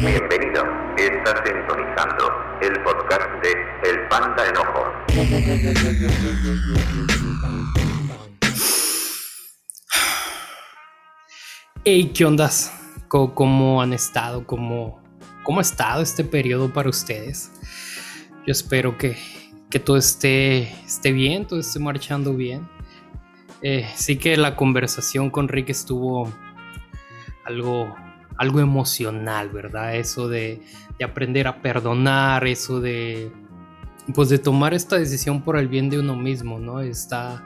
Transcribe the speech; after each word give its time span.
Bienvenido, 0.00 0.64
estás 0.96 1.42
sintonizando 1.44 2.30
el 2.62 2.82
podcast 2.82 3.28
de 3.42 3.52
El 3.90 4.08
Panda 4.08 4.48
Enojo. 4.48 4.84
Hey, 11.84 12.10
¿qué 12.14 12.24
ondas? 12.24 12.72
¿Cómo, 13.08 13.82
han 13.82 13.92
estado? 13.92 14.46
¿Cómo, 14.46 15.02
¿Cómo 15.42 15.58
ha 15.58 15.62
estado 15.62 16.02
este 16.02 16.24
periodo 16.24 16.72
para 16.72 16.88
ustedes? 16.88 17.52
Yo 18.46 18.52
espero 18.52 18.96
que, 18.96 19.16
que 19.70 19.78
todo 19.78 19.98
esté, 19.98 20.72
esté 20.84 21.12
bien, 21.12 21.46
todo 21.46 21.60
esté 21.60 21.78
marchando 21.78 22.34
bien. 22.34 22.66
Eh, 23.60 23.88
sí 23.94 24.16
que 24.16 24.36
la 24.36 24.56
conversación 24.56 25.30
con 25.30 25.46
Rick 25.48 25.68
estuvo 25.68 26.32
algo, 27.44 27.94
algo 28.36 28.60
emocional, 28.60 29.50
¿verdad? 29.50 29.96
Eso 29.96 30.28
de, 30.28 30.62
de, 30.98 31.04
aprender 31.04 31.46
a 31.46 31.62
perdonar, 31.62 32.46
eso 32.46 32.80
de, 32.80 33.32
pues 34.14 34.28
de 34.28 34.38
tomar 34.38 34.74
esta 34.74 34.96
decisión 34.96 35.42
por 35.42 35.56
el 35.56 35.68
bien 35.68 35.90
de 35.90 35.98
uno 35.98 36.16
mismo, 36.16 36.58
¿no? 36.58 36.80
Está, 36.80 37.42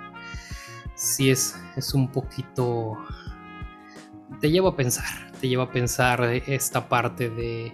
sí 0.95 1.31
es, 1.31 1.57
es 1.77 1.95
un 1.95 2.09
poquito, 2.09 2.97
te 4.41 4.51
lleva 4.51 4.71
a 4.71 4.77
pensar, 4.77 5.33
te 5.41 5.49
lleva 5.49 5.65
a 5.65 5.71
pensar 5.73 6.23
esta 6.47 6.89
parte 6.89 7.31
de, 7.31 7.73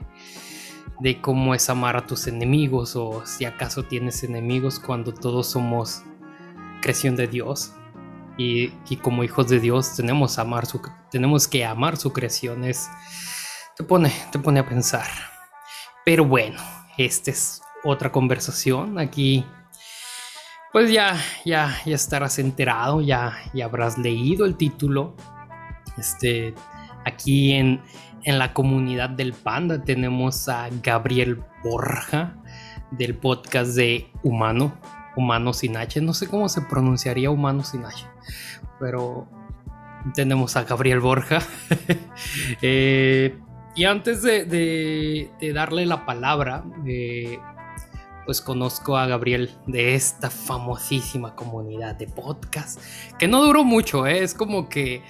de 1.00 1.20
cómo 1.20 1.54
es 1.54 1.68
amar 1.68 1.96
a 1.96 2.06
tus 2.06 2.26
enemigos 2.26 2.94
o 2.96 3.24
si 3.26 3.44
acaso 3.44 3.84
tienes 3.84 4.22
enemigos 4.22 4.78
cuando 4.78 5.12
todos 5.12 5.48
somos 5.48 6.02
creación 6.80 7.16
de 7.16 7.26
Dios. 7.26 7.72
Y, 8.36 8.70
como 9.02 9.24
hijos 9.24 9.48
de 9.48 9.60
Dios 9.60 9.94
tenemos, 9.96 10.38
amar 10.38 10.66
su, 10.66 10.80
que 11.50 11.64
amar 11.64 11.96
su 11.96 12.12
creación. 12.12 12.64
Es, 12.64 12.88
te, 13.76 13.84
pone, 13.84 14.12
te 14.30 14.38
pone 14.38 14.60
a 14.60 14.66
pensar. 14.66 15.06
Pero 16.04 16.24
bueno, 16.24 16.60
esta 16.98 17.30
es 17.30 17.62
otra 17.84 18.10
conversación. 18.10 18.98
Aquí, 18.98 19.44
pues 20.72 20.90
ya, 20.90 21.20
ya, 21.44 21.76
ya 21.84 21.94
estarás 21.94 22.38
enterado, 22.38 23.00
ya, 23.00 23.36
ya 23.54 23.66
habrás 23.66 23.98
leído 23.98 24.46
el 24.46 24.56
título. 24.56 25.14
Este, 25.98 26.54
aquí 27.04 27.52
en, 27.52 27.82
en 28.24 28.38
la 28.38 28.54
comunidad 28.54 29.10
del 29.10 29.32
Panda 29.32 29.82
tenemos 29.82 30.48
a 30.48 30.68
Gabriel 30.82 31.42
Borja 31.62 32.36
del 32.92 33.16
podcast 33.16 33.72
de 33.74 34.10
Humano, 34.22 34.78
Humano 35.16 35.52
sin 35.52 35.76
H. 35.76 36.00
No 36.00 36.14
sé 36.14 36.28
cómo 36.28 36.48
se 36.48 36.62
pronunciaría 36.62 37.30
Humano 37.30 37.64
sin 37.64 37.84
H, 37.84 38.06
pero 38.78 39.28
tenemos 40.14 40.56
a 40.56 40.64
Gabriel 40.64 41.00
Borja. 41.00 41.40
eh, 42.62 43.38
y 43.74 43.84
antes 43.84 44.22
de, 44.22 45.30
darle 45.54 45.86
la 45.86 46.04
palabra, 46.04 46.64
eh, 46.86 47.38
pues 48.24 48.40
conozco 48.40 48.96
a 48.96 49.06
Gabriel 49.06 49.50
de 49.66 49.94
esta 49.94 50.30
famosísima 50.30 51.34
comunidad 51.34 51.96
de 51.96 52.06
podcast, 52.06 52.80
que 53.18 53.28
no 53.28 53.42
duró 53.42 53.64
mucho, 53.64 54.06
¿eh? 54.06 54.22
es 54.22 54.34
como 54.34 54.68
que, 54.68 55.02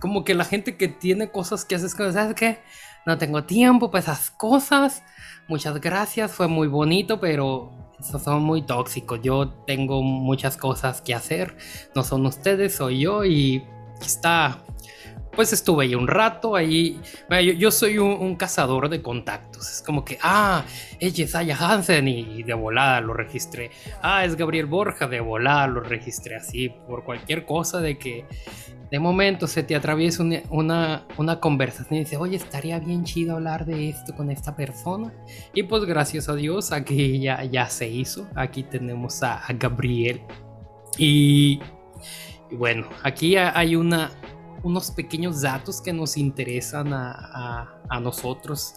como 0.00 0.24
que 0.24 0.34
la 0.34 0.44
gente 0.44 0.76
que 0.76 0.88
tiene 0.88 1.30
cosas 1.30 1.64
que 1.64 1.74
haces, 1.74 1.92
¿sabes 1.92 2.34
qué? 2.34 2.60
No 3.04 3.18
tengo 3.18 3.44
tiempo 3.44 3.90
para 3.90 4.02
esas 4.02 4.30
cosas, 4.30 5.02
muchas 5.48 5.80
gracias, 5.80 6.32
fue 6.32 6.48
muy 6.48 6.68
bonito, 6.68 7.20
pero 7.20 7.85
son 8.00 8.42
muy 8.42 8.62
tóxicos, 8.62 9.20
yo 9.22 9.48
tengo 9.66 10.02
muchas 10.02 10.56
cosas 10.56 11.00
que 11.00 11.14
hacer, 11.14 11.56
no 11.94 12.02
son 12.02 12.26
ustedes, 12.26 12.76
soy 12.76 13.00
yo 13.00 13.24
y 13.24 13.64
está 14.00 14.62
pues 15.36 15.52
estuve 15.52 15.84
ahí 15.84 15.94
un 15.94 16.08
rato, 16.08 16.56
ahí, 16.56 16.98
yo, 17.58 17.70
soy 17.70 17.98
un, 17.98 18.36
cazador 18.36 18.88
de 18.88 19.02
contactos, 19.02 19.70
es 19.70 19.82
como 19.82 20.02
que, 20.02 20.18
ah, 20.22 20.64
es 20.98 21.34
Aya 21.34 21.56
Hansen 21.56 22.08
y 22.08 22.42
de 22.42 22.54
volada 22.54 23.02
lo 23.02 23.12
registré, 23.12 23.70
ah, 24.02 24.24
es 24.24 24.34
Gabriel 24.34 24.64
Borja, 24.64 25.06
de 25.06 25.20
volada 25.20 25.66
lo 25.66 25.80
registré 25.80 26.36
así, 26.36 26.70
por 26.88 27.04
cualquier 27.04 27.44
cosa 27.44 27.80
de 27.80 27.98
que 27.98 28.24
de 28.90 28.98
momento 28.98 29.46
se 29.46 29.62
te 29.62 29.74
atraviesa 29.74 30.22
una, 30.22 30.42
una, 30.50 31.06
una 31.16 31.40
conversación 31.40 31.96
y 31.96 32.04
dices, 32.04 32.18
oye, 32.18 32.36
estaría 32.36 32.78
bien 32.78 33.04
chido 33.04 33.34
hablar 33.34 33.66
de 33.66 33.88
esto 33.88 34.14
con 34.14 34.30
esta 34.30 34.54
persona, 34.54 35.12
y 35.54 35.62
pues 35.64 35.84
gracias 35.84 36.28
a 36.28 36.34
Dios 36.34 36.72
aquí 36.72 37.20
ya, 37.20 37.44
ya 37.44 37.68
se 37.68 37.88
hizo, 37.88 38.26
aquí 38.34 38.62
tenemos 38.62 39.22
a, 39.22 39.38
a 39.38 39.52
Gabriel, 39.52 40.22
y, 40.98 41.60
y 42.50 42.54
bueno, 42.54 42.88
aquí 43.02 43.36
hay 43.36 43.76
una 43.76 44.10
unos 44.62 44.90
pequeños 44.90 45.42
datos 45.42 45.80
que 45.80 45.92
nos 45.92 46.16
interesan 46.16 46.92
a, 46.92 47.12
a, 47.12 47.80
a, 47.88 48.00
nosotros 48.00 48.74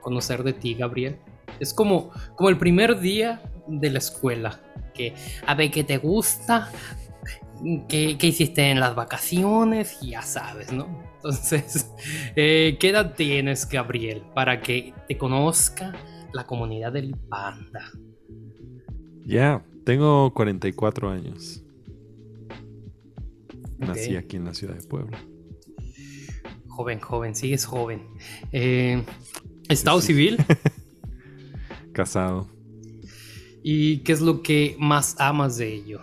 conocer 0.00 0.44
de 0.44 0.52
ti, 0.52 0.74
Gabriel. 0.74 1.18
Es 1.58 1.74
como, 1.74 2.10
como 2.36 2.50
el 2.50 2.56
primer 2.56 3.00
día 3.00 3.42
de 3.66 3.90
la 3.90 3.98
escuela, 3.98 4.60
que 4.92 5.14
a 5.46 5.54
ver 5.54 5.72
qué 5.72 5.82
te 5.82 5.98
gusta, 5.98 6.70
qué, 7.88 8.16
qué 8.18 8.26
hiciste 8.26 8.70
en 8.70 8.80
las 8.80 8.94
vacaciones, 8.94 9.98
ya 10.00 10.22
sabes, 10.22 10.72
¿no? 10.72 11.02
Entonces, 11.16 11.90
eh, 12.36 12.76
¿qué 12.78 12.90
edad 12.90 13.14
tienes, 13.14 13.68
Gabriel, 13.68 14.22
para 14.34 14.60
que 14.60 14.92
te 15.08 15.16
conozca 15.16 15.94
la 16.32 16.46
comunidad 16.46 16.92
del 16.92 17.16
panda? 17.16 17.90
Ya, 19.24 19.26
yeah, 19.26 19.64
tengo 19.84 20.32
44 20.34 21.10
años. 21.10 21.62
Nací 23.78 24.16
aquí 24.16 24.36
en 24.36 24.44
la 24.44 24.54
ciudad 24.54 24.74
de 24.74 24.86
Puebla. 24.86 25.18
Joven, 26.68 27.00
joven, 27.00 27.34
sigues 27.34 27.64
joven. 27.64 28.02
Eh, 28.52 29.02
¿Estado 29.68 30.00
sí, 30.00 30.08
sí. 30.08 30.12
civil? 30.12 30.44
Casado. 31.92 32.48
¿Y 33.62 33.98
qué 34.00 34.12
es 34.12 34.20
lo 34.20 34.42
que 34.42 34.76
más 34.78 35.16
amas 35.18 35.56
de 35.56 35.72
ello? 35.72 36.00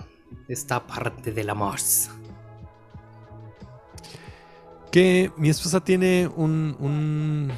Esta 0.52 0.86
parte 0.86 1.32
del 1.32 1.50
amor. 1.50 1.78
Que 4.92 5.32
mi 5.38 5.48
esposa 5.48 5.82
tiene 5.82 6.30
un, 6.36 6.76
un 6.80 7.52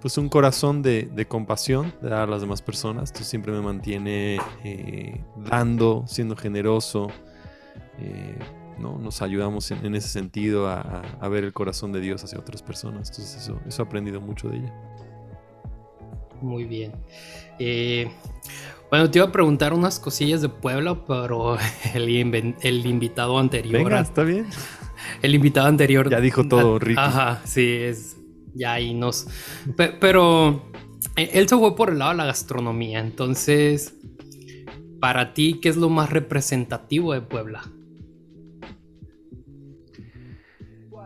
pues 0.00 0.16
un 0.18 0.28
corazón 0.28 0.82
de, 0.82 1.10
de, 1.12 1.26
compasión 1.26 1.92
de 2.00 2.10
dar 2.10 2.20
a 2.22 2.26
las 2.26 2.40
demás 2.40 2.62
personas. 2.62 3.10
Esto 3.10 3.24
siempre 3.24 3.52
me 3.52 3.60
mantiene 3.60 4.38
eh, 4.62 5.20
dando, 5.36 6.04
siendo 6.06 6.36
generoso. 6.36 7.08
Eh, 7.98 8.38
¿no? 8.78 8.98
Nos 8.98 9.20
ayudamos 9.20 9.68
en, 9.72 9.84
en 9.84 9.96
ese 9.96 10.08
sentido 10.08 10.68
a, 10.68 11.02
a, 11.20 11.28
ver 11.28 11.42
el 11.42 11.52
corazón 11.52 11.90
de 11.90 12.00
Dios 12.00 12.22
hacia 12.22 12.38
otras 12.38 12.62
personas. 12.62 13.10
Entonces 13.10 13.42
eso, 13.42 13.60
eso 13.66 13.82
he 13.82 13.84
aprendido 13.84 14.20
mucho 14.20 14.48
de 14.48 14.58
ella. 14.58 14.72
Muy 16.40 16.66
bien. 16.66 16.92
Eh, 17.58 18.08
bueno, 18.92 19.10
te 19.10 19.20
iba 19.20 19.26
a 19.26 19.32
preguntar 19.32 19.72
unas 19.72 19.98
cosillas 19.98 20.42
de 20.42 20.50
Puebla, 20.50 21.06
pero 21.06 21.56
el, 21.94 22.54
el 22.60 22.86
invitado 22.86 23.38
anterior... 23.38 23.84
Venga, 23.84 24.00
está 24.00 24.22
bien. 24.22 24.44
El 25.22 25.34
invitado 25.34 25.66
anterior... 25.66 26.10
Ya 26.10 26.20
dijo 26.20 26.46
todo, 26.46 26.78
Ricky. 26.78 27.00
Ajá, 27.00 27.40
sí, 27.46 27.66
es... 27.66 28.18
Ya 28.52 28.74
ahí 28.74 28.92
nos... 28.92 29.28
Pero 29.98 30.70
eh, 31.16 31.30
él 31.32 31.48
se 31.48 31.56
fue 31.56 31.74
por 31.74 31.88
el 31.88 32.00
lado 32.00 32.10
de 32.10 32.18
la 32.18 32.26
gastronomía, 32.26 33.00
entonces... 33.00 33.94
Para 35.00 35.32
ti, 35.32 35.58
¿qué 35.62 35.70
es 35.70 35.76
lo 35.78 35.88
más 35.88 36.10
representativo 36.10 37.14
de 37.14 37.22
Puebla? 37.22 37.62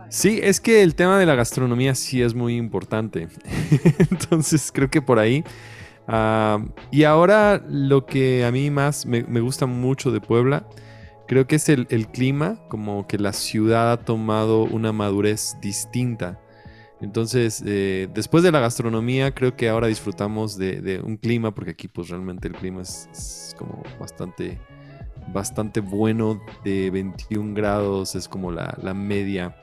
Sí, 0.09 0.41
es 0.43 0.59
que 0.59 0.83
el 0.83 0.93
tema 0.93 1.17
de 1.17 1.25
la 1.25 1.35
gastronomía 1.35 1.95
sí 1.95 2.21
es 2.21 2.33
muy 2.33 2.57
importante. 2.57 3.29
Entonces 4.11 4.71
creo 4.73 4.89
que 4.89 5.01
por 5.01 5.19
ahí. 5.19 5.45
Y 6.91 7.03
ahora 7.03 7.61
lo 7.67 8.05
que 8.05 8.45
a 8.45 8.51
mí 8.51 8.71
más 8.71 9.05
me, 9.05 9.21
gusta 9.41 9.65
mucho 9.65 10.11
de 10.11 10.21
Puebla, 10.21 10.67
creo 11.27 11.47
que 11.47 11.57
es 11.57 11.67
el, 11.67 12.07
clima, 12.07 12.59
como 12.69 13.07
que 13.07 13.17
la 13.17 13.33
ciudad 13.33 13.91
ha 13.91 13.97
tomado 13.97 14.63
una 14.63 14.93
madurez 14.93 15.57
distinta. 15.61 16.39
Entonces, 17.01 17.61
eh, 17.65 18.07
después 18.13 18.43
de 18.43 18.51
la 18.51 18.59
gastronomía, 18.59 19.35
creo 19.35 19.55
que 19.55 19.69
ahora 19.69 19.87
disfrutamos 19.87 20.57
de, 20.57 21.01
un 21.03 21.17
clima, 21.17 21.53
porque 21.53 21.71
aquí 21.71 21.87
pues 21.87 22.09
realmente 22.09 22.47
el 22.47 22.55
clima 22.55 22.81
es, 22.81 23.09
es 23.11 23.55
como 23.57 23.83
bastante, 23.99 24.59
bastante 25.33 25.81
bueno, 25.81 26.41
de 26.63 26.89
21 26.89 27.53
grados, 27.53 28.15
es 28.15 28.27
como 28.27 28.51
la, 28.51 28.75
la 28.81 28.93
media 28.93 29.55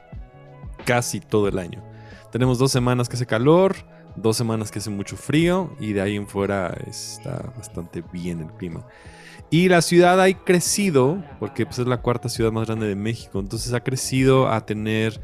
casi 0.85 1.21
todo 1.21 1.49
el 1.49 1.59
año. 1.59 1.83
Tenemos 2.31 2.59
dos 2.59 2.71
semanas 2.71 3.09
que 3.09 3.17
hace 3.17 3.27
calor, 3.27 3.75
dos 4.17 4.37
semanas 4.37 4.71
que 4.71 4.79
hace 4.79 4.91
mucho 4.91 5.17
frío 5.17 5.77
y 5.81 5.93
de 5.93 6.01
ahí 6.01 6.17
en 6.17 6.27
fuera 6.27 6.77
está 6.87 7.53
bastante 7.57 8.03
bien 8.13 8.41
el 8.41 8.53
clima. 8.53 8.87
Y 9.51 9.69
la 9.69 9.83
ciudad 9.83 10.21
ha 10.21 10.33
crecido, 10.33 11.23
porque 11.39 11.67
pues, 11.67 11.79
es 11.79 11.87
la 11.87 12.01
cuarta 12.01 12.29
ciudad 12.29 12.51
más 12.51 12.67
grande 12.67 12.87
de 12.87 12.97
México, 12.97 13.39
entonces 13.41 13.73
ha 13.73 13.83
crecido 13.83 14.49
a 14.49 14.65
tener 14.65 15.21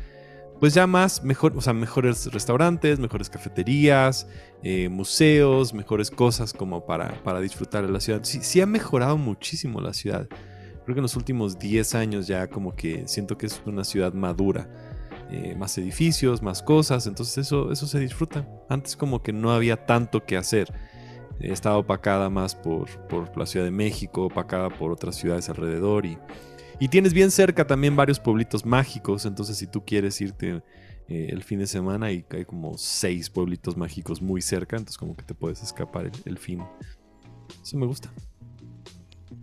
pues 0.61 0.75
ya 0.75 0.87
más, 0.87 1.25
mejor, 1.25 1.57
o 1.57 1.63
sea, 1.63 1.73
mejores 1.73 2.31
restaurantes, 2.33 2.99
mejores 2.99 3.31
cafeterías, 3.31 4.27
eh, 4.63 4.91
museos, 4.91 5.73
mejores 5.73 6.11
cosas 6.11 6.53
como 6.53 6.85
para, 6.85 7.15
para 7.25 7.41
disfrutar 7.41 7.87
de 7.87 7.91
la 7.91 7.99
ciudad. 7.99 8.21
Sí, 8.25 8.41
sí 8.43 8.61
ha 8.61 8.67
mejorado 8.67 9.17
muchísimo 9.17 9.81
la 9.81 9.95
ciudad. 9.95 10.29
Creo 10.85 10.95
que 10.95 10.99
en 10.99 11.03
los 11.03 11.17
últimos 11.17 11.59
10 11.59 11.95
años 11.95 12.27
ya 12.27 12.47
como 12.47 12.77
que 12.77 13.09
siento 13.09 13.39
que 13.39 13.47
es 13.47 13.63
una 13.65 13.85
ciudad 13.85 14.13
madura. 14.13 14.69
Eh, 15.31 15.55
más 15.57 15.77
edificios, 15.79 16.43
más 16.43 16.63
cosas, 16.63 17.07
entonces 17.07 17.39
eso, 17.39 17.71
eso 17.73 17.87
se 17.87 17.99
disfruta. 17.99 18.49
Antes 18.69 18.97
como 18.97 19.23
que 19.23 19.33
no 19.33 19.53
había 19.53 19.87
tanto 19.87 20.25
que 20.25 20.37
hacer. 20.37 20.73
estaba 21.41 21.79
opacada 21.79 22.29
más 22.29 22.55
por, 22.55 22.89
por 23.09 23.37
la 23.39 23.47
Ciudad 23.47 23.65
de 23.65 23.71
México, 23.71 24.25
opacada 24.25 24.69
por 24.69 24.93
otras 24.93 25.17
ciudades 25.17 25.49
alrededor 25.49 26.05
y, 26.05 26.19
y 26.81 26.89
tienes 26.89 27.13
bien 27.13 27.31
cerca 27.31 27.67
también 27.67 27.95
varios 27.95 28.19
pueblitos 28.19 28.65
mágicos, 28.65 29.27
entonces 29.27 29.59
si 29.59 29.67
tú 29.67 29.85
quieres 29.85 30.19
irte 30.21 30.63
eh, 31.09 31.27
el 31.29 31.43
fin 31.43 31.59
de 31.59 31.67
semana 31.67 32.11
y 32.11 32.25
hay 32.31 32.45
como 32.47 32.79
seis 32.79 33.29
pueblitos 33.29 33.77
mágicos 33.77 34.23
muy 34.23 34.41
cerca, 34.41 34.77
entonces 34.77 34.97
como 34.97 35.15
que 35.15 35.23
te 35.23 35.35
puedes 35.35 35.63
escapar 35.63 36.11
el, 36.25 36.39
fin. 36.39 36.63
Eso 37.63 37.77
me 37.77 37.85
gusta. 37.85 38.11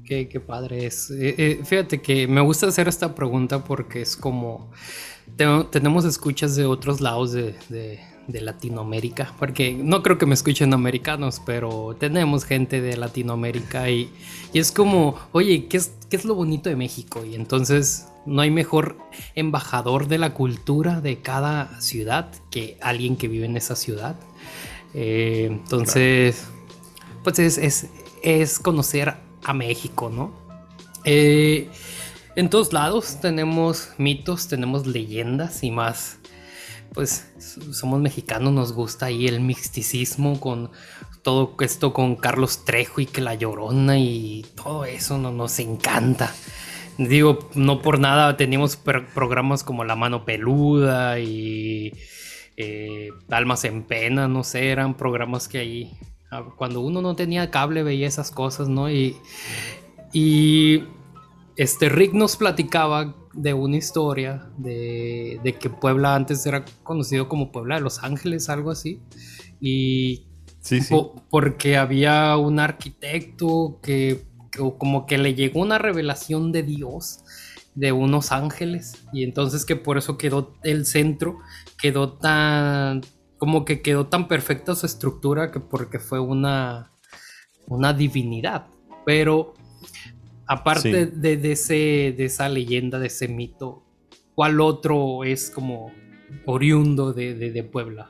Qué, 0.03 0.41
padre 0.45 0.87
es. 0.87 1.11
Eh, 1.11 1.59
fíjate 1.63 2.01
que 2.01 2.27
me 2.27 2.41
gusta 2.41 2.67
hacer 2.67 2.87
esta 2.87 3.13
pregunta 3.13 3.63
porque 3.63 4.01
es 4.01 4.17
como 4.17 4.71
tenemos 5.69 6.05
escuchas 6.05 6.55
de 6.55 6.65
otros 6.65 7.01
lados 7.01 7.31
de, 7.31 7.99
Latinoamérica, 8.27 9.33
porque 9.39 9.73
no 9.73 10.03
creo 10.03 10.17
que 10.17 10.25
me 10.25 10.33
escuchen 10.33 10.73
americanos, 10.73 11.41
pero 11.45 11.95
tenemos 11.97 12.43
gente 12.43 12.81
de 12.81 12.97
Latinoamérica 12.97 13.89
y, 13.89 14.11
es 14.53 14.71
como, 14.71 15.15
oye, 15.31 15.67
¿qué 15.67 15.77
es, 15.77 15.93
¿qué 16.09 16.17
es 16.17 16.25
lo 16.25 16.35
bonito 16.35 16.69
de 16.69 16.75
México? 16.75 17.23
Y 17.23 17.35
entonces 17.35 18.07
no 18.25 18.41
hay 18.41 18.51
mejor 18.51 18.97
embajador 19.35 20.07
de 20.07 20.17
la 20.17 20.33
cultura 20.33 20.99
de 20.99 21.19
cada 21.19 21.79
ciudad 21.79 22.29
que 22.51 22.77
alguien 22.81 23.15
que 23.15 23.29
vive 23.29 23.45
en 23.45 23.55
esa 23.55 23.75
ciudad. 23.75 24.17
Eh, 24.93 25.47
entonces, 25.49 26.47
pues 27.23 27.39
es, 27.39 27.87
es, 28.23 28.59
conocer 28.59 29.15
a 29.43 29.53
México, 29.53 30.09
¿no? 30.09 30.33
Eh, 31.05 31.69
en 32.37 32.51
todos 32.51 32.71
lados 32.71 33.19
tenemos 33.19 33.89
mitos, 33.97 34.47
tenemos 34.47 34.85
leyendas 34.85 35.63
y 35.63 35.71
más. 35.71 36.19
Pues 36.93 37.27
somos 37.71 37.99
mexicanos, 37.99 38.53
nos 38.53 38.73
gusta 38.73 39.07
ahí 39.07 39.27
el 39.27 39.39
misticismo 39.39 40.39
con 40.39 40.69
todo 41.23 41.55
esto 41.61 41.93
con 41.93 42.15
Carlos 42.15 42.63
Trejo 42.63 43.01
y 43.01 43.07
que 43.07 43.21
la 43.21 43.33
llorona 43.33 43.97
y 43.97 44.45
todo 44.55 44.85
eso 44.85 45.17
no, 45.17 45.31
nos 45.31 45.57
encanta. 45.57 46.31
Digo, 46.99 47.49
no 47.55 47.81
por 47.81 47.99
nada 47.99 48.37
teníamos 48.37 48.75
programas 48.75 49.63
como 49.63 49.83
La 49.83 49.95
Mano 49.95 50.23
Peluda 50.23 51.19
y 51.19 51.91
eh, 52.55 53.09
Almas 53.31 53.65
en 53.65 53.81
Pena, 53.81 54.27
no 54.27 54.43
sé, 54.43 54.69
eran 54.69 54.95
programas 54.95 55.47
que 55.47 55.57
ahí, 55.57 55.97
ah, 56.29 56.45
cuando 56.55 56.81
uno 56.81 57.01
no 57.01 57.15
tenía 57.15 57.49
cable 57.49 57.81
veía 57.81 58.07
esas 58.07 58.29
cosas, 58.29 58.69
¿no? 58.69 58.91
Y, 58.91 59.17
y 60.13 60.83
este 61.57 61.89
Rick 61.89 62.13
nos 62.13 62.37
platicaba 62.37 63.15
de 63.33 63.53
una 63.53 63.77
historia 63.77 64.49
de, 64.57 65.57
que 65.59 65.69
Puebla 65.69 66.15
antes 66.15 66.45
era 66.45 66.63
conocido 66.83 67.27
como 67.27 67.51
Puebla 67.51 67.75
de 67.75 67.81
Los 67.81 68.03
Ángeles, 68.03 68.47
algo 68.49 68.69
así. 68.71 69.01
Y 69.59 70.27
sí, 70.59 70.81
sí. 70.81 70.95
porque 71.31 71.77
había 71.77 72.37
un 72.37 72.59
arquitecto 72.59 73.79
que, 73.81 74.27
como 74.77 75.07
que 75.07 75.17
le 75.17 75.33
llegó 75.33 75.61
una 75.61 75.79
revelación 75.79 76.51
de 76.51 76.63
Dios 76.63 77.21
de 77.73 77.91
unos 77.91 78.31
ángeles 78.31 79.05
y 79.13 79.23
entonces 79.23 79.63
que 79.63 79.75
por 79.75 79.99
eso 79.99 80.17
quedó 80.17 80.55
el 80.63 80.87
centro, 80.87 81.39
quedó 81.79 82.13
tan 82.13 83.01
como 83.37 83.65
que 83.65 83.83
quedó 83.83 84.07
tan 84.07 84.27
perfecta 84.27 84.73
su 84.73 84.87
estructura 84.87 85.51
que 85.51 85.59
porque 85.59 85.99
fue 85.99 86.19
una 86.19 86.91
una 87.67 87.93
divinidad, 87.93 88.65
pero 89.05 89.53
Aparte 90.47 91.07
de, 91.07 91.51
ese, 91.51 92.13
de 92.17 92.25
esa 92.25 92.47
leyenda, 92.47 92.99
de 92.99 93.07
ese 93.07 93.27
mito, 93.27 93.83
¿cuál 94.33 94.61
otro 94.61 95.23
es 95.23 95.49
como 95.49 95.91
oriundo 96.45 97.13
de, 97.13 97.69
Puebla? 97.69 98.09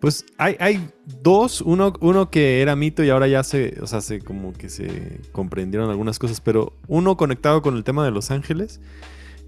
Pues 0.00 0.24
hay, 0.36 0.56
hay 0.58 0.88
dos, 1.22 1.60
uno, 1.60 1.92
uno, 2.00 2.30
que 2.30 2.60
era 2.60 2.76
mito 2.76 3.04
y 3.04 3.10
ahora 3.10 3.28
ya 3.28 3.42
se, 3.42 3.78
o 3.80 3.86
sea, 3.86 4.00
se 4.00 4.20
como 4.20 4.52
que 4.52 4.68
se 4.68 5.20
comprendieron 5.32 5.90
algunas 5.90 6.18
cosas, 6.18 6.40
pero 6.40 6.72
uno 6.88 7.16
conectado 7.16 7.62
con 7.62 7.76
el 7.76 7.84
tema 7.84 8.04
de 8.04 8.10
Los 8.10 8.30
Ángeles 8.30 8.80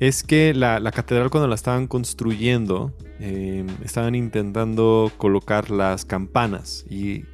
es 0.01 0.23
que 0.23 0.55
la, 0.55 0.81
catedral 0.91 1.31
cuando 1.31 1.49
la 1.49 1.55
estaban 1.55 1.87
construyendo 1.87 2.93
eh, 3.21 3.65
estaban 3.85 4.15
intentando 4.15 5.13
colocar 5.19 5.71
las 5.71 6.05
campanas 6.05 6.85
y 6.91 7.25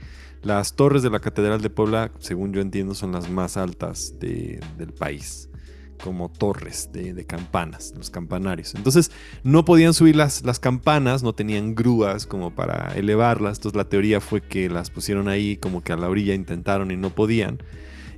las 0.43 0.75
torres 0.75 1.03
de 1.03 1.11
la 1.11 1.21
Catedral 1.21 1.61
de 1.61 1.71
Puebla, 1.71 2.13
según 2.19 2.53
yo 2.53 2.61
entiendo, 2.61 2.95
son 2.95 3.13
las 3.13 3.29
más 3.29 3.57
altas 3.57 4.15
del 4.19 4.93
país, 4.99 5.51
como 6.03 6.31
torres 6.31 6.91
de, 6.93 7.25
campanas, 7.27 7.93
los 7.97 8.11
campanarios. 8.11 8.75
Entonces 8.75 9.11
no 9.45 9.65
podían 9.65 9.93
subir 9.93 10.17
las, 10.17 10.45
las 10.45 10.59
campanas, 10.59 11.23
no 11.23 11.35
tenían 11.35 11.75
grúas 11.75 12.27
como 12.27 12.55
para 12.55 12.95
elevarlas. 12.95 13.59
Entonces 13.59 13.77
la 13.77 13.89
teoría 13.89 14.21
fue 14.21 14.41
que 14.41 14.71
las 14.71 14.91
pusieron 14.91 15.29
ahí 15.29 15.57
como 15.57 15.83
que 15.83 15.93
a 15.93 15.97
la 15.97 16.09
orilla 16.09 16.35
intentaron 16.35 16.91
y 16.91 16.97
no 16.97 17.11
podían. 17.11 17.59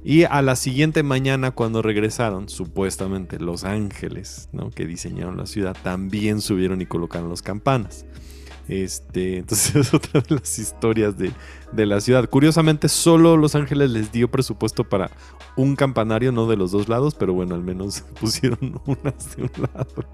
Y 0.05 0.25
a 0.25 0.43
la 0.43 0.57
siguiente 0.57 1.05
mañana 1.05 1.53
cuando 1.53 1.81
regresaron, 1.81 2.49
supuestamente 2.49 3.39
los 3.39 3.63
ángeles 3.63 4.49
¿no? 4.53 4.71
que 4.71 4.85
diseñaron 4.85 5.37
la 5.37 5.47
ciudad 5.47 5.77
también 5.83 6.41
subieron 6.41 6.81
y 6.81 6.87
colocaron 6.87 7.31
las 7.31 7.43
campanas. 7.43 8.05
Este, 8.69 9.39
entonces 9.39 9.75
es 9.77 9.95
otra 9.95 10.21
de 10.21 10.37
las 10.37 10.59
historias 10.59 11.15
de, 11.19 11.33
la 11.87 12.01
ciudad. 12.01 12.29
Curiosamente, 12.29 12.89
solo 12.89 13.37
Los 13.37 13.55
Ángeles 13.55 13.91
les 13.91 14.13
dio 14.13 14.31
presupuesto 14.31 14.85
para 14.85 15.11
un 15.57 15.77
campanario, 15.77 16.33
no 16.33 16.47
de 16.47 16.57
los 16.57 16.73
dos 16.73 16.89
lados, 16.89 17.15
pero 17.15 17.35
bueno, 17.35 17.55
al 17.55 17.63
menos 17.63 18.01
pusieron 18.21 18.81
unas 18.87 19.37
de 19.37 19.43
un 19.43 19.51
lado. 19.75 20.05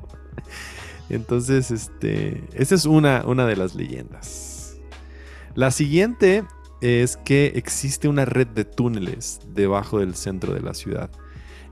Entonces, 1.11 1.71
este, 1.71 2.45
esa 2.53 2.75
es 2.75 2.85
una, 2.85 3.25
una 3.27 3.47
de 3.47 3.57
las 3.57 3.75
leyendas. 3.75 4.79
La 5.55 5.71
siguiente 5.71 6.45
es 6.81 7.17
que 7.17 7.53
existe 7.57 8.09
una 8.09 8.25
red 8.25 8.47
de 8.47 8.65
túneles 8.65 9.41
debajo 9.55 9.99
del 9.99 10.15
centro 10.15 10.55
de 10.55 10.61
la 10.61 10.75
ciudad 10.75 11.11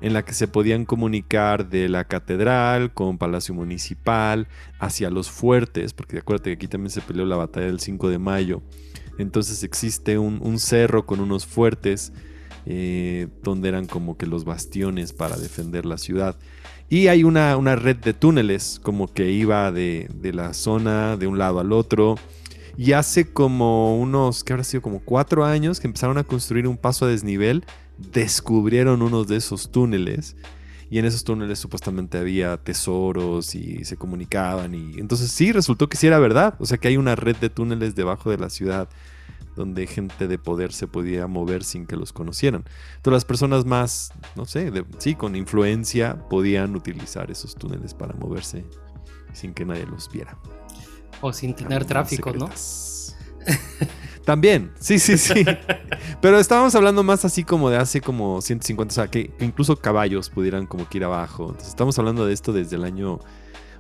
en 0.01 0.13
la 0.13 0.25
que 0.25 0.35
se 0.35 0.49
podían 0.49 0.85
comunicar 0.85 1.69
de 1.69 1.89
la 1.89 2.05
catedral 2.05 2.93
con 2.93 3.19
Palacio 3.19 3.55
Municipal 3.55 4.49
hacia 4.79 5.11
los 5.11 5.31
fuertes, 5.31 5.93
porque 5.93 6.19
acuérdate 6.19 6.51
que 6.51 6.55
aquí 6.57 6.69
también 6.69 6.91
se 6.91 7.01
peleó 7.01 7.25
la 7.25 7.37
batalla 7.37 7.67
del 7.67 7.81
5 7.81 8.09
de 8.11 8.19
mayo. 8.19 8.63
Entonces 9.19 9.63
existe 9.63 10.19
un, 10.19 10.59
cerro 10.59 11.07
con 11.07 11.21
unos 11.21 11.47
fuertes 11.47 12.13
eh, 12.67 13.29
donde 13.43 13.69
eran 13.69 13.87
como 13.87 14.17
que 14.17 14.27
los 14.27 14.45
bastiones 14.45 15.13
para 15.13 15.37
defender 15.37 15.87
la 15.87 15.99
ciudad. 15.99 16.37
Y 16.89 17.09
hay 17.09 17.25
una, 17.25 17.57
red 17.77 17.97
de 17.97 18.13
túneles 18.13 18.79
como 18.83 19.13
que 19.13 19.31
iba 19.31 19.73
de, 19.73 20.09
la 20.33 20.53
zona 20.55 21.17
de 21.17 21.27
un 21.27 21.39
lado 21.39 21.61
al 21.61 21.73
otro. 21.73 22.17
Y 22.77 22.93
hace 22.93 23.33
como 23.33 23.99
unos, 23.99 24.45
que 24.45 24.53
habrá 24.53 24.63
sido 24.63 24.83
como 24.83 25.01
cuatro 25.01 25.45
años 25.45 25.81
que 25.81 25.87
empezaron 25.87 26.19
a 26.19 26.25
construir 26.25 26.69
un 26.69 26.77
paso 26.77 27.07
a 27.07 27.09
desnivel 27.09 27.65
descubrieron 27.99 29.03
unos 29.03 29.29
de 29.29 29.37
esos 29.37 29.71
túneles 29.71 30.37
y 30.91 30.99
en 30.99 31.05
esos 31.05 31.25
túneles 31.25 31.59
supuestamente 31.59 32.19
había 32.19 32.57
tesoros 32.59 33.55
y 33.55 33.85
se 33.85 33.97
comunicaban 33.97 34.75
y 34.75 34.99
entonces 34.99 35.31
sí 35.31 35.53
resultó 35.53 35.89
que 35.89 35.97
sí 35.97 36.07
era 36.07 36.19
verdad, 36.19 36.55
o 36.59 36.67
sea 36.67 36.79
que 36.79 36.89
hay 36.89 36.97
una 36.97 37.17
red 37.17 37.37
de 37.37 37.51
túneles 37.51 37.95
debajo 37.95 38.31
de 38.31 38.39
la 38.39 38.51
ciudad 38.51 38.89
donde 39.57 39.87
gente 39.87 40.29
de 40.29 40.39
poder 40.39 40.73
se 40.73 40.87
podía 40.87 41.27
mover 41.27 41.65
sin 41.65 41.87
que 41.87 41.97
los 41.97 42.13
conocieran. 42.13 42.65
Entonces 42.97 43.13
las 43.13 43.25
personas 43.25 43.65
más, 43.65 44.13
no 44.37 44.45
sé, 44.45 44.71
sí, 44.99 45.15
con 45.15 45.35
influencia 45.35 46.29
podían 46.29 46.77
utilizar 46.77 47.31
esos 47.31 47.55
túneles 47.57 47.95
para 47.95 48.15
moverse 48.15 48.67
sin 49.33 49.55
que 49.55 49.65
nadie 49.65 49.87
los 49.87 50.13
viera. 50.13 50.39
O 51.23 51.33
sin 51.33 51.55
tener 51.55 51.87
tráfico, 51.87 52.33
¿no? 52.33 52.51
También, 54.27 54.73
sí, 54.81 54.99
sí, 54.99 55.17
sí. 55.19 55.45
Pero 56.21 56.41
estábamos 56.41 56.75
hablando 56.75 57.05
más 57.05 57.25
así 57.25 57.45
como 57.45 57.71
de 57.71 57.77
hace 57.77 58.01
como 58.01 58.43
150, 58.43 58.93
o 58.93 58.93
sea, 58.93 59.07
que, 59.07 59.31
incluso 59.39 59.77
caballos 59.77 60.31
pudieran 60.31 60.67
como 60.67 60.89
que 60.89 60.99
ir 60.99 61.05
abajo. 61.05 61.45
Entonces 61.45 61.69
estamos 61.69 61.97
hablando 62.01 62.27
de 62.27 62.35
esto 62.35 62.53
desde 62.53 62.75
el 62.75 62.83
año, 62.83 63.21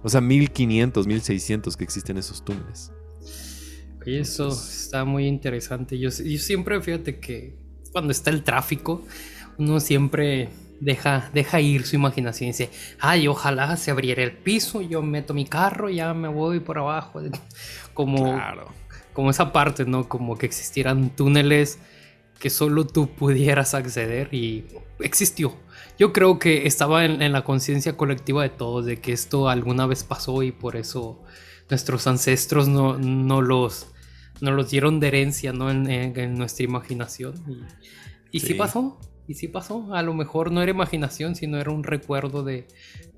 o 0.05 0.09
sea, 0.09 0.21
1500, 0.21 1.05
1600 1.05 1.77
que 1.77 1.83
existen 1.83 2.17
esos 2.17 2.45
túneles. 2.45 2.93
Oye, 4.01 4.21
eso 4.21 4.47
está 4.47 5.05
muy 5.05 5.27
interesante. 5.27 5.99
Yo, 5.99 6.11
yo 6.11 6.39
siempre, 6.39 6.81
fíjate 6.81 7.19
que 7.19 7.59
cuando 7.91 8.13
está 8.13 8.31
el 8.31 8.45
tráfico, 8.45 9.05
uno 9.59 9.81
siempre 9.81 10.51
deja, 10.79 11.29
deja 11.35 11.61
ir 11.61 11.85
su 11.85 11.97
imaginación 11.97 12.51
y 12.51 12.53
dice, 12.53 12.71
ay, 13.01 13.27
ojalá 13.27 13.77
se 13.77 13.91
abriera 13.91 14.23
el 14.23 14.31
piso, 14.31 14.81
yo 14.81 15.03
meto 15.03 15.35
mi 15.35 15.45
carro, 15.45 15.91
ya 15.91 16.15
me 16.15 16.29
voy 16.29 16.61
por 16.61 16.79
abajo. 16.79 17.21
Como... 17.95 18.33
Claro 18.33 18.86
como 19.17 19.31
esa 19.31 19.51
parte, 19.51 19.87
¿no? 19.87 20.11
Como 20.11 20.37
que 20.37 20.45
existieran 20.45 21.09
túneles 21.09 21.79
que 22.39 22.51
solo 22.51 22.87
tú 22.87 23.09
pudieras 23.09 23.73
acceder 23.73 24.29
y 24.35 24.67
existió. 25.01 25.57
Yo 25.99 26.13
creo 26.13 26.39
que 26.39 26.67
estaba 26.67 27.07
en, 27.07 27.33
la 27.33 27.43
conciencia 27.43 27.97
colectiva 27.97 28.43
de 28.43 28.51
todos 28.51 28.85
de 28.85 29.01
que 29.01 29.15
esto 29.15 29.49
alguna 29.49 29.87
vez 29.87 30.05
pasó 30.05 30.43
y 30.43 30.53
por 30.53 30.77
eso 30.77 31.25
nuestros 31.71 32.07
ancestros 32.07 32.69
no, 32.69 32.99
no 32.99 33.41
los, 33.41 33.87
no 34.43 34.51
los 34.51 34.71
dieron 34.71 35.01
de 35.01 35.09
herencia, 35.09 35.55
¿no? 35.55 35.71
En, 35.71 36.35
nuestra 36.37 36.67
imaginación. 36.67 37.43
Y, 38.31 38.37
y 38.37 38.41
sí. 38.41 38.53
pasó. 38.53 39.01
y 39.27 39.33
sí 39.33 39.49
pasó. 39.49 39.95
A 39.95 40.03
lo 40.03 40.13
mejor 40.13 40.53
no 40.53 40.61
era 40.61 40.73
imaginación, 40.73 41.37
sino 41.37 41.59
era 41.59 41.71
un 41.71 41.85
recuerdo 41.85 42.43
de, 42.43 42.67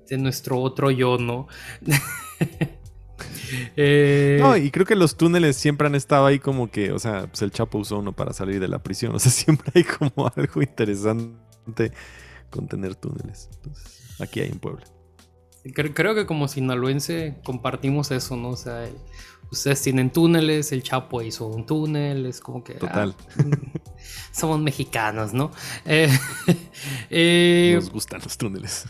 de 0.07 0.17
nuestro 0.17 0.61
otro 0.61 0.91
yo, 0.91 1.17
¿no? 1.17 1.47
Eh, 3.75 4.37
no, 4.39 4.55
y 4.57 4.69
creo 4.69 4.85
que 4.85 4.95
los 4.95 5.17
túneles 5.17 5.55
siempre 5.55 5.87
han 5.87 5.95
estado 5.95 6.25
ahí 6.25 6.39
como 6.39 6.69
que, 6.69 6.91
o 6.91 6.99
sea, 6.99 7.27
pues 7.27 7.41
el 7.41 7.51
Chapo 7.51 7.79
usó 7.79 7.97
uno 7.97 8.13
para 8.13 8.33
salir 8.33 8.59
de 8.59 8.67
la 8.67 8.79
prisión. 8.79 9.15
O 9.15 9.19
sea, 9.19 9.31
siempre 9.31 9.71
hay 9.75 9.83
como 9.83 10.31
algo 10.35 10.61
interesante 10.61 11.91
con 12.49 12.67
tener 12.67 12.95
túneles. 12.95 13.49
Entonces, 13.55 14.19
aquí 14.19 14.39
hay 14.41 14.49
en 14.49 14.59
Puebla. 14.59 14.85
Creo, 15.73 16.15
que 16.15 16.25
como 16.25 16.47
sinaloense 16.47 17.37
compartimos 17.43 18.11
eso, 18.11 18.35
¿no? 18.35 18.49
O 18.49 18.55
sea, 18.55 18.87
ustedes 19.51 19.81
tienen 19.81 20.09
túneles, 20.09 20.71
el 20.71 20.83
Chapo 20.83 21.21
hizo 21.21 21.47
un 21.47 21.65
túnel, 21.65 22.25
es 22.25 22.39
como 22.39 22.63
que... 22.63 22.73
Ah, 22.73 22.79
Total. 22.79 23.15
somos 24.31 24.59
mexicanos, 24.59 25.33
¿no? 25.33 25.51
Eh, 25.85 26.09
eh, 27.09 27.73
Nos 27.75 27.89
gustan 27.89 28.21
los 28.23 28.37
túneles. 28.37 28.85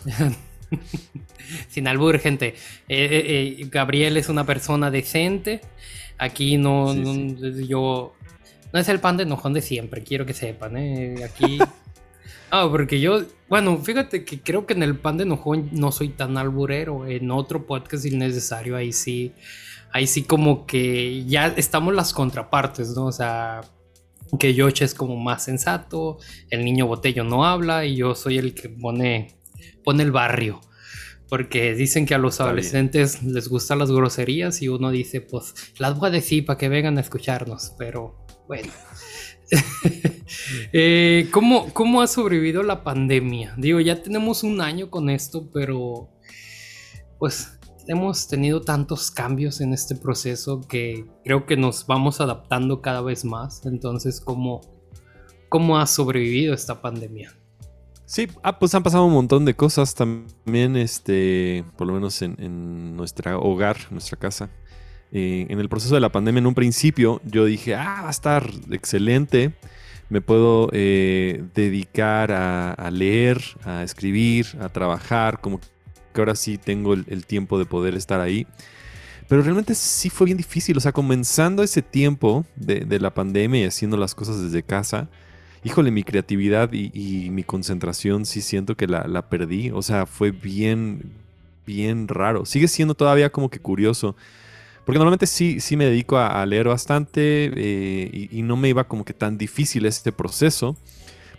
Sin 1.70 1.88
albur, 1.88 2.20
gente. 2.20 2.56
Eh, 2.88 3.68
Gabriel 3.72 4.18
es 4.18 4.30
una 4.30 4.46
persona 4.46 4.92
decente. 4.92 5.62
Aquí 6.18 6.58
no, 6.58 6.94
yo... 6.94 8.14
No 8.72 8.80
es 8.80 8.88
el 8.88 9.00
pan 9.00 9.18
de 9.18 9.24
enojón 9.24 9.54
de 9.54 9.62
siempre, 9.62 10.04
quiero 10.04 10.26
que 10.26 10.34
sepan. 10.34 10.78
Aquí... 11.24 11.60
Ah, 12.52 12.68
porque 12.68 13.00
yo, 13.00 13.22
bueno, 13.48 13.78
fíjate 13.78 14.26
que 14.26 14.42
creo 14.42 14.66
que 14.66 14.74
en 14.74 14.82
el 14.82 14.98
pan 14.98 15.18
de 15.18 15.24
enojón 15.24 15.70
no 15.72 15.92
soy 15.92 16.10
tan 16.10 16.36
alburero. 16.36 17.06
En 17.06 17.30
otro 17.30 17.68
podcast 17.68 18.08
innecesario, 18.08 18.76
ahí 18.76 18.92
sí 18.92 19.36
ahí 19.92 20.08
sí 20.08 20.24
como 20.24 20.66
que 20.66 21.26
ya 21.26 21.48
estamos 21.48 21.94
las 21.94 22.14
contrapartes, 22.14 22.96
¿no? 22.96 23.06
O 23.08 23.12
sea, 23.12 23.62
que 24.40 24.54
Yoche 24.54 24.86
es 24.86 24.94
como 24.94 25.16
más 25.16 25.44
sensato, 25.44 26.18
el 26.50 26.64
niño 26.64 26.88
botello 26.88 27.24
no 27.24 27.46
habla 27.46 27.86
y 27.86 27.96
yo 27.96 28.16
soy 28.16 28.38
el 28.38 28.54
que 28.54 28.70
pone, 28.70 29.39
pone 29.90 30.04
el 30.04 30.12
barrio. 30.12 30.62
Porque 31.30 31.74
dicen 31.74 32.06
que 32.06 32.14
a 32.14 32.20
los 32.20 32.40
adolescentes 32.42 33.24
les 33.24 33.48
gustan 33.48 33.80
las 33.80 33.92
groserías 33.92 34.62
y 34.62 34.68
uno 34.68 34.92
dice, 34.92 35.20
pues 35.20 35.56
las 35.80 35.98
voy 35.98 36.10
a 36.10 36.12
decir 36.12 36.46
para 36.46 36.60
que 36.60 36.70
vengan 36.70 37.00
a 37.00 37.02
escucharnos, 37.02 37.74
pero 37.80 38.28
bueno. 38.48 38.72
Eh, 40.72 41.28
¿cómo, 41.32 41.74
¿Cómo 41.74 42.04
ha 42.04 42.08
sobrevivido 42.08 42.62
la 42.62 42.84
pandemia? 42.84 43.56
Digo, 43.58 43.80
ya 43.80 44.04
tenemos 44.04 44.44
un 44.44 44.62
año 44.62 44.92
con 44.92 45.10
esto, 45.10 45.50
pero 45.52 46.12
pues 47.18 47.60
hemos 47.88 48.28
tenido 48.28 48.62
tantos 48.62 49.10
cambios 49.10 49.60
en 49.60 49.74
este 49.74 49.96
proceso 49.96 50.62
que 50.62 51.10
creo 51.24 51.48
que 51.48 51.58
nos 51.58 51.88
vamos 51.88 52.22
adaptando 52.22 52.84
cada 52.84 53.02
vez 53.02 53.26
más. 53.26 53.66
Entonces, 53.66 54.22
¿cómo, 54.22 54.62
cómo 55.50 55.80
ha 55.80 55.88
sobrevivido 55.88 56.54
esta 56.54 56.80
pandemia? 56.80 57.39
Sí, 58.10 58.28
ah, 58.42 58.58
pues 58.58 58.74
han 58.74 58.82
pasado 58.82 59.06
un 59.06 59.14
montón 59.14 59.46
de 59.46 59.54
cosas 59.54 59.94
también, 59.94 60.76
este, 60.76 61.64
por 61.78 61.86
lo 61.86 61.94
menos 61.94 62.24
en, 62.24 62.98
nuestro 62.98 63.40
hogar, 63.40 63.78
nuestra 63.92 64.18
casa. 64.18 64.50
Eh, 65.12 65.46
en 65.48 65.60
el 65.60 65.70
proceso 65.70 65.94
de 65.94 66.02
la 66.02 66.12
pandemia, 66.12 66.40
en 66.40 66.48
un 66.48 66.56
principio, 66.56 67.22
yo 67.24 67.46
dije, 67.46 67.76
ah, 67.76 68.00
va 68.02 68.08
a 68.08 68.10
estar 68.10 68.50
excelente. 68.72 69.54
Me 70.10 70.22
puedo 70.22 70.72
eh, 70.74 71.44
dedicar 71.54 72.32
a, 72.32 72.72
a, 72.72 72.90
leer, 72.90 73.44
a 73.64 73.84
escribir, 73.84 74.58
a 74.60 74.70
trabajar, 74.70 75.40
como 75.40 75.60
que 75.60 75.68
ahora 76.20 76.34
sí 76.34 76.58
tengo 76.58 76.96
el, 76.96 77.26
tiempo 77.28 77.60
de 77.60 77.66
poder 77.66 77.94
estar 77.94 78.22
ahí. 78.22 78.48
Pero 79.28 79.44
realmente 79.44 79.76
sí 79.76 80.10
fue 80.10 80.26
bien 80.26 80.38
difícil, 80.38 80.76
o 80.78 80.80
sea, 80.80 80.94
comenzando 80.94 81.62
ese 81.62 81.84
tiempo 81.84 82.44
de, 82.56 83.00
la 83.00 83.14
pandemia 83.14 83.62
y 83.62 83.66
haciendo 83.66 83.98
las 83.98 84.16
cosas 84.16 84.42
desde 84.42 84.64
casa, 84.64 85.10
híjole, 85.64 85.92
mi 85.92 86.04
creatividad 86.04 86.72
y, 86.74 87.30
mi 87.32 87.44
concentración 87.44 88.26
sí 88.26 88.42
siento 88.42 88.76
que 88.76 88.88
la, 88.88 89.30
perdí, 89.30 89.72
o 89.72 89.82
sea, 89.82 90.06
fue 90.06 90.32
bien, 90.32 91.12
bien 91.66 92.08
raro. 92.08 92.46
Sigue 92.46 92.68
siendo 92.68 92.96
todavía 92.96 93.32
como 93.32 93.50
que 93.50 93.60
curioso, 93.60 94.16
porque 94.86 94.98
normalmente 94.98 95.28
sí, 95.28 95.60
sí 95.60 95.78
me 95.78 95.86
dedico 95.86 96.18
a, 96.18 96.46
leer 96.46 96.68
bastante 96.68 97.52
eh, 97.56 98.10
y, 98.12 98.40
y, 98.40 98.42
no 98.42 98.58
me 98.58 98.70
iba 98.70 98.86
como 98.86 99.06
que 99.06 99.14
tan 99.14 99.38
difícil 99.38 99.86
este 99.86 100.12
proceso. 100.12 100.76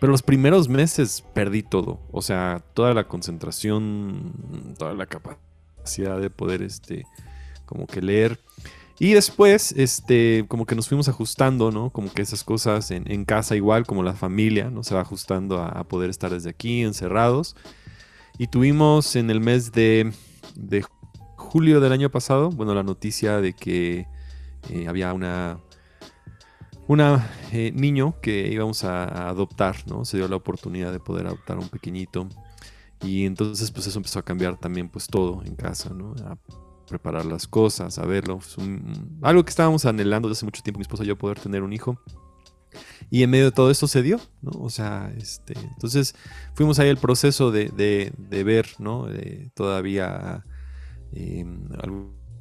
Pero 0.00 0.12
los 0.12 0.22
primeros 0.22 0.68
meses 0.68 1.22
perdí 1.34 1.62
todo. 1.62 2.00
O 2.10 2.22
sea, 2.22 2.62
toda 2.72 2.94
la 2.94 3.04
concentración, 3.04 4.32
toda 4.78 4.94
la 4.94 5.04
capacidad 5.04 6.18
de 6.18 6.30
poder, 6.30 6.62
este, 6.62 7.04
como 7.66 7.86
que 7.86 8.00
leer. 8.00 8.38
Y 9.02 9.14
después, 9.14 9.72
este, 9.72 10.44
como 10.46 10.66
que 10.66 10.74
nos 10.74 10.86
fuimos 10.86 11.08
ajustando, 11.08 11.72
¿no? 11.72 11.88
Como 11.88 12.12
que 12.12 12.20
esas 12.20 12.44
cosas 12.44 12.90
en, 12.90 13.24
casa 13.24 13.56
igual, 13.56 13.86
como 13.86 14.02
la 14.02 14.12
familia, 14.12 14.68
¿no? 14.68 14.82
Se 14.82 14.94
va 14.94 15.00
ajustando 15.00 15.62
a, 15.62 15.84
poder 15.84 16.10
estar 16.10 16.30
desde 16.30 16.50
aquí, 16.50 16.82
encerrados. 16.82 17.56
Y 18.36 18.48
tuvimos 18.48 19.16
en 19.16 19.30
el 19.30 19.40
mes 19.40 19.72
de, 19.72 20.12
de 20.54 20.84
julio 21.34 21.80
del 21.80 21.92
año 21.92 22.10
pasado, 22.10 22.50
bueno, 22.50 22.74
la 22.74 22.82
noticia 22.82 23.40
de 23.40 23.54
que 23.54 24.06
eh, 24.68 24.86
había 24.86 25.14
una 25.14 25.58
un 26.86 27.00
eh, 27.52 27.72
niño 27.74 28.16
que 28.20 28.48
íbamos 28.52 28.84
a, 28.84 29.30
adoptar, 29.30 29.76
¿no? 29.86 30.04
Se 30.04 30.18
dio 30.18 30.28
la 30.28 30.36
oportunidad 30.36 30.92
de 30.92 31.00
poder 31.00 31.26
adoptar 31.26 31.56
a 31.56 31.60
un 31.60 31.70
pequeñito. 31.70 32.28
Y 33.02 33.24
entonces 33.24 33.70
pues 33.70 33.86
eso 33.86 33.98
empezó 33.98 34.18
a 34.18 34.24
cambiar 34.24 34.58
también 34.58 34.90
pues 34.90 35.06
todo 35.06 35.42
en 35.42 35.56
casa, 35.56 35.88
¿no? 35.94 36.14
Preparar 36.90 37.24
las 37.24 37.46
cosas, 37.46 37.98
a 37.98 38.04
verlo. 38.04 38.40
algo 39.22 39.44
que 39.44 39.50
estábamos 39.50 39.86
anhelando 39.86 40.28
desde 40.28 40.40
hace 40.40 40.44
mucho 40.46 40.62
tiempo, 40.62 40.78
mi 40.78 40.82
esposa 40.82 41.04
y 41.04 41.06
yo, 41.06 41.16
poder 41.16 41.40
tener 41.40 41.62
un 41.62 41.72
hijo. 41.72 41.98
Y 43.10 43.22
en 43.22 43.30
medio 43.30 43.46
de 43.46 43.52
todo 43.52 43.70
eso 43.70 43.88
se 43.88 44.02
dio, 44.02 44.20
¿no? 44.42 44.50
O 44.60 44.70
sea, 44.70 45.12
este, 45.16 45.54
entonces 45.58 46.14
fuimos 46.54 46.78
ahí 46.78 46.88
el 46.88 46.98
proceso 46.98 47.50
de, 47.50 47.70
de, 47.70 48.44
ver, 48.44 48.68
¿no? 48.78 49.06
todavía 49.54 50.44
eh, 51.12 51.44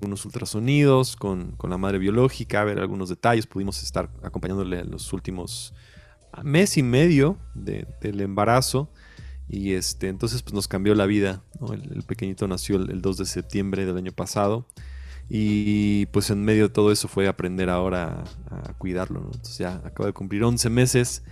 unos 0.01 0.25
ultrasonidos 0.25 1.15
con, 1.15 1.55
la 1.63 1.77
madre 1.77 1.97
biológica, 1.99 2.63
ver 2.63 2.79
algunos 2.79 3.09
detalles. 3.09 3.47
Pudimos 3.47 3.81
estar 3.81 4.11
acompañándole 4.23 4.83
los 4.83 5.13
últimos 5.13 5.73
mes 6.43 6.77
y 6.77 6.83
medio 6.83 7.37
del 7.53 8.21
embarazo. 8.21 8.91
Y 9.49 9.73
este, 9.73 10.07
entonces 10.07 10.41
pues 10.43 10.53
nos 10.53 10.67
cambió 10.67 10.93
la 10.95 11.05
vida. 11.05 11.41
El, 11.71 12.03
pequeñito 12.03 12.47
nació 12.47 12.77
el, 12.77 13.01
2 13.01 13.17
de 13.17 13.25
septiembre 13.25 13.85
del 13.85 13.97
año 13.97 14.11
pasado. 14.11 14.67
Y 15.29 16.07
pues 16.07 16.29
en 16.29 16.43
medio 16.43 16.63
de 16.63 16.69
todo 16.69 16.91
eso 16.91 17.07
fue 17.07 17.27
aprender 17.27 17.69
ahora 17.69 18.23
a, 18.49 18.73
cuidarlo. 18.73 19.21
Entonces 19.25 19.57
ya 19.57 19.81
acabo 19.83 20.05
de 20.05 20.13
cumplir 20.13 20.43
11 20.43 20.69
meses 20.69 21.23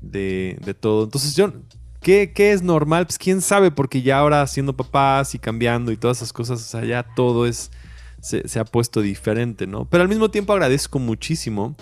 de, 0.00 0.76
todo. 0.78 1.04
Entonces 1.04 1.34
yo, 1.36 1.52
¿qué, 2.00 2.32
¿qué, 2.32 2.52
es 2.52 2.62
normal? 2.62 3.06
Pues 3.06 3.18
quién 3.18 3.40
sabe, 3.40 3.70
porque 3.70 4.02
ya 4.02 4.18
ahora 4.18 4.46
siendo 4.46 4.76
papás 4.76 5.34
y 5.34 5.38
cambiando 5.38 5.92
y 5.92 5.96
todas 5.96 6.18
esas 6.18 6.32
cosas, 6.32 6.60
o 6.60 6.64
sea, 6.64 6.84
ya 6.84 7.02
todo 7.14 7.46
es 7.46 7.70
se, 8.20 8.58
ha 8.58 8.64
puesto 8.64 9.02
diferente, 9.02 9.66
¿no? 9.66 9.88
Pero 9.88 10.02
al 10.02 10.08
mismo 10.08 10.30
tiempo 10.30 10.52
agradezco 10.52 10.98
muchísimo 10.98 11.76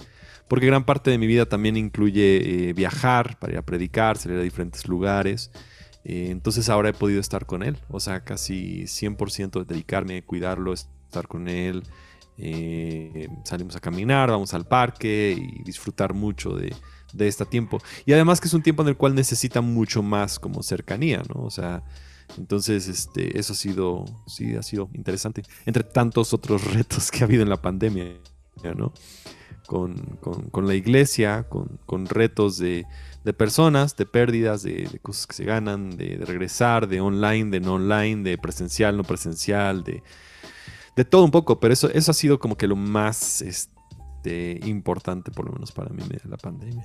porque 0.48 0.66
gran 0.66 0.84
parte 0.84 1.10
de 1.10 1.18
mi 1.18 1.26
vida 1.26 1.46
también 1.46 1.76
incluye 1.76 2.68
eh, 2.68 2.72
viajar 2.74 3.38
para 3.38 3.54
ir 3.54 3.58
a 3.58 3.62
predicar, 3.62 4.18
salir 4.18 4.38
a 4.38 4.42
diferentes 4.42 4.86
lugares. 4.86 5.50
Eh, 6.04 6.28
entonces 6.30 6.68
ahora 6.68 6.90
he 6.90 6.92
podido 6.92 7.20
estar 7.20 7.46
con 7.46 7.62
él, 7.62 7.78
o 7.88 8.00
sea, 8.00 8.24
casi 8.24 8.82
100% 8.82 9.64
dedicarme, 9.64 10.22
cuidarlo, 10.22 10.72
estar 10.72 11.28
con 11.28 11.48
él. 11.48 11.82
Eh, 12.36 13.28
salimos 13.44 13.76
a 13.76 13.80
caminar, 13.80 14.30
vamos 14.30 14.54
al 14.54 14.66
parque 14.66 15.36
y 15.38 15.62
disfrutar 15.62 16.14
mucho 16.14 16.54
de, 16.56 16.74
de 17.12 17.28
este 17.28 17.46
tiempo. 17.46 17.80
Y 18.04 18.12
además 18.12 18.40
que 18.40 18.48
es 18.48 18.54
un 18.54 18.62
tiempo 18.62 18.82
en 18.82 18.88
el 18.88 18.96
cual 18.96 19.14
necesita 19.14 19.60
mucho 19.60 20.02
más 20.02 20.38
como 20.38 20.62
cercanía, 20.62 21.22
¿no? 21.32 21.42
O 21.42 21.50
sea, 21.50 21.82
entonces, 22.38 22.88
este, 22.88 23.38
eso 23.38 23.52
ha 23.52 23.56
sido, 23.56 24.04
sí, 24.26 24.56
ha 24.56 24.62
sido 24.62 24.90
interesante. 24.94 25.42
Entre 25.66 25.84
tantos 25.84 26.32
otros 26.34 26.64
retos 26.74 27.10
que 27.10 27.20
ha 27.20 27.26
habido 27.26 27.42
en 27.42 27.50
la 27.50 27.60
pandemia, 27.62 28.16
¿no? 28.76 28.92
Con, 29.66 29.94
la 30.66 30.74
iglesia, 30.74 31.46
con, 31.48 32.06
retos 32.06 32.58
de, 32.58 32.86
personas, 33.32 33.96
de 33.96 34.06
pérdidas, 34.06 34.62
de, 34.62 35.00
cosas 35.02 35.26
que 35.26 35.34
se 35.34 35.44
ganan, 35.44 35.96
de, 35.96 36.20
regresar, 36.24 36.88
de 36.88 37.00
online, 37.00 37.50
de 37.50 37.60
no 37.60 37.74
online, 37.74 38.22
de 38.22 38.38
presencial, 38.38 38.96
no 38.96 39.04
presencial, 39.04 39.82
de, 39.82 40.02
de 40.96 41.04
todo 41.04 41.24
un 41.24 41.30
poco. 41.30 41.58
Pero 41.60 41.72
eso, 41.72 41.88
eso 41.90 42.10
ha 42.10 42.14
sido 42.14 42.38
como 42.38 42.56
que 42.56 42.66
lo 42.66 42.76
más 42.76 43.40
este, 43.40 44.60
importante, 44.64 45.30
por 45.30 45.46
lo 45.46 45.52
menos 45.52 45.72
para 45.72 45.90
mí, 45.90 46.02
de 46.02 46.28
la 46.28 46.36
pandemia. 46.36 46.84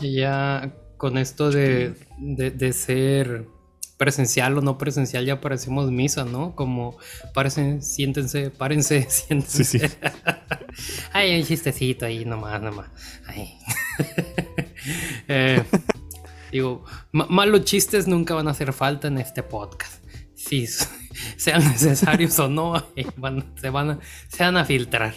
Y 0.00 0.16
ya 0.16 0.74
con 0.96 1.16
esto 1.16 1.50
de, 1.50 1.94
de 2.18 2.72
ser 2.72 3.46
presencial 4.00 4.56
o 4.56 4.62
no 4.62 4.78
presencial 4.78 5.26
ya 5.26 5.42
parecemos 5.42 5.90
misa, 5.90 6.24
¿no? 6.24 6.56
Como 6.56 6.96
parecen, 7.34 7.82
siéntense, 7.82 8.48
párense, 8.48 9.06
siéntense. 9.10 9.62
Sí, 9.62 9.78
sí. 9.78 9.86
Ay, 11.12 11.38
un 11.38 11.46
chistecito 11.46 12.06
ahí 12.06 12.24
nomás, 12.24 12.62
nomás. 12.62 12.88
Ay. 13.26 13.58
eh, 15.28 15.62
digo, 16.50 16.82
malos 17.12 17.64
chistes 17.64 18.08
nunca 18.08 18.32
van 18.32 18.48
a 18.48 18.52
hacer 18.52 18.72
falta 18.72 19.08
en 19.08 19.18
este 19.18 19.42
podcast. 19.42 20.02
Si 20.34 20.66
sean 21.36 21.62
necesarios 21.70 22.38
o 22.38 22.48
no, 22.48 22.82
se 23.60 23.68
van 23.68 23.90
a, 23.90 24.00
se 24.28 24.42
van 24.42 24.56
a 24.56 24.64
filtrar. 24.64 25.12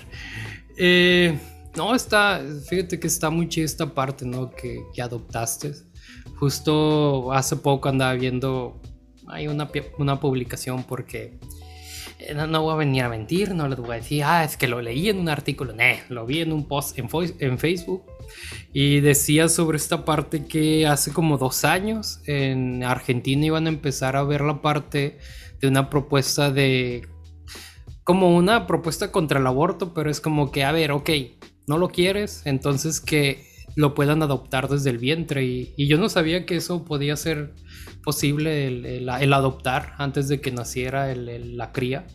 Eh, 0.75 1.39
no, 1.77 1.95
está, 1.95 2.41
fíjate 2.69 2.99
que 2.99 3.07
está 3.07 3.29
muy 3.29 3.47
chida 3.47 3.63
esta 3.63 3.93
parte, 3.93 4.25
¿no? 4.25 4.51
Que, 4.51 4.83
que 4.93 5.01
adoptaste 5.01 5.92
Justo 6.35 7.31
hace 7.31 7.55
poco 7.55 7.89
andaba 7.89 8.13
viendo 8.13 8.81
hay 9.27 9.47
una, 9.47 9.69
una 9.97 10.19
publicación 10.19 10.83
porque 10.83 11.39
eh, 12.19 12.33
no, 12.33 12.61
voy 12.61 12.73
a 12.73 12.77
venir 12.77 13.03
a 13.03 13.09
mentir, 13.09 13.53
no 13.53 13.67
les 13.67 13.79
voy 13.79 13.91
a 13.91 13.95
decir, 13.95 14.23
ah, 14.23 14.43
es 14.43 14.57
que 14.57 14.67
lo 14.67 14.81
leí 14.81 15.09
en 15.09 15.19
un 15.19 15.29
artículo, 15.29 15.73
no, 15.73 15.83
lo 16.09 16.25
vi 16.25 16.41
en 16.41 16.51
un 16.51 16.67
post 16.67 16.97
en, 16.97 17.07
en 17.39 17.57
Facebook 17.57 18.03
y 18.71 18.99
decía 18.99 19.49
sobre 19.49 19.77
esta 19.77 20.05
parte 20.05 20.45
que 20.45 20.87
hace 20.87 21.11
como 21.11 21.37
dos 21.37 21.65
años 21.65 22.21
en 22.25 22.83
Argentina 22.83 23.45
iban 23.45 23.67
a 23.67 23.69
empezar 23.69 24.15
a 24.15 24.23
ver 24.23 24.41
la 24.41 24.61
parte 24.61 25.19
de 25.59 25.67
una 25.67 25.89
propuesta 25.89 26.51
de 26.51 27.07
como 28.03 28.35
una 28.35 28.67
propuesta 28.67 29.13
contra 29.13 29.39
el 29.39 29.47
aborto, 29.47 29.93
pero 29.93 30.09
es 30.09 30.19
como 30.19 30.51
que, 30.51 30.65
a 30.65 30.73
ver, 30.73 30.91
ok, 30.91 31.09
no 31.67 31.77
lo 31.77 31.87
quieres, 31.87 32.41
entonces 32.43 32.99
que 32.99 33.52
lo 33.75 33.93
puedan 33.93 34.21
adoptar 34.21 34.67
desde 34.67 34.89
el 34.89 34.97
vientre. 34.97 35.43
Y, 35.43 35.87
yo 35.87 35.97
no 35.97 36.09
sabía 36.09 36.45
que 36.45 36.55
eso 36.55 36.85
podía 36.85 37.15
ser 37.15 37.53
posible, 38.03 38.67
el, 38.67 39.09
adoptar 39.09 39.93
antes 39.97 40.27
de 40.27 40.41
que 40.41 40.51
naciera 40.51 41.13
la 41.15 41.71
cría. 41.71 42.05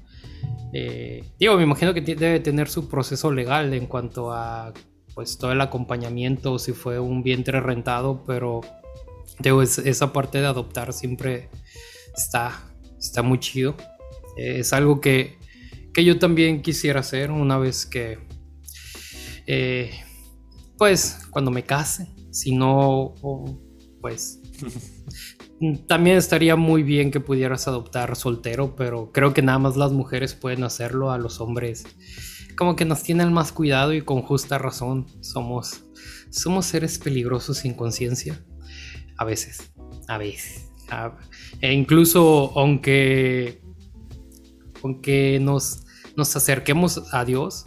Eh, 0.73 1.25
digo, 1.39 1.57
me 1.57 1.63
imagino 1.63 1.95
que 1.95 2.03
debe 2.03 2.41
tener 2.41 2.69
su 2.69 2.89
proceso 2.89 3.33
legal 3.33 3.73
en 3.73 3.87
cuanto 3.87 4.33
a 4.33 4.73
pues 5.15 5.37
todo 5.37 5.51
el 5.51 5.61
acompañamiento, 5.61 6.59
si 6.59 6.73
fue 6.73 7.01
un 7.01 7.23
vientre 7.25 7.61
rentado, 7.61 8.23
pero 8.25 8.61
digo, 9.41 9.63
esa 9.63 10.13
parte 10.13 10.41
de 10.41 10.47
adoptar 10.47 10.93
siempre 10.93 11.49
está, 12.17 12.53
está 12.99 13.23
muy 13.23 13.41
chido. 13.41 13.75
es 14.37 14.73
algo 14.73 15.01
que, 15.01 15.39
que 15.93 16.05
yo 16.05 16.21
también 16.21 16.63
quisiera 16.63 17.01
hacer 17.01 17.33
una 17.33 17.59
vez 17.59 17.85
que, 17.85 18.19
eh, 19.49 19.91
pues, 20.79 21.19
cuando 21.31 21.51
me 21.51 21.65
case, 21.65 22.09
si 22.31 22.55
no, 22.55 23.15
pues, 24.01 24.41
también 25.87 26.17
estaría 26.17 26.57
muy 26.57 26.83
bien 26.83 27.11
que 27.11 27.21
pudieras 27.21 27.69
adoptar 27.69 28.17
soltero, 28.17 28.75
pero 28.77 29.13
creo 29.13 29.35
que 29.35 29.43
nada 29.43 29.59
más 29.59 29.77
las 29.77 29.93
mujeres 29.93 30.35
pueden 30.35 30.65
hacerlo, 30.65 31.11
a 31.11 31.19
los 31.19 31.41
hombres 31.41 31.85
como 32.59 32.75
que 32.75 32.85
nos 32.85 33.05
tienen 33.05 33.33
más 33.33 33.53
cuidado 33.53 33.95
y 33.95 34.03
con 34.03 34.23
justa 34.23 34.59
razón 34.59 35.07
somos, 35.21 35.85
somos 36.29 36.67
seres 36.67 36.99
peligrosos 36.99 37.59
sin 37.59 37.75
conciencia, 37.75 38.45
a 39.17 39.25
veces, 39.25 39.73
a 40.09 40.19
veces. 40.19 40.69
e 41.61 41.73
incluso 41.73 42.53
aunque, 42.59 43.63
aunque 44.83 45.39
nos 45.41 45.85
nos 46.17 46.35
acerquemos 46.35 47.15
a 47.15 47.25
Dios, 47.25 47.67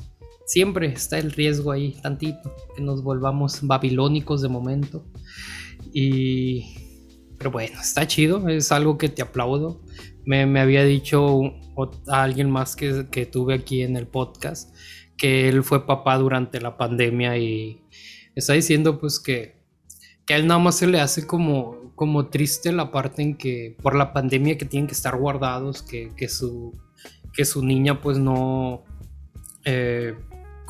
siempre 0.52 0.88
está 0.88 1.18
el 1.18 1.32
riesgo 1.32 1.72
ahí, 1.72 1.96
tantito, 2.02 2.54
que 2.76 2.82
nos 2.82 3.04
volvamos 3.04 3.60
babilónicos 3.62 4.42
de 4.42 4.50
momento. 4.50 5.06
Y. 5.94 6.76
Pero 7.38 7.52
bueno, 7.52 7.80
está 7.80 8.06
chido, 8.06 8.48
es 8.50 8.72
algo 8.72 8.98
que 8.98 9.08
te 9.08 9.22
aplaudo. 9.22 9.82
Me, 10.26 10.44
había 10.60 10.84
dicho 10.84 11.42
a 12.10 12.24
alguien 12.24 12.52
más 12.52 12.76
que, 12.76 13.08
que, 13.10 13.26
tuve 13.26 13.56
aquí 13.56 13.82
en 13.82 13.96
el 13.96 14.08
podcast 14.08 14.76
que 15.18 15.50
él 15.50 15.64
fue 15.64 15.88
papá 15.88 16.18
durante 16.18 16.60
la 16.62 16.78
pandemia 16.78 17.38
y 17.38 17.82
está 18.36 18.54
diciendo 18.54 19.00
pues 19.00 19.20
que, 19.20 19.56
que 20.26 20.34
a 20.36 20.38
él 20.38 20.46
nada 20.46 20.60
más 20.60 20.76
se 20.76 20.86
le 20.86 21.00
hace 21.00 21.26
como, 21.26 21.94
como 21.96 22.28
triste 22.28 22.72
la 22.72 22.92
parte 22.92 23.24
en 23.24 23.36
que 23.36 23.76
por 23.82 23.96
la 23.96 24.14
pandemia 24.14 24.58
que 24.58 24.66
tienen 24.66 24.88
que 24.88 24.94
estar 24.94 25.18
guardados, 25.18 25.82
que, 25.82 26.12
que 26.16 26.28
su 26.28 26.74
que 27.34 27.46
su 27.46 27.64
niña 27.66 28.02
pues 28.02 28.18
no... 28.18 28.84
Eh, 29.66 30.16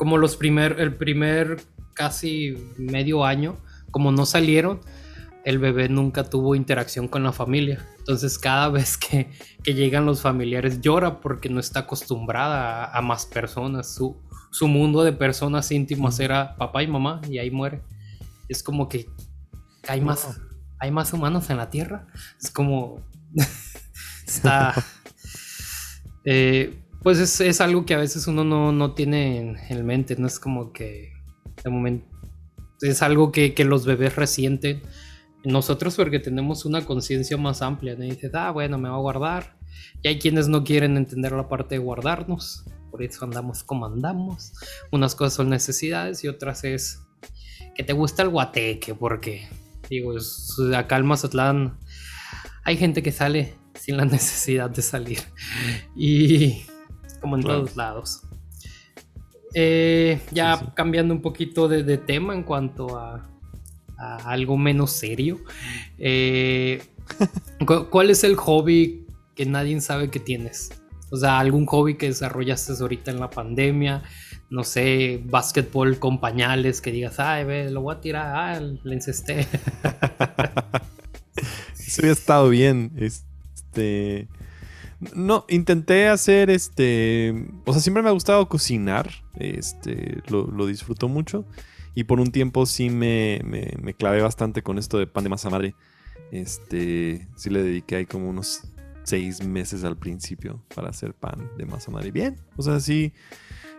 como 0.02 0.18
los 0.18 0.36
primer, 0.36 0.80
el 0.80 0.96
primer 0.96 1.62
casi 1.94 2.56
medio 2.76 3.24
año, 3.24 3.56
como 3.92 4.10
no 4.10 4.26
salieron, 4.26 4.80
el 5.44 5.60
bebé 5.60 5.88
nunca 5.88 6.24
tuvo 6.24 6.56
interacción 6.56 7.06
con 7.06 7.22
la 7.22 7.30
familia. 7.30 7.86
Entonces 7.98 8.36
cada 8.36 8.68
vez 8.70 8.98
que, 8.98 9.30
llegan 9.64 10.04
los 10.04 10.20
familiares 10.20 10.80
llora 10.80 11.20
porque 11.20 11.48
no 11.48 11.60
está 11.60 11.78
acostumbrada 11.78 12.86
a, 12.86 13.00
más 13.00 13.26
personas. 13.26 13.94
Su, 13.94 14.20
su, 14.50 14.66
mundo 14.66 15.04
de 15.04 15.12
personas 15.12 15.70
íntimas 15.70 16.18
era 16.18 16.56
papá 16.56 16.82
y 16.82 16.88
mamá 16.88 17.20
y 17.30 17.38
ahí 17.38 17.52
muere. 17.52 17.80
Es 18.48 18.64
como 18.64 18.88
que 18.88 19.08
hay 19.86 20.00
más, 20.00 20.40
hay 20.80 20.90
más 20.90 21.12
humanos 21.12 21.48
en 21.48 21.58
la 21.58 21.70
tierra. 21.70 22.08
Es 22.42 22.50
como... 22.50 23.06
está... 24.26 24.74
Eh, 26.24 26.81
pues 27.02 27.40
es, 27.40 27.60
algo 27.60 27.84
que 27.84 27.94
a 27.94 27.98
veces 27.98 28.26
uno 28.26 28.44
no, 28.72 28.94
tiene 28.94 29.56
en, 29.68 29.86
mente, 29.86 30.16
no 30.16 30.26
es 30.26 30.38
como 30.38 30.72
que 30.72 31.12
de 31.64 31.70
momento 31.70 32.06
es 32.80 33.02
algo 33.02 33.32
que, 33.32 33.54
los 33.64 33.84
bebés 33.84 34.16
resienten. 34.16 34.82
Nosotros 35.44 35.96
porque 35.96 36.20
tenemos 36.20 36.64
una 36.64 36.84
conciencia 36.84 37.36
más 37.36 37.62
amplia, 37.62 37.96
¿no? 37.96 38.04
dices, 38.04 38.30
ah, 38.34 38.52
bueno, 38.52 38.78
me 38.78 38.88
va 38.88 38.94
a 38.94 39.00
guardar. 39.00 39.56
Y 40.02 40.08
hay 40.08 40.18
quienes 40.18 40.48
no 40.48 40.62
quieren 40.62 40.96
entender 40.96 41.32
la 41.32 41.48
parte 41.48 41.74
de 41.74 41.80
guardarnos, 41.80 42.64
por 42.90 43.02
eso 43.02 43.24
andamos 43.24 43.64
como 43.64 43.86
andamos. 43.86 44.52
Unas 44.92 45.14
cosas 45.16 45.34
son 45.34 45.48
necesidades 45.48 46.22
y 46.22 46.28
otras 46.28 46.62
es 46.62 47.00
que 47.74 47.82
te 47.82 47.92
gusta 47.92 48.22
el 48.22 48.28
guateque, 48.28 48.94
porque, 48.94 49.48
digo, 49.88 50.14
acá 50.76 50.98
en 50.98 51.06
Mazatlán 51.06 51.78
hay 52.64 52.76
gente 52.76 53.02
que 53.02 53.10
sale 53.10 53.54
sin 53.74 53.96
la 53.96 54.04
necesidad 54.04 54.70
de 54.70 54.82
salir. 54.82 55.18
Y 55.96 56.62
como 57.22 57.36
en 57.36 57.42
todos 57.42 57.76
lados. 57.76 58.20
Eh, 59.54 60.20
ya 60.30 60.72
cambiando 60.74 61.14
un 61.14 61.22
poquito 61.22 61.68
de, 61.68 61.98
tema 61.98 62.34
en 62.34 62.42
cuanto 62.42 62.98
a, 62.98 63.26
algo 63.96 64.58
menos 64.58 64.90
serio. 64.90 65.38
Eh, 65.96 66.82
¿Cuál 67.90 68.10
es 68.10 68.24
el 68.24 68.36
hobby 68.36 69.06
que 69.34 69.46
nadie 69.46 69.80
sabe 69.80 70.10
que 70.10 70.20
tienes? 70.20 70.70
O 71.10 71.16
sea, 71.16 71.38
algún 71.38 71.66
hobby 71.66 71.96
que 71.96 72.06
desarrollaste 72.06 72.72
ahorita 72.80 73.10
en 73.10 73.20
la 73.20 73.30
pandemia. 73.30 74.02
No 74.50 74.64
sé, 74.64 75.22
básquetbol 75.24 75.98
con 75.98 76.20
pañales 76.20 76.80
que 76.80 76.90
digas, 76.90 77.20
ay, 77.20 77.44
ve, 77.44 77.70
lo 77.70 77.82
voy 77.82 77.94
a 77.94 78.00
tirar, 78.00 78.32
ah, 78.34 78.60
le 78.60 78.94
encesté. 78.94 79.46
Eso 81.78 82.06
ha 82.06 82.10
estado 82.10 82.48
bien. 82.48 82.92
Es, 82.96 83.24
este. 83.54 84.28
No, 85.14 85.44
intenté 85.48 86.08
hacer 86.08 86.50
este. 86.50 87.48
O 87.66 87.72
sea, 87.72 87.82
siempre 87.82 88.02
me 88.02 88.08
ha 88.08 88.12
gustado 88.12 88.48
cocinar. 88.48 89.10
Este. 89.34 90.22
Lo, 90.28 90.66
disfruto 90.66 91.08
mucho. 91.08 91.44
Y 91.94 92.04
por 92.04 92.20
un 92.20 92.30
tiempo 92.30 92.64
sí 92.66 92.88
me, 92.88 93.40
me, 93.44 93.94
clavé 93.94 94.22
bastante 94.22 94.62
con 94.62 94.78
esto 94.78 94.98
de 94.98 95.06
pan 95.06 95.24
de 95.24 95.30
masa 95.30 95.50
madre. 95.50 95.74
Este. 96.30 97.28
Sí 97.36 97.50
le 97.50 97.62
dediqué 97.62 97.96
ahí 97.96 98.06
como 98.06 98.28
unos 98.28 98.68
seis 99.02 99.44
meses 99.44 99.82
al 99.82 99.96
principio 99.96 100.62
para 100.74 100.90
hacer 100.90 101.14
pan 101.14 101.50
de 101.58 101.66
masa 101.66 101.90
madre. 101.90 102.12
Bien. 102.12 102.36
O 102.56 102.62
sea, 102.62 102.78
sí. 102.78 103.12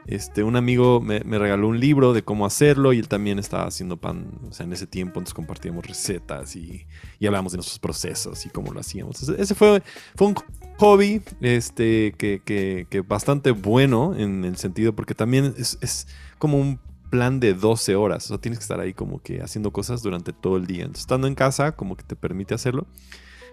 Este, 0.06 0.44
un 0.44 0.56
amigo 0.56 1.00
me, 1.00 1.20
regaló 1.20 1.68
un 1.68 1.80
libro 1.80 2.14
de 2.14 2.24
cómo 2.24 2.46
hacerlo 2.46 2.94
y 2.94 3.00
él 3.00 3.08
también 3.08 3.40
estaba 3.40 3.66
haciendo 3.66 3.98
pan, 3.98 4.40
o 4.50 4.54
sea, 4.54 4.66
en 4.66 4.74
ese 4.74 4.86
tiempo 4.86 5.20
nos 5.20 5.34
compartíamos 5.34 5.86
recetas 5.86 6.56
y, 6.56 6.86
y 7.20 7.28
hablamos 7.28 7.54
de 7.54 7.58
nuestros 7.58 7.80
procesos 7.80 8.46
y 8.46 8.50
cómo 8.50 8.74
lo 8.74 8.80
hacíamos. 8.80 9.28
Ese 9.30 9.56
fue, 9.56 9.82
fue 10.16 10.28
un 10.28 10.36
hobby 10.78 11.22
este, 11.42 12.14
que, 12.18 12.42
que, 12.44 13.02
bastante 13.02 13.52
bueno 13.52 14.14
en 14.16 14.44
el 14.44 14.58
sentido 14.58 14.94
porque 14.94 15.16
también 15.16 15.54
es, 15.58 15.78
es, 15.82 16.08
como 16.38 16.58
un 16.58 16.80
plan 17.10 17.40
de 17.40 17.54
12 17.54 17.96
horas, 17.96 18.32
o 18.32 18.40
tienes 18.40 18.58
que 18.60 18.64
estar 18.64 18.80
ahí 18.80 18.94
como 18.94 19.22
que 19.22 19.42
haciendo 19.42 19.72
cosas 19.72 20.02
durante 20.02 20.34
todo 20.34 20.58
el 20.58 20.66
día. 20.66 20.82
Entonces, 20.82 21.02
estando 21.02 21.28
en 21.28 21.36
casa, 21.36 21.74
como 21.74 21.96
que 21.96 22.04
te 22.04 22.16
permite 22.16 22.56
hacerlo 22.56 22.88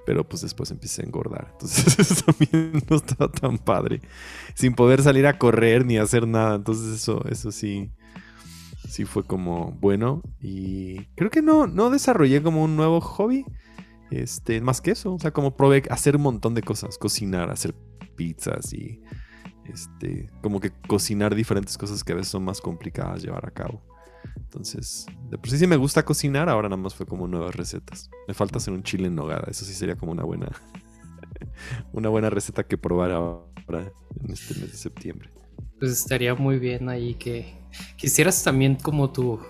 pero 0.06 0.28
pues 0.28 0.42
después 0.42 0.70
empieza 0.70 1.02
a 1.02 1.06
engordar. 1.06 1.48
Entonces 1.52 1.98
eso 1.98 2.24
también 2.24 2.82
no 2.88 2.96
estaba 2.96 3.30
tan 3.30 3.58
padre. 3.58 4.00
Sin 4.54 4.74
poder 4.74 5.02
salir 5.02 5.26
a 5.26 5.38
correr 5.38 5.84
ni 5.84 5.98
hacer 5.98 6.26
nada. 6.26 6.56
Entonces 6.56 6.94
eso, 6.94 7.24
eso 7.28 7.52
sí, 7.52 7.90
sí 8.88 9.04
fue 9.04 9.24
como 9.24 9.72
bueno. 9.80 10.22
Y 10.40 11.04
creo 11.16 11.30
que 11.30 11.42
no, 11.42 11.66
no 11.66 11.90
desarrollé 11.90 12.42
como 12.42 12.64
un 12.64 12.76
nuevo 12.76 13.00
hobby. 13.00 13.44
Este, 14.10 14.60
más 14.60 14.80
que 14.80 14.92
eso. 14.92 15.14
O 15.14 15.18
sea, 15.18 15.32
como 15.32 15.56
probé 15.56 15.82
hacer 15.90 16.16
un 16.16 16.22
montón 16.22 16.54
de 16.54 16.62
cosas. 16.62 16.98
Cocinar, 16.98 17.50
hacer 17.50 17.74
pizzas 18.16 18.72
y 18.72 19.00
este, 19.70 20.28
como 20.42 20.60
que 20.60 20.70
cocinar 20.88 21.34
diferentes 21.34 21.78
cosas 21.78 22.02
que 22.04 22.12
a 22.12 22.16
veces 22.16 22.30
son 22.30 22.44
más 22.44 22.60
complicadas 22.60 23.22
llevar 23.22 23.46
a 23.46 23.50
cabo. 23.50 23.82
Entonces, 24.36 25.06
de 25.30 25.38
por 25.38 25.48
sí 25.48 25.58
sí 25.58 25.66
me 25.66 25.76
gusta 25.76 26.04
cocinar, 26.04 26.48
ahora 26.48 26.68
nada 26.68 26.82
más 26.82 26.94
fue 26.94 27.06
como 27.06 27.28
nuevas 27.28 27.54
recetas. 27.54 28.10
Me 28.26 28.34
falta 28.34 28.58
hacer 28.58 28.74
un 28.74 28.82
chile 28.82 29.06
en 29.06 29.14
nogada, 29.14 29.46
eso 29.48 29.64
sí 29.64 29.74
sería 29.74 29.96
como 29.96 30.12
una 30.12 30.24
buena 30.24 30.50
una 31.92 32.08
buena 32.08 32.30
receta 32.30 32.64
que 32.64 32.76
probar 32.76 33.12
ahora 33.12 33.92
en 34.24 34.32
este 34.32 34.54
mes 34.54 34.72
de 34.72 34.78
septiembre. 34.78 35.30
Pues 35.78 35.92
estaría 35.92 36.34
muy 36.34 36.58
bien 36.58 36.88
ahí 36.88 37.14
que 37.14 37.54
quisieras 37.96 38.42
también 38.42 38.76
como 38.76 39.10
tu 39.10 39.40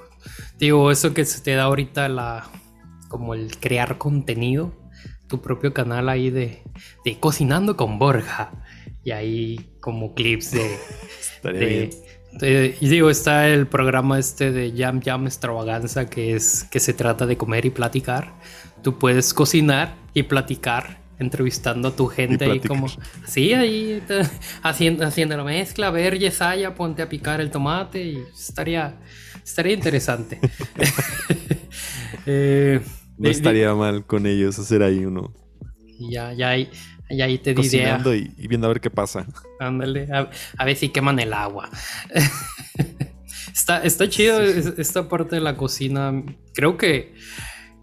digo, 0.58 0.90
eso 0.90 1.14
que 1.14 1.24
se 1.24 1.40
te 1.40 1.54
da 1.54 1.64
ahorita 1.64 2.08
la 2.08 2.48
como 3.08 3.34
el 3.34 3.58
crear 3.58 3.98
contenido, 3.98 4.72
tu 5.26 5.40
propio 5.40 5.74
canal 5.74 6.08
ahí 6.08 6.30
de, 6.30 6.62
de 7.04 7.18
cocinando 7.18 7.76
con 7.76 7.98
Borja 7.98 8.52
y 9.02 9.10
ahí 9.10 9.76
como 9.80 10.14
clips 10.14 10.52
de, 10.52 10.78
de, 11.42 11.90
eh, 12.40 12.76
y 12.80 12.88
digo, 12.88 13.10
está 13.10 13.48
el 13.48 13.66
programa 13.66 14.18
este 14.18 14.52
de 14.52 14.72
Jam 14.76 15.00
Jam 15.02 15.26
Extravaganza 15.26 16.08
que 16.08 16.34
es 16.34 16.64
que 16.64 16.80
se 16.80 16.92
trata 16.92 17.26
de 17.26 17.36
comer 17.36 17.66
y 17.66 17.70
platicar. 17.70 18.34
tú 18.82 18.98
puedes 18.98 19.34
cocinar 19.34 19.94
y 20.14 20.22
platicar 20.22 21.00
entrevistando 21.18 21.88
a 21.88 21.96
tu 21.96 22.06
gente 22.06 22.46
ahí 22.46 22.60
como 22.60 22.86
sí 23.26 23.52
ahí 23.52 24.02
haciendo 24.62 25.06
haciendo 25.06 25.36
la 25.36 25.44
mezcla 25.44 25.88
a 25.88 25.90
ver 25.90 26.18
Yesaya 26.18 26.74
ponte 26.74 27.02
a 27.02 27.08
picar 27.08 27.40
el 27.40 27.50
tomate 27.50 28.02
y 28.02 28.18
estaría 28.34 28.94
estaría 29.44 29.74
interesante. 29.74 30.40
Eh, 32.26 32.80
no 33.16 33.30
estaría 33.30 33.74
mal 33.74 34.04
con 34.04 34.26
ellos 34.26 34.58
hacer 34.58 34.82
ahí 34.82 35.04
uno. 35.04 35.32
Ya 35.98 36.32
ya 36.32 36.50
ahí 36.50 36.68
ya 37.10 37.24
ahí 37.24 37.38
te 37.38 37.54
diré 37.54 37.98
y, 38.16 38.44
y, 38.44 38.48
viendo 38.48 38.66
a 38.66 38.68
ver 38.68 38.80
qué 38.80 38.90
pasa. 38.90 39.26
Ándale 39.58 40.08
a, 40.12 40.64
ver 40.64 40.76
si 40.76 40.88
queman 40.88 41.18
el 41.18 41.32
agua. 41.32 41.68
Está 43.52 43.82
está 43.82 44.08
chido 44.08 44.40
esta 44.40 45.08
parte 45.08 45.36
de 45.36 45.40
la 45.40 45.56
cocina. 45.56 46.22
Creo 46.54 46.76
que 46.76 47.14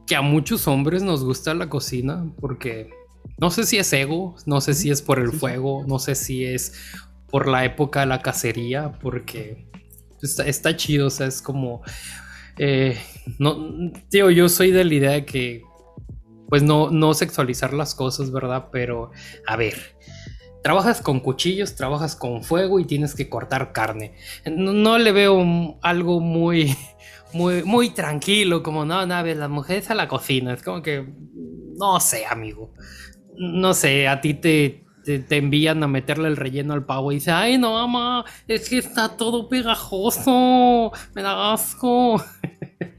que 0.07 0.15
a 0.15 0.21
muchos 0.21 0.67
hombres 0.67 1.03
nos 1.03 1.23
gusta 1.23 1.53
la 1.53 1.69
cocina 1.69 2.25
porque 2.39 2.89
no 3.37 3.51
sé 3.51 3.65
si 3.65 3.77
es 3.77 3.91
ego, 3.93 4.35
no 4.45 4.61
sé 4.61 4.73
si 4.73 4.89
es 4.89 5.01
por 5.01 5.19
el 5.19 5.31
fuego, 5.31 5.85
no 5.87 5.99
sé 5.99 6.15
si 6.15 6.45
es 6.45 6.73
por 7.29 7.47
la 7.47 7.65
época 7.65 7.99
de 7.99 8.05
la 8.07 8.21
cacería, 8.21 8.93
porque 8.99 9.67
está, 10.21 10.75
chido, 10.75 11.07
o 11.07 11.09
sea, 11.09 11.27
es 11.27 11.41
como... 11.41 11.81
Eh, 12.57 12.97
no, 13.37 13.91
tío, 14.09 14.31
yo 14.31 14.49
soy 14.49 14.71
de 14.71 14.85
la 14.85 14.93
idea 14.93 15.11
de 15.11 15.25
que, 15.25 15.61
pues 16.49 16.63
no, 16.63 16.89
no 16.91 17.13
sexualizar 17.13 17.73
las 17.73 17.95
cosas, 17.95 18.31
¿verdad? 18.31 18.69
Pero, 18.71 19.11
a 19.45 19.55
ver, 19.55 19.97
trabajas 20.63 21.01
con 21.01 21.19
cuchillos, 21.19 21.75
trabajas 21.75 22.15
con 22.15 22.43
fuego 22.43 22.79
y 22.79 22.85
tienes 22.85 23.15
que 23.15 23.29
cortar 23.29 23.73
carne. 23.73 24.15
No, 24.45 24.97
le 24.97 25.11
veo 25.11 25.77
algo 25.81 26.19
muy, 26.19 26.75
muy, 27.33 27.63
muy 27.63 27.89
tranquilo, 27.91 28.63
como 28.63 28.85
no, 28.85 29.05
no, 29.05 29.13
a 29.15 29.23
ver, 29.23 29.37
las 29.37 29.49
mujeres 29.49 29.89
a 29.89 29.95
la 29.95 30.07
cocina. 30.07 30.53
Es 30.53 30.63
como 30.63 30.81
que, 30.81 31.07
no 31.77 31.99
sé, 31.99 32.25
amigo 32.25 32.73
no 33.37 33.73
sé, 33.73 34.07
a 34.07 34.19
ti 34.19 34.33
te, 34.33 34.85
te, 35.03 35.37
envían 35.37 35.83
a 35.83 35.87
meterle 35.87 36.27
el 36.27 36.37
relleno 36.37 36.73
al 36.73 36.85
pavo 36.85 37.11
y 37.11 37.15
dice, 37.15 37.31
ay 37.31 37.57
no, 37.57 37.73
mamá, 37.73 38.25
es 38.47 38.69
que 38.69 38.79
está 38.79 39.15
todo 39.15 39.47
pegajoso, 39.47 40.91
me 41.13 41.21
da 41.21 41.53
asco. 41.53 42.23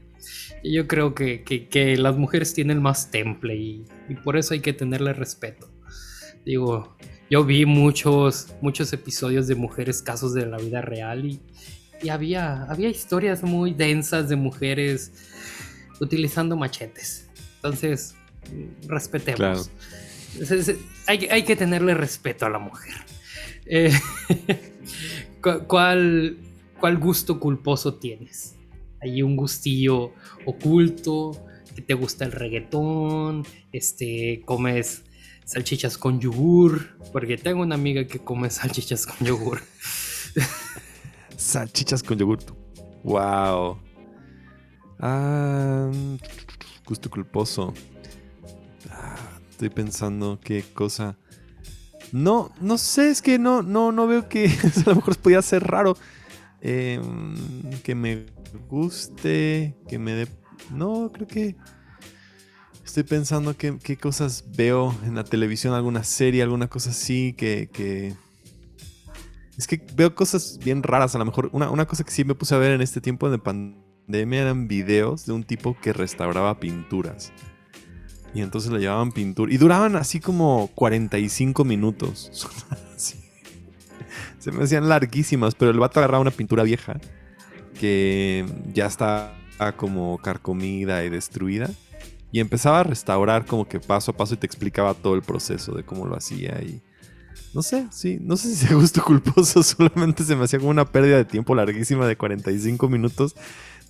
yo 0.63 0.87
creo 0.87 1.13
que, 1.15 1.95
las 1.97 2.17
mujeres 2.17 2.53
tienen 2.53 2.81
más 2.81 3.11
temple 3.11 3.55
y, 3.55 3.85
por 4.23 4.37
eso 4.37 4.53
hay 4.53 4.59
que 4.59 4.73
tenerle 4.73 5.13
respeto. 5.13 5.69
Digo, 6.45 6.97
yo 7.29 7.43
vi 7.45 7.65
muchos, 7.65 8.47
muchos 8.61 8.91
episodios 8.93 9.47
de 9.47 9.55
mujeres 9.55 10.01
casos 10.01 10.33
de 10.33 10.45
la 10.45 10.57
vida 10.57 10.81
real 10.81 11.25
y, 11.25 11.41
y 12.01 12.09
había, 12.09 12.63
había 12.63 12.89
historias 12.89 13.43
muy 13.43 13.73
densas 13.73 14.29
de 14.29 14.35
mujeres 14.35 15.11
utilizando 15.99 16.55
machetes. 16.55 17.29
Entonces, 17.57 18.15
respetemos 18.87 19.69
hay, 21.07 21.43
que 21.43 21.55
tenerle 21.55 21.93
respeto 21.93 22.45
a 22.45 22.49
la 22.49 22.59
mujer. 22.59 22.93
Eh, 23.65 23.91
¿cuál, 25.67 26.37
¿Cuál 26.79 26.97
gusto 26.97 27.39
culposo 27.39 27.95
tienes? 27.95 28.55
Hay 29.01 29.21
un 29.21 29.35
gustillo 29.35 30.13
oculto, 30.45 31.45
que 31.75 31.81
te 31.81 31.93
gusta 31.93 32.25
el 32.25 32.31
reggaetón, 32.31 33.45
este, 33.71 34.41
comes 34.45 35.03
salchichas 35.45 35.97
con 35.97 36.19
yogur, 36.19 36.97
porque 37.11 37.37
tengo 37.37 37.61
una 37.61 37.75
amiga 37.75 38.05
que 38.05 38.19
come 38.19 38.49
salchichas 38.49 39.07
con 39.07 39.25
yogur. 39.25 39.61
salchichas 41.37 42.03
con 42.03 42.17
yogur. 42.17 42.39
Wow. 43.03 43.79
Ah, 44.99 45.89
gusto 46.85 47.09
culposo. 47.09 47.73
Estoy 49.49 49.69
pensando 49.69 50.39
qué 50.41 50.63
cosa. 50.73 51.17
No, 52.11 52.51
no 52.61 52.77
sé, 52.77 53.09
es 53.09 53.21
que 53.21 53.37
no, 53.37 53.61
no, 53.61 53.91
no 53.91 54.07
veo 54.07 54.29
que 54.29 54.45
a 54.85 54.89
lo 54.89 54.95
mejor 54.95 55.17
podía 55.17 55.41
ser 55.41 55.63
raro. 55.63 55.97
Em, 56.61 57.35
que 57.83 57.95
me 57.95 58.25
guste, 58.57 59.75
que 59.87 59.99
me 59.99 60.13
dé. 60.13 60.27
No, 60.71 61.11
creo 61.11 61.27
que. 61.27 61.55
Estoy 62.83 63.03
pensando 63.03 63.55
qué, 63.55 63.77
qué, 63.83 63.97
cosas 63.97 64.45
veo 64.57 64.95
en 65.05 65.13
la 65.13 65.23
televisión, 65.23 65.75
alguna 65.75 66.03
serie, 66.03 66.41
alguna 66.41 66.67
cosa 66.67 66.89
así 66.89 67.33
que, 67.37 67.69
que... 67.71 68.15
Es 69.59 69.67
que 69.67 69.85
veo 69.95 70.15
cosas 70.15 70.57
bien 70.57 70.81
raras. 70.81 71.13
A 71.13 71.19
lo 71.19 71.25
mejor 71.25 71.49
una, 71.53 71.69
una, 71.69 71.85
cosa 71.85 72.03
que 72.03 72.09
sí 72.09 72.23
me 72.23 72.33
puse 72.33 72.55
a 72.55 72.57
ver 72.57 72.71
en 72.71 72.81
este 72.81 72.99
tiempo 72.99 73.29
de 73.29 73.37
pandemia 73.37 74.41
eran 74.41 74.67
videos 74.67 75.27
de 75.27 75.33
un 75.33 75.43
tipo 75.43 75.77
que 75.79 75.93
restauraba 75.93 76.59
pinturas. 76.59 77.31
Y 78.33 78.41
entonces 78.41 78.71
le 78.71 78.79
llevaban 78.79 79.11
pintura. 79.11 79.53
Y 79.53 79.57
duraban 79.57 79.95
así 79.95 80.19
como 80.19 80.71
45 80.73 81.63
minutos. 81.65 82.31
Se 84.39 84.51
me 84.51 84.63
hacían 84.63 84.89
larguísimas, 84.89 85.53
pero 85.53 85.69
el 85.69 85.77
vato 85.77 85.99
agarraba 85.99 86.21
una 86.21 86.31
pintura 86.31 86.63
vieja 86.63 86.99
que 87.73 88.45
ya 88.73 88.85
está 88.85 89.35
como 89.77 90.17
carcomida 90.17 91.03
y 91.03 91.09
destruida. 91.09 91.69
Y 92.31 92.39
empezaba 92.39 92.81
a 92.81 92.83
restaurar 92.83 93.45
como 93.45 93.67
que 93.67 93.79
paso 93.79 94.11
a 94.11 94.17
paso 94.17 94.35
y 94.35 94.37
te 94.37 94.45
explicaba 94.45 94.93
todo 94.93 95.15
el 95.15 95.21
proceso 95.21 95.73
de 95.73 95.83
cómo 95.83 96.05
lo 96.05 96.15
hacía. 96.15 96.61
Y 96.61 96.81
no 97.53 97.63
sé, 97.63 97.87
sí, 97.91 98.19
no 98.21 98.37
sé 98.37 98.49
si 98.49 98.67
sea 98.67 98.75
gusto 98.75 99.03
culposo, 99.03 99.63
solamente 99.63 100.23
se 100.23 100.35
me 100.35 100.43
hacía 100.43 100.59
como 100.59 100.71
una 100.71 100.85
pérdida 100.85 101.17
de 101.17 101.25
tiempo 101.25 101.55
larguísima 101.55 102.05
de 102.07 102.15
45 102.15 102.87
minutos 102.89 103.35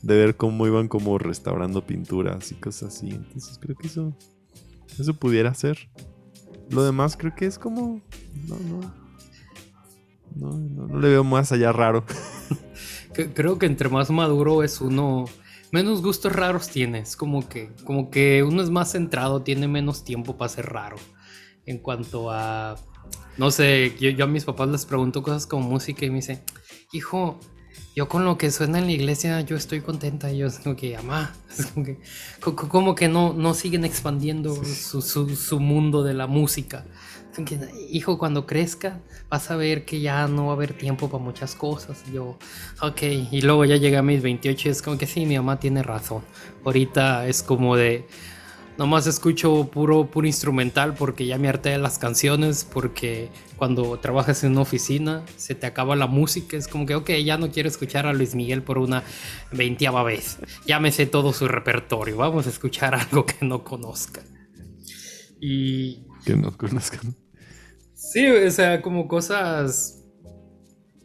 de 0.01 0.15
ver 0.15 0.37
cómo 0.37 0.65
iban 0.65 0.87
como 0.87 1.17
restaurando 1.17 1.85
pinturas 1.85 2.51
y 2.51 2.55
cosas 2.55 2.95
así. 2.95 3.09
Entonces 3.09 3.59
creo 3.59 3.75
que 3.75 3.87
eso, 3.87 4.15
eso 4.97 5.13
pudiera 5.13 5.53
ser. 5.53 5.89
Lo 6.69 6.83
demás 6.83 7.17
creo 7.17 7.35
que 7.35 7.45
es 7.45 7.59
como... 7.59 8.01
No, 8.47 8.55
no. 8.59 8.99
No, 10.35 10.51
no, 10.57 10.99
le 10.99 11.09
veo 11.09 11.23
más 11.23 11.51
allá 11.51 11.71
raro. 11.71 12.05
creo 13.13 13.57
que 13.57 13.65
entre 13.65 13.89
más 13.89 14.09
maduro 14.09 14.63
es 14.63 14.81
uno, 14.81 15.25
menos 15.71 16.01
gustos 16.01 16.33
raros 16.33 16.69
tienes. 16.69 17.15
Como 17.15 17.47
que, 17.47 17.71
como 17.83 18.09
que 18.09 18.43
uno 18.43 18.61
es 18.61 18.69
más 18.69 18.91
centrado, 18.91 19.41
tiene 19.41 19.67
menos 19.67 20.03
tiempo 20.03 20.37
para 20.37 20.49
ser 20.49 20.67
raro. 20.67 20.97
En 21.65 21.79
cuanto 21.79 22.31
a, 22.31 22.75
no 23.37 23.51
sé, 23.51 23.95
yo, 23.99 24.09
yo 24.09 24.25
a 24.25 24.27
mis 24.27 24.45
papás 24.45 24.69
les 24.69 24.85
pregunto 24.85 25.21
cosas 25.23 25.45
como 25.45 25.67
música 25.67 26.05
y 26.05 26.09
me 26.09 26.17
dicen, 26.17 26.41
hijo, 26.91 27.39
yo 27.95 28.07
con 28.07 28.23
lo 28.23 28.37
que 28.37 28.51
suena 28.51 28.79
en 28.79 28.85
la 28.85 28.91
iglesia, 28.91 29.41
yo 29.41 29.57
estoy 29.57 29.81
contenta. 29.81 30.31
Yo 30.31 30.47
es 30.47 30.59
como 30.59 30.75
que, 30.75 30.95
amá, 30.95 31.33
como 32.39 32.95
que, 32.95 33.09
no, 33.09 33.33
no 33.33 33.53
siguen 33.53 33.83
expandiendo 33.83 34.63
su, 34.63 35.59
mundo 35.59 36.03
de 36.03 36.13
la 36.13 36.27
música. 36.27 36.85
Hijo, 37.89 38.17
cuando 38.17 38.45
crezca, 38.45 38.99
vas 39.29 39.51
a 39.51 39.55
ver 39.55 39.85
que 39.85 40.01
ya 40.01 40.27
no 40.27 40.47
va 40.47 40.51
a 40.51 40.55
haber 40.55 40.73
tiempo 40.73 41.09
para 41.09 41.23
muchas 41.23 41.55
cosas. 41.55 42.03
yo, 42.11 42.37
ok, 42.81 43.01
y 43.31 43.41
luego 43.41 43.65
ya 43.65 43.77
llega 43.77 43.99
a 43.99 44.03
mis 44.03 44.21
28 44.21 44.67
y 44.67 44.71
es 44.71 44.81
como 44.81 44.97
que 44.97 45.07
sí, 45.07 45.25
mi 45.25 45.35
mamá 45.37 45.59
tiene 45.59 45.83
razón. 45.83 46.23
Ahorita 46.63 47.27
es 47.27 47.43
como 47.43 47.75
de, 47.75 48.05
Nomás 48.79 49.07
escucho 49.07 49.69
puro, 49.69 50.09
puro 50.09 50.25
instrumental 50.25 50.93
porque 50.93 51.25
ya 51.25 51.37
me 51.37 51.49
harté 51.49 51.67
de 51.67 51.77
las 51.77 51.99
canciones, 51.99 52.63
porque 52.63 53.29
cuando 53.57 53.99
trabajas 53.99 54.45
en 54.45 54.53
una 54.53 54.61
oficina 54.61 55.25
se 55.35 55.53
te 55.53 55.67
acaba 55.67 55.97
la 55.97 56.07
música, 56.07 56.55
es 56.55 56.69
como 56.69 56.85
que, 56.85 56.95
ok, 56.95 57.09
ya 57.25 57.37
no 57.37 57.51
quiero 57.51 57.67
escuchar 57.67 58.07
a 58.07 58.13
Luis 58.13 58.35
Miguel 58.35 58.63
por 58.63 58.77
una 58.77 59.03
veintiava 59.51 60.01
vez. 60.03 60.37
Ya 60.65 60.79
me 60.79 60.93
sé 60.93 61.07
todo 61.07 61.33
su 61.33 61.49
repertorio, 61.49 62.15
vamos 62.15 62.47
a 62.47 62.51
escuchar 62.51 62.95
algo 63.11 63.25
que 63.25 63.45
no 63.45 63.65
conozca. 63.65 64.21
Y... 65.41 66.05
Que 66.23 66.37
no 66.37 66.55
conozcan. 66.55 67.17
Sí, 67.99 68.25
o 68.25 68.51
sea, 68.51 68.81
como 68.81 69.07
cosas 69.07 70.03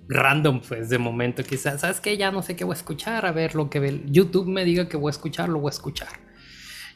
random, 0.09 0.61
pues, 0.61 0.89
de 0.89 0.99
momento. 0.99 1.43
Quizás, 1.43 1.81
¿sabes 1.81 2.01
qué? 2.01 2.17
Ya 2.17 2.31
no 2.31 2.43
sé 2.43 2.55
qué 2.55 2.65
voy 2.65 2.75
a 2.75 2.79
escuchar. 2.79 3.27
A 3.27 3.33
ver 3.33 3.55
lo 3.55 3.69
que 3.69 4.03
YouTube 4.07 4.47
me 4.47 4.65
diga 4.65 4.89
que 4.89 4.97
voy 4.97 5.09
a 5.09 5.11
escuchar, 5.11 5.49
lo 5.49 5.59
voy 5.59 5.71
a 5.71 5.75
escuchar 5.75 6.25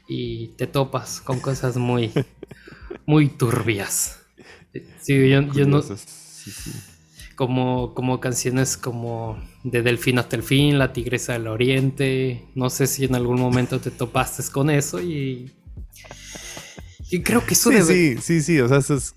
y 0.09 0.49
te 0.57 0.67
topas 0.67 1.21
con 1.21 1.39
cosas 1.39 1.77
muy, 1.77 2.11
muy 3.07 3.29
turbias. 3.29 4.21
Sí, 5.01 5.29
yo, 5.29 5.43
no. 5.43 5.85
Como, 7.37 7.95
como 7.95 8.19
canciones 8.19 8.77
como 8.77 9.39
de 9.63 9.83
Delfín 9.83 10.19
hasta 10.19 10.35
el 10.35 10.43
fin, 10.43 10.79
La 10.79 10.93
Tigresa 10.93 11.35
del 11.35 11.47
Oriente. 11.47 12.49
No 12.55 12.71
sé 12.71 12.87
si 12.87 13.05
en 13.05 13.15
algún 13.15 13.39
momento 13.39 13.81
te 13.81 13.91
topaste 13.91 14.43
con 14.51 14.71
eso 14.71 15.01
y. 15.01 15.53
Y 17.11 17.23
creo 17.23 17.45
que 17.47 17.55
eso 17.55 17.71
sí, 17.71 17.83
Sí, 17.83 18.17
sí, 18.21 18.43
sí. 18.43 18.61
O 18.61 18.69
sea, 18.69 18.79
eso, 18.79 18.95
es, 18.95 19.15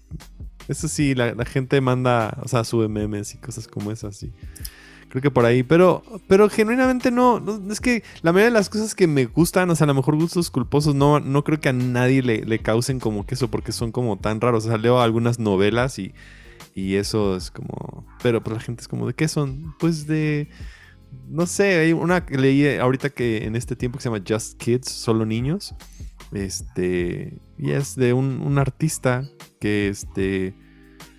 eso 0.67 0.87
sí, 0.87 1.15
la, 1.15 1.45
gente 1.45 1.81
manda, 1.81 2.37
o 2.41 2.47
sea, 2.47 2.63
sube 2.63 2.87
memes 2.87 3.33
y 3.33 3.37
cosas 3.37 3.67
como 3.67 3.91
esas, 3.91 4.15
sí. 4.15 4.31
Creo 5.09 5.21
que 5.21 5.31
por 5.31 5.45
ahí. 5.45 5.63
Pero, 5.63 6.03
pero 6.27 6.49
genuinamente 6.49 7.11
no, 7.11 7.43
Es 7.69 7.81
que 7.81 8.01
la 8.21 8.31
mayoría 8.31 8.51
de 8.51 8.59
las 8.59 8.69
cosas 8.69 8.95
que 8.95 9.07
me 9.07 9.25
gustan, 9.25 9.69
o 9.69 9.75
sea, 9.75 9.83
a 9.83 9.87
lo 9.87 9.93
mejor 9.93 10.15
gustos 10.15 10.49
culposos, 10.49 10.95
no, 10.95 11.19
no 11.19 11.43
creo 11.43 11.59
que 11.59 11.69
a 11.69 11.73
nadie 11.73 12.21
le, 12.21 12.59
causen 12.59 12.99
como 12.99 13.25
que 13.25 13.35
eso, 13.35 13.49
porque 13.49 13.73
son 13.73 13.91
como 13.91 14.17
tan 14.17 14.39
raros. 14.39 14.65
O 14.65 14.69
sea, 14.69 14.77
leo 14.77 15.01
algunas 15.01 15.37
novelas 15.37 15.99
y, 15.99 16.13
y 16.73 16.95
eso 16.95 17.35
es 17.35 17.51
como. 17.51 18.05
Pero 18.23 18.41
pues 18.41 18.55
la 18.55 18.61
gente 18.61 18.81
es 18.83 18.87
como, 18.87 19.05
¿de 19.05 19.13
qué 19.13 19.27
son? 19.27 19.75
Pues 19.79 20.07
de. 20.07 20.47
No 21.27 21.45
sé, 21.45 21.79
hay 21.79 21.91
una 21.91 22.25
que 22.25 22.37
leí 22.37 22.77
ahorita 22.77 23.09
que 23.09 23.45
en 23.45 23.57
este 23.57 23.75
tiempo 23.75 23.97
que 23.97 24.03
se 24.03 24.09
llama 24.09 24.23
Just 24.25 24.57
Kids, 24.57 24.89
solo 24.89 25.25
niños. 25.25 25.75
Este, 26.31 27.41
y 27.57 27.71
es 27.71 27.95
de 27.95 28.13
un, 28.13 28.57
artista 28.57 29.29
que 29.61 29.87
este, 29.87 30.55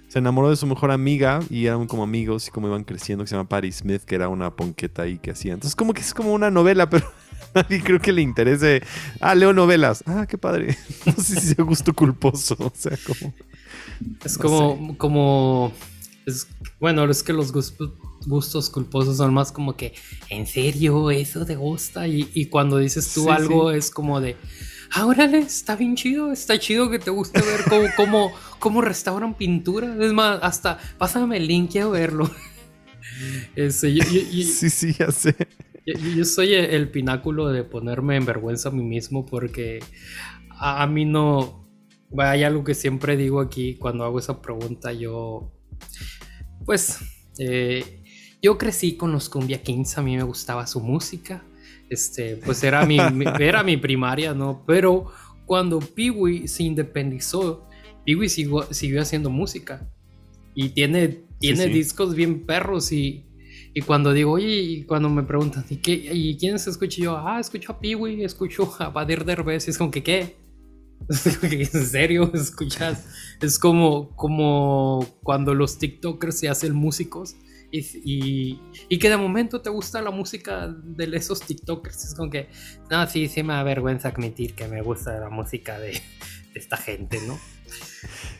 se 0.08 0.18
enamoró 0.18 0.50
de 0.50 0.56
su 0.56 0.66
mejor 0.66 0.90
amiga 0.90 1.40
y 1.48 1.64
eran 1.64 1.86
como 1.86 2.02
amigos 2.02 2.48
y 2.48 2.50
como 2.50 2.66
iban 2.66 2.84
creciendo, 2.84 3.24
que 3.24 3.28
se 3.28 3.36
llama 3.36 3.48
Paris 3.48 3.76
Smith, 3.76 4.02
que 4.02 4.16
era 4.16 4.28
una 4.28 4.54
ponqueta 4.54 5.02
ahí 5.02 5.18
que 5.18 5.30
hacía. 5.30 5.54
Entonces, 5.54 5.74
como 5.74 5.94
que 5.94 6.02
es 6.02 6.12
como 6.12 6.34
una 6.34 6.50
novela, 6.50 6.90
pero 6.90 7.06
a 7.54 7.62
nadie 7.62 7.82
creo 7.82 7.98
que 7.98 8.12
le 8.12 8.20
interese. 8.20 8.82
Ah, 9.20 9.34
leo 9.34 9.54
novelas. 9.54 10.04
Ah, 10.06 10.26
qué 10.28 10.36
padre. 10.36 10.76
No 11.06 11.12
sé 11.14 11.40
si 11.40 11.54
sea 11.54 11.64
gusto 11.64 11.94
culposo. 11.94 12.56
O 12.58 12.72
sea, 12.74 12.98
como. 13.06 13.32
Es 14.24 14.36
como, 14.36 14.98
como. 14.98 15.72
Es, 16.26 16.46
bueno, 16.78 17.04
es 17.10 17.22
que 17.22 17.32
los 17.32 17.52
gustos, 17.52 18.70
culposos 18.70 19.16
son 19.16 19.32
más 19.32 19.50
como 19.50 19.76
que, 19.76 19.94
¿en 20.28 20.46
serio 20.46 21.10
eso 21.10 21.46
te 21.46 21.56
gusta? 21.56 22.06
Y, 22.06 22.46
cuando 22.46 22.78
dices 22.78 23.12
tú 23.14 23.30
algo 23.30 23.70
es 23.70 23.90
como 23.90 24.20
de, 24.20 24.36
ah, 24.94 25.06
órale, 25.06 25.38
está 25.38 25.76
bien 25.76 25.96
chido, 25.96 26.32
está 26.32 26.58
chido 26.58 26.90
que 26.90 26.98
te 26.98 27.10
guste 27.10 27.40
ver 27.40 27.62
cómo, 27.68 27.86
cómo, 27.96 28.32
cómo 28.58 28.80
restauran 28.80 29.34
pintura. 29.34 29.96
Es 30.00 30.12
más, 30.12 30.38
hasta 30.42 30.78
pásame 30.98 31.38
el 31.38 31.46
link, 31.46 31.72
quiero 31.72 31.90
verlo. 31.90 32.30
sí, 33.70 34.00
sí, 34.44 34.92
ya 34.98 35.10
sé. 35.10 35.34
Yo, 35.84 36.24
soy 36.24 36.54
el 36.54 36.90
pináculo 36.90 37.48
de 37.48 37.64
ponerme 37.64 38.16
en 38.16 38.24
vergüenza 38.24 38.68
a 38.68 38.72
mí 38.72 38.84
mismo 38.84 39.26
porque 39.26 39.80
a, 40.50 40.86
mí 40.86 41.04
no... 41.04 41.60
Hay 42.18 42.44
algo 42.44 42.62
que 42.62 42.74
siempre 42.74 43.16
digo 43.16 43.40
aquí 43.40 43.76
cuando 43.76 44.04
hago 44.04 44.18
esa 44.18 44.42
pregunta. 44.42 44.92
Yo, 44.92 45.50
pues, 46.66 46.98
eh, 47.38 48.04
yo 48.42 48.58
crecí 48.58 48.96
con 48.96 49.12
los 49.12 49.30
Cumbia 49.30 49.62
Kings, 49.62 49.96
a 49.96 50.02
mí 50.02 50.16
me 50.16 50.22
gustaba 50.22 50.66
su 50.66 50.80
música. 50.80 51.42
Este, 51.92 52.36
pues 52.36 52.62
era 52.64 52.84
mi, 52.86 52.98
era 53.40 53.62
mi 53.62 53.76
primaria, 53.76 54.34
¿no? 54.34 54.64
Pero 54.66 55.12
cuando 55.46 55.80
Peewee 55.80 56.48
se 56.48 56.64
independizó, 56.64 57.68
Peewee 58.06 58.28
siguió, 58.28 58.62
siguió 58.72 59.02
haciendo 59.02 59.30
música. 59.30 59.88
Y 60.54 60.70
tiene, 60.70 61.24
tiene 61.38 61.66
discos 61.66 62.14
bien 62.14 62.44
perros 62.46 62.92
y 62.92 63.26
y 63.74 63.80
cuando 63.80 64.12
digo, 64.12 64.32
oye, 64.32 64.54
y 64.54 64.84
cuando 64.84 65.08
me 65.08 65.22
preguntan, 65.22 65.64
¿y, 65.70 65.76
qué, 65.76 65.92
¿y 65.92 66.36
quién 66.36 66.58
se 66.58 66.70
escucha? 66.70 67.02
yo, 67.02 67.16
ah, 67.16 67.40
escucho 67.40 67.72
a 67.72 67.80
Peewee, 67.80 68.22
escucho 68.22 68.70
a 68.78 68.90
Badir 68.90 69.24
Derbez. 69.24 69.66
Y 69.66 69.70
es 69.70 69.78
como 69.78 69.90
que, 69.90 70.02
¿qué? 70.02 70.36
¿En 71.42 71.86
serio? 71.86 72.30
¿Escuchas? 72.34 73.06
Es 73.40 73.58
como, 73.58 74.14
como 74.14 75.06
cuando 75.22 75.54
los 75.54 75.78
TikTokers 75.78 76.38
se 76.38 76.48
hacen 76.50 76.74
músicos 76.74 77.34
y, 77.72 78.60
y, 78.88 78.98
que 78.98 79.08
de 79.08 79.16
momento 79.16 79.62
te 79.62 79.70
gusta 79.70 80.02
la 80.02 80.10
música 80.10 80.68
de 80.68 81.16
esos 81.16 81.40
TikTokers. 81.40 82.04
Es 82.04 82.14
como 82.14 82.30
que, 82.30 82.48
no, 82.90 83.06
sí, 83.08 83.28
sí 83.28 83.42
me 83.42 83.54
da 83.54 83.62
vergüenza 83.62 84.08
admitir 84.08 84.54
que 84.54 84.68
me 84.68 84.82
gusta 84.82 85.18
la 85.18 85.30
música 85.30 85.78
de, 85.78 86.00
esta 86.54 86.76
gente, 86.76 87.18
¿no? 87.26 87.38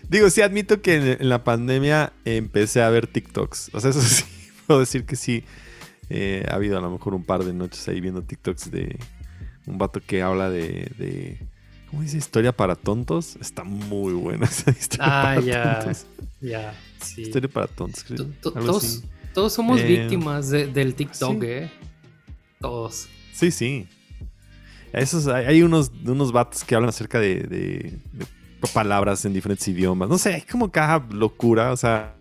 Digo, 0.09 0.29
sí 0.29 0.43
admito 0.43 0.83
que 0.83 1.17
en 1.19 1.29
la 1.29 1.45
pandemia 1.45 2.13
empecé 2.25 2.83
a 2.83 2.91
ver 2.91 3.07
TikToks. 3.07 3.71
O 3.73 3.81
sea, 3.81 3.91
eso 3.91 4.03
sí 4.03 4.25
puedo 4.67 4.81
decir 4.81 5.05
que 5.07 5.17
sí. 5.17 5.45
Eh, 6.11 6.45
ha 6.51 6.57
habido 6.57 6.77
a 6.77 6.83
lo 6.83 6.91
mejor 6.91 7.15
un 7.15 7.25
par 7.25 7.43
de 7.43 7.55
noches 7.55 7.89
ahí 7.89 8.01
viendo 8.01 8.23
TikToks 8.23 8.71
de 8.71 8.99
un 9.67 9.79
vato 9.79 10.03
que 10.07 10.21
habla 10.21 10.51
de, 10.51 10.93
de 10.99 11.39
¿cómo 11.89 12.03
dice? 12.03 12.19
Historia 12.19 12.53
para 12.53 12.77
tontos. 12.77 13.37
Está 13.37 13.65
muy 13.65 14.13
buena 14.13 14.45
esa 14.47 14.71
historia 14.79 15.07
ah, 15.07 15.23
para 15.23 15.41
ya, 15.41 15.79
tontos. 15.79 16.07
Ya, 16.43 16.75
sí. 17.01 17.23
Historia 17.23 17.49
para 17.49 17.67
tontos. 17.67 18.05
Todos, 18.43 19.05
todos, 19.33 19.53
somos 19.53 19.81
eh, 19.81 19.85
víctimas 19.85 20.51
del 20.51 20.95
TikTok, 20.95 21.43
¿eh? 21.43 21.71
Todos. 22.61 23.09
Sí, 23.33 23.51
sí. 23.51 23.89
Esos, 24.93 25.27
hay 25.27 25.63
unos, 25.63 25.91
unos 26.05 26.33
vatos 26.33 26.65
que 26.65 26.75
hablan 26.75 26.91
acerca 26.91 27.19
de, 27.19 27.37
de, 27.41 27.99
de 28.13 28.27
palabras 28.75 29.25
en 29.25 29.33
diferentes 29.33 29.67
idiomas. 29.69 30.09
No 30.09 30.19
sé, 30.19 30.35
hay 30.35 30.43
como 30.43 30.71
cada 30.71 31.05
locura. 31.11 31.73
O 31.73 31.77
sea, 31.77 32.15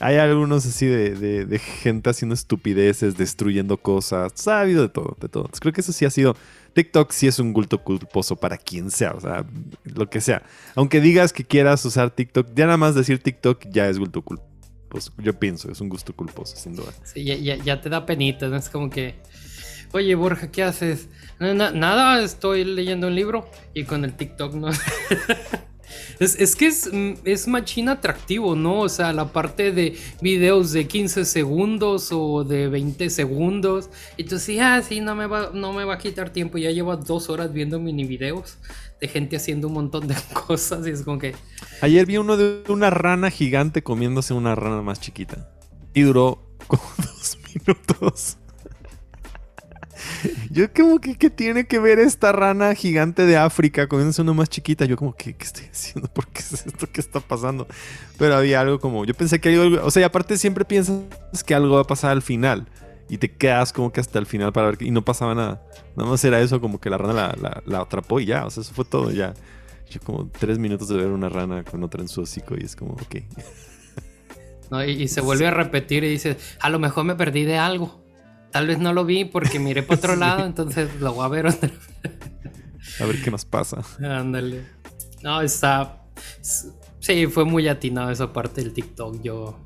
hay 0.00 0.16
algunos 0.16 0.66
así 0.66 0.86
de, 0.86 1.58
gente 1.58 2.10
haciendo 2.10 2.34
estupideces, 2.34 3.16
destruyendo 3.16 3.76
cosas. 3.78 4.46
ha 4.48 4.60
habido 4.60 4.82
de 4.82 4.88
todo, 4.88 5.16
de 5.20 5.28
todo. 5.28 5.48
creo 5.60 5.72
que 5.72 5.80
eso 5.80 5.92
sí 5.92 6.04
ha 6.04 6.10
sido. 6.10 6.36
TikTok 6.74 7.10
sí 7.12 7.26
es 7.26 7.38
un 7.38 7.54
gulto 7.54 7.82
culposo 7.82 8.36
para 8.36 8.58
quien 8.58 8.90
sea, 8.90 9.12
o 9.12 9.20
sea, 9.20 9.46
lo 9.84 10.10
que 10.10 10.20
sea. 10.20 10.42
Aunque 10.74 11.00
digas 11.00 11.32
que 11.32 11.44
quieras 11.44 11.82
usar 11.86 12.10
TikTok, 12.10 12.48
ya 12.54 12.66
nada 12.66 12.76
más 12.76 12.94
decir 12.94 13.22
TikTok 13.22 13.66
ya 13.70 13.88
es 13.88 13.98
gulto 13.98 14.20
culposo. 14.20 14.55
Yo 15.18 15.38
pienso, 15.38 15.70
es 15.70 15.80
un 15.80 15.88
gusto 15.88 16.14
culposo, 16.14 16.56
sin 16.56 16.76
duda. 16.76 16.92
Sí, 17.04 17.24
ya, 17.24 17.80
te 17.80 17.88
da 17.88 18.06
penita, 18.06 18.48
¿no? 18.48 18.56
Es 18.56 18.68
como 18.68 18.90
que. 18.90 19.16
Oye, 19.92 20.14
Borja, 20.14 20.50
¿qué 20.50 20.62
haces? 20.62 21.08
nada, 21.38 22.22
estoy 22.22 22.64
leyendo 22.64 23.06
un 23.06 23.14
libro 23.14 23.48
y 23.74 23.84
con 23.84 24.04
el 24.04 24.14
TikTok 24.14 24.54
no. 24.54 24.68
Es, 26.18 26.56
que 26.56 26.66
es, 26.66 26.90
mm, 26.92 27.12
es 27.24 27.46
atractivo, 27.88 28.56
¿no? 28.56 28.80
O 28.80 28.88
sea, 28.88 29.12
la 29.12 29.32
parte 29.32 29.72
de 29.72 29.96
videos 30.20 30.72
de 30.72 30.86
15 30.86 31.24
segundos 31.24 32.10
o 32.12 32.44
de 32.44 32.68
20 32.68 33.10
segundos. 33.10 33.90
Y 34.16 34.24
tú 34.24 34.38
sí, 34.38 34.58
ah, 34.58 34.82
sí, 34.82 35.00
no 35.00 35.14
me, 35.14 35.26
va, 35.26 35.50
no 35.52 35.72
me 35.72 35.84
va 35.84 35.94
a 35.94 35.98
quitar 35.98 36.30
tiempo. 36.30 36.58
Ya 36.58 36.70
llevo 36.70 36.96
dos 36.96 37.28
horas 37.28 37.52
viendo 37.52 37.78
mini 37.78 38.04
videos 38.04 38.58
de 39.00 39.08
gente 39.08 39.36
haciendo 39.36 39.68
un 39.68 39.74
montón 39.74 40.08
de 40.08 40.14
cosas. 40.46 40.86
Y 40.86 40.90
es 40.90 41.02
como 41.02 41.18
que. 41.18 41.34
Ayer 41.80 42.06
vi 42.06 42.16
uno 42.16 42.36
de 42.36 42.62
una 42.68 42.90
rana 42.90 43.30
gigante 43.30 43.82
comiéndose 43.82 44.34
una 44.34 44.54
rana 44.54 44.82
más 44.82 45.00
chiquita. 45.00 45.50
Y 45.94 46.02
duró 46.02 46.56
como 46.66 46.82
dos 46.98 47.38
minutos. 47.54 48.38
Yo 50.50 50.72
como 50.72 51.00
que 51.00 51.16
¿qué 51.16 51.30
tiene 51.30 51.66
que 51.66 51.78
ver 51.78 51.98
esta 51.98 52.32
rana 52.32 52.74
gigante 52.74 53.26
de 53.26 53.36
África 53.36 53.88
comiéndose 53.88 54.22
una 54.22 54.32
más 54.32 54.48
chiquita. 54.48 54.84
Yo 54.84 54.96
como 54.96 55.14
que 55.14 55.34
¿qué 55.34 55.44
estoy 55.44 55.64
haciendo? 55.72 56.08
¿Por 56.08 56.26
qué 56.28 56.40
es 56.40 56.66
esto? 56.66 56.86
¿Qué 56.90 57.00
está 57.00 57.20
pasando? 57.20 57.66
Pero 58.18 58.36
había 58.36 58.60
algo 58.60 58.80
como, 58.80 59.04
yo 59.04 59.14
pensé 59.14 59.40
que 59.40 59.54
algo, 59.54 59.84
o 59.84 59.90
sea, 59.90 60.02
y 60.02 60.04
aparte 60.04 60.36
siempre 60.36 60.64
piensas 60.64 61.02
que 61.44 61.54
algo 61.54 61.74
va 61.74 61.82
a 61.82 61.86
pasar 61.86 62.12
al 62.12 62.22
final 62.22 62.66
y 63.08 63.18
te 63.18 63.30
quedas 63.30 63.72
como 63.72 63.92
que 63.92 64.00
hasta 64.00 64.18
el 64.18 64.26
final 64.26 64.52
para 64.52 64.70
ver 64.70 64.82
y 64.82 64.90
no 64.90 65.04
pasaba 65.04 65.34
nada. 65.34 65.62
Nada 65.96 66.10
más 66.10 66.24
era 66.24 66.40
eso 66.40 66.60
como 66.60 66.80
que 66.80 66.90
la 66.90 66.98
rana 66.98 67.34
la, 67.64 67.80
atrapó 67.80 68.20
y 68.20 68.26
ya, 68.26 68.44
o 68.44 68.50
sea, 68.50 68.62
eso 68.62 68.74
fue 68.74 68.84
todo 68.84 69.10
ya. 69.10 69.34
Yo 69.88 70.00
como 70.00 70.28
tres 70.28 70.58
minutos 70.58 70.88
de 70.88 70.96
ver 70.96 71.08
una 71.08 71.28
rana 71.28 71.62
con 71.62 71.82
otra 71.84 72.02
en 72.02 72.08
su 72.08 72.22
hocico 72.22 72.56
y 72.58 72.64
es 72.64 72.74
como, 72.74 72.94
ok. 72.94 73.16
y, 74.86 75.08
se 75.08 75.20
vuelve 75.20 75.46
a 75.46 75.52
repetir 75.52 76.02
y 76.02 76.08
dice, 76.08 76.36
a 76.60 76.68
lo 76.70 76.78
mejor 76.78 77.04
me 77.04 77.14
perdí 77.14 77.44
de 77.44 77.58
algo. 77.58 78.05
Tal 78.50 78.66
vez 78.66 78.78
no 78.78 78.92
lo 78.92 79.04
vi 79.04 79.24
porque 79.24 79.58
miré 79.58 79.82
para 79.82 79.98
otro 79.98 80.16
lado, 80.24 80.46
entonces 80.46 80.88
lo 81.00 81.14
voy 81.14 81.24
a 81.24 81.28
ver 81.28 81.46
otra 81.46 81.70
A 83.00 83.04
ver 83.04 83.22
qué 83.22 83.30
nos 83.30 83.44
pasa. 83.44 83.82
Ándale. 84.00 84.64
No, 85.22 85.40
está. 85.40 86.02
Sí, 87.00 87.26
fue 87.26 87.44
muy 87.44 87.68
atinado 87.68 88.10
esa 88.10 88.32
parte 88.32 88.62
del 88.62 88.72
TikTok. 88.72 89.22
Yo, 89.22 89.58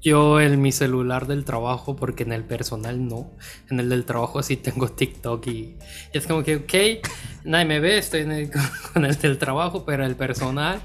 yo. 0.00 0.40
en 0.40 0.60
mi 0.60 0.72
celular 0.72 1.26
del 1.26 1.44
trabajo, 1.44 1.96
porque 1.96 2.24
en 2.24 2.32
el 2.32 2.44
personal 2.44 3.06
no. 3.06 3.30
En 3.70 3.80
el 3.80 3.88
del 3.88 4.04
trabajo 4.04 4.42
sí 4.42 4.56
tengo 4.56 4.88
TikTok 4.88 5.46
y, 5.46 5.76
es 6.12 6.26
como 6.26 6.42
que, 6.42 6.56
ok, 6.56 7.04
nadie 7.44 7.64
me 7.64 7.80
ve, 7.80 7.98
estoy 7.98 8.50
con 8.92 9.04
el 9.04 9.16
del 9.16 9.38
trabajo, 9.38 9.84
pero 9.84 10.04
el 10.04 10.16
personal 10.16 10.80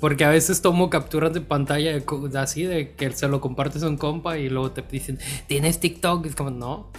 porque 0.00 0.24
a 0.24 0.30
veces 0.30 0.62
tomo 0.62 0.90
capturas 0.90 1.32
de 1.32 1.40
pantalla 1.40 1.92
de, 1.92 2.38
así, 2.38 2.64
de 2.64 2.92
que 2.94 3.10
se 3.12 3.28
lo 3.28 3.40
compartes 3.40 3.82
a 3.82 3.88
un 3.88 3.96
compa 3.96 4.38
y 4.38 4.48
luego 4.48 4.70
te 4.72 4.82
dicen, 4.82 5.18
¿tienes 5.46 5.80
TikTok? 5.80 6.26
es 6.26 6.34
como, 6.34 6.50
no, 6.50 6.90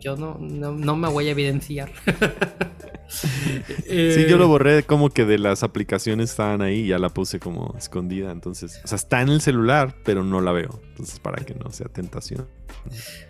yo 0.00 0.16
no, 0.16 0.36
no, 0.38 0.96
me 0.96 1.08
voy 1.08 1.28
a 1.28 1.30
evidenciar. 1.30 1.90
sí, 3.08 4.26
yo 4.28 4.36
lo 4.36 4.48
borré 4.48 4.82
como 4.82 5.10
que 5.10 5.24
de 5.24 5.38
las 5.38 5.62
aplicaciones 5.62 6.30
estaban 6.30 6.62
ahí 6.62 6.80
y 6.80 6.86
ya 6.88 6.98
la 6.98 7.08
puse 7.08 7.40
como 7.40 7.74
escondida. 7.78 8.30
Entonces, 8.30 8.80
o 8.84 8.86
sea, 8.86 8.96
está 8.96 9.22
en 9.22 9.30
el 9.30 9.40
celular, 9.40 9.94
pero 10.04 10.22
no 10.22 10.40
la 10.40 10.52
veo. 10.52 10.80
Entonces, 10.90 11.18
para 11.18 11.44
que 11.44 11.54
no 11.54 11.70
sea 11.70 11.88
tentación. 11.88 12.46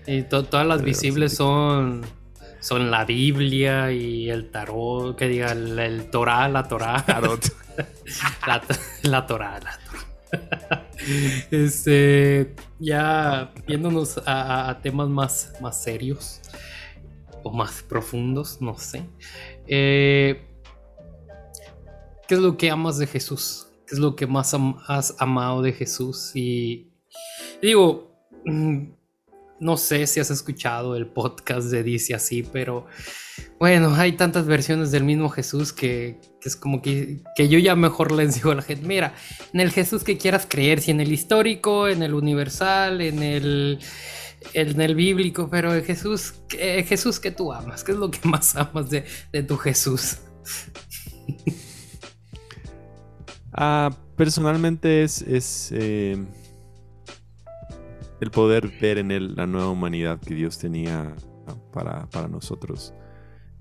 Y 0.06 0.22
todas 0.22 0.66
las 0.66 0.82
visibles 0.82 1.34
son 1.34 2.02
son 2.60 2.90
la 2.90 3.04
Biblia 3.04 3.92
y 3.92 4.28
el 4.28 4.50
tarot, 4.50 5.16
que 5.16 5.28
diga 5.28 5.52
el, 5.52 5.78
el 5.78 6.10
Torah, 6.10 6.48
la 6.48 6.66
Torah. 6.66 7.04
Tarot. 7.06 7.40
la, 8.46 8.62
la 9.02 9.26
Torah, 9.26 9.60
la 9.60 9.78
este, 11.50 12.54
ya 12.78 13.52
viéndonos 13.66 14.20
a, 14.26 14.78
temas 14.82 15.08
más, 15.08 15.52
más 15.60 15.82
serios 15.82 16.40
o 17.42 17.52
más 17.52 17.82
profundos, 17.82 18.60
no 18.60 18.76
sé. 18.76 19.04
Eh, 19.66 20.46
¿Qué 22.26 22.34
es 22.34 22.40
lo 22.40 22.56
que 22.56 22.70
amas 22.70 22.98
de 22.98 23.06
Jesús? 23.06 23.68
¿Qué 23.86 23.94
es 23.94 24.00
lo 24.00 24.16
que 24.16 24.26
más 24.26 24.54
has 24.88 25.14
amado 25.18 25.62
de 25.62 25.72
Jesús? 25.72 26.32
Y 26.34 26.90
digo, 27.62 28.18
mm, 28.44 28.95
no 29.60 29.76
sé 29.76 30.06
si 30.06 30.20
has 30.20 30.30
escuchado 30.30 30.96
el 30.96 31.06
podcast 31.06 31.68
de 31.68 31.82
Dice 31.82 32.14
así, 32.14 32.42
pero 32.42 32.86
bueno, 33.58 33.94
hay 33.94 34.12
tantas 34.12 34.46
versiones 34.46 34.90
del 34.90 35.04
mismo 35.04 35.28
Jesús 35.28 35.72
que, 35.72 36.20
es 36.42 36.56
como 36.56 36.82
que, 36.82 37.22
que, 37.34 37.48
yo 37.48 37.58
ya 37.58 37.74
mejor 37.74 38.12
les 38.12 38.34
digo 38.34 38.50
a 38.50 38.54
la 38.54 38.62
gente, 38.62 38.86
mira, 38.86 39.14
en 39.52 39.60
el 39.60 39.70
Jesús 39.70 40.04
que 40.04 40.18
quieras 40.18 40.46
creer, 40.48 40.80
si 40.80 40.90
en 40.90 41.00
el 41.00 41.12
histórico, 41.12 41.88
en 41.88 42.02
el 42.02 42.14
universal, 42.14 43.00
en 43.00 43.22
el 43.22 43.80
en 44.52 44.80
el 44.80 44.94
bíblico, 44.94 45.48
pero 45.50 45.72
Jesús, 45.82 46.34
Jesús 46.48 47.20
que 47.20 47.30
tú 47.30 47.52
amas, 47.52 47.84
¿qué 47.84 47.92
es 47.92 47.98
lo 47.98 48.10
que 48.10 48.20
más 48.28 48.56
amas 48.56 48.90
de, 48.90 49.04
tu 49.42 49.56
Jesús? 49.56 50.18
Ah, 53.52 53.90
personalmente 54.16 55.02
es, 55.02 55.22
es 55.22 55.70
eh, 55.72 56.22
el 58.20 58.30
poder 58.30 58.68
ver 58.80 58.98
en 58.98 59.10
él 59.10 59.34
la 59.34 59.46
nueva 59.46 59.68
humanidad 59.68 60.20
que 60.20 60.34
Dios 60.34 60.58
tenía 60.58 61.14
para, 61.72 62.28
nosotros. 62.28 62.94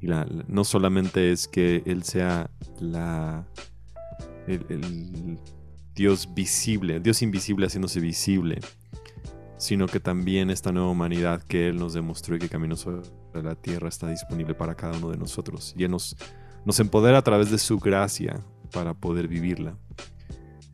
Y 0.02 0.08
no 0.48 0.63
solamente 0.63 1.32
es 1.32 1.48
que 1.48 1.84
Él 1.86 2.04
sea 2.04 2.50
la, 2.80 3.48
el, 4.48 5.39
Dios 5.94 6.34
visible, 6.34 7.00
Dios 7.00 7.22
invisible 7.22 7.68
haciéndose 7.68 8.00
visible, 8.00 8.60
sino 9.58 9.88
que 9.88 10.00
también 10.00 10.50
esta 10.50 10.72
nueva 10.72 10.89
humanidad 10.89 11.41
que 11.44 11.70
Él 11.70 11.78
nos 11.78 11.94
demostró 11.94 12.36
y 12.36 12.39
que 12.39 12.50
caminó 12.50 12.76
sobre 12.76 13.02
la 13.34 13.56
tierra 13.56 13.89
está 13.89 14.10
disponible 14.10 14.54
para 14.54 14.76
cada 14.76 14.98
uno 14.98 15.10
de 15.10 15.18
nosotros. 15.18 15.74
Y 15.78 15.84
Él 15.84 15.91
nos, 15.91 16.15
nos 16.65 16.80
empodera 16.80 17.18
a 17.18 17.24
través 17.24 17.52
de 17.52 17.58
su 17.58 17.80
gracia 17.80 18.39
para 18.72 18.94
poder 18.94 19.28
vivirla. 19.28 19.78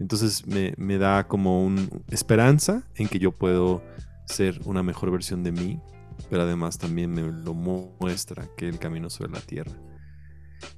Entonces 0.01 0.47
me, 0.47 0.73
me 0.77 0.97
da 0.97 1.27
como 1.27 1.63
una 1.63 1.87
esperanza 2.07 2.81
en 2.95 3.07
que 3.07 3.19
yo 3.19 3.31
puedo 3.31 3.83
ser 4.25 4.59
una 4.65 4.81
mejor 4.81 5.11
versión 5.11 5.43
de 5.43 5.51
mí, 5.51 5.79
pero 6.27 6.41
además 6.41 6.79
también 6.79 7.11
me 7.11 7.21
lo 7.21 7.53
muestra 7.53 8.47
que 8.57 8.67
el 8.67 8.79
camino 8.79 9.11
sobre 9.11 9.31
la 9.31 9.41
tierra. 9.41 9.71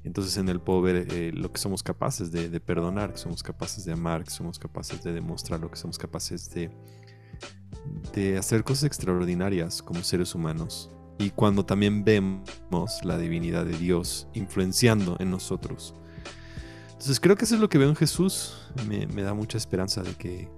Entonces 0.04 0.36
en 0.36 0.50
él 0.50 0.60
puedo 0.60 0.82
ver 0.82 1.08
eh, 1.10 1.32
lo 1.34 1.54
que 1.54 1.62
somos 1.62 1.84
capaces 1.84 2.34
de, 2.34 2.60
perdonar, 2.60 3.14
que 3.14 3.18
somos 3.18 3.42
capaces 3.44 3.86
de 3.86 3.94
amar, 3.94 4.26
que 4.26 4.30
somos 4.30 4.60
capaces 4.60 5.02
de 5.04 5.14
demostrar 5.14 5.62
lo 5.62 5.72
que 5.72 5.78
somos 5.78 5.98
capaces 5.98 6.50
de, 6.50 6.70
de 8.14 8.38
hacer 8.38 8.66
cosas 8.66 8.84
extraordinarias 8.84 9.82
como 9.82 10.04
seres 10.04 10.36
humanos. 10.36 10.92
Y 11.18 11.30
cuando 11.30 11.66
también 11.66 12.04
vemos 12.04 13.06
la 13.06 13.18
divinidad 13.18 13.66
de 13.66 13.78
Dios 13.78 14.28
influenciando 14.34 15.16
en 15.22 15.32
nosotros, 15.32 15.96
entonces 17.04 17.20
creo 17.20 17.36
que 17.36 17.44
eso 17.44 17.56
es 17.56 17.60
lo 17.60 17.68
que 17.68 17.78
veo 17.78 17.90
en 17.90 17.98
Jesús. 17.98 18.56
Me, 18.88 19.24
da 19.24 19.34
mucha 19.34 19.58
esperanza 19.58 20.02
de 20.04 20.14
que, 20.16 20.50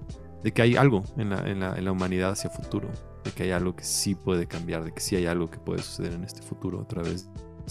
de 0.43 0.53
que 0.53 0.61
hay 0.61 0.75
algo 0.75 1.03
en 1.17 1.31
la, 1.31 1.39
en, 1.49 1.59
la, 1.59 1.91
humanidad 1.91 2.33
hacia 2.33 2.51
futuro. 2.51 2.87
De 3.23 3.31
que 3.31 3.41
hay 3.41 3.51
algo 3.51 3.75
que 3.75 3.83
sí 3.83 4.13
puede 4.13 4.45
cambiar. 4.45 4.83
De 4.83 4.93
que 4.93 5.01
sí 5.01 5.15
hay 5.15 5.25
algo 5.25 5.49
que 5.49 5.57
puede 5.57 5.81
suceder 5.81 6.13
en 6.13 6.23
este 6.23 6.43
futuro 6.43 6.81
a 6.81 6.87
través 6.87 7.27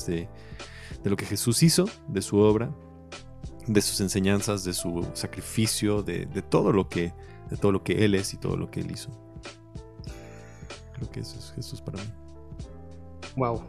de, 0.08 0.28
de 1.04 1.08
lo 1.08 1.14
que 1.14 1.24
Jesús 1.24 1.62
hizo, 1.62 1.84
de 2.08 2.20
su 2.20 2.38
obra, 2.38 2.74
de 3.68 3.80
sus 3.80 4.00
enseñanzas, 4.00 4.64
de 4.64 4.72
su 4.72 5.06
sacrificio, 5.12 6.02
de, 6.02 6.26
todo 6.42 6.72
lo 6.72 6.88
que, 6.88 7.14
de 7.50 7.56
todo 7.56 7.70
lo 7.70 7.84
que 7.84 8.04
Él 8.04 8.16
es 8.16 8.34
y 8.34 8.38
todo 8.38 8.56
lo 8.56 8.72
que 8.72 8.80
Él 8.80 8.90
hizo. 8.90 9.08
Creo 10.94 11.08
que 11.12 11.20
eso 11.20 11.38
es 11.38 11.52
Jesús 11.52 11.80
para 11.80 12.02
mí. 12.02 12.10
Wow. 13.36 13.62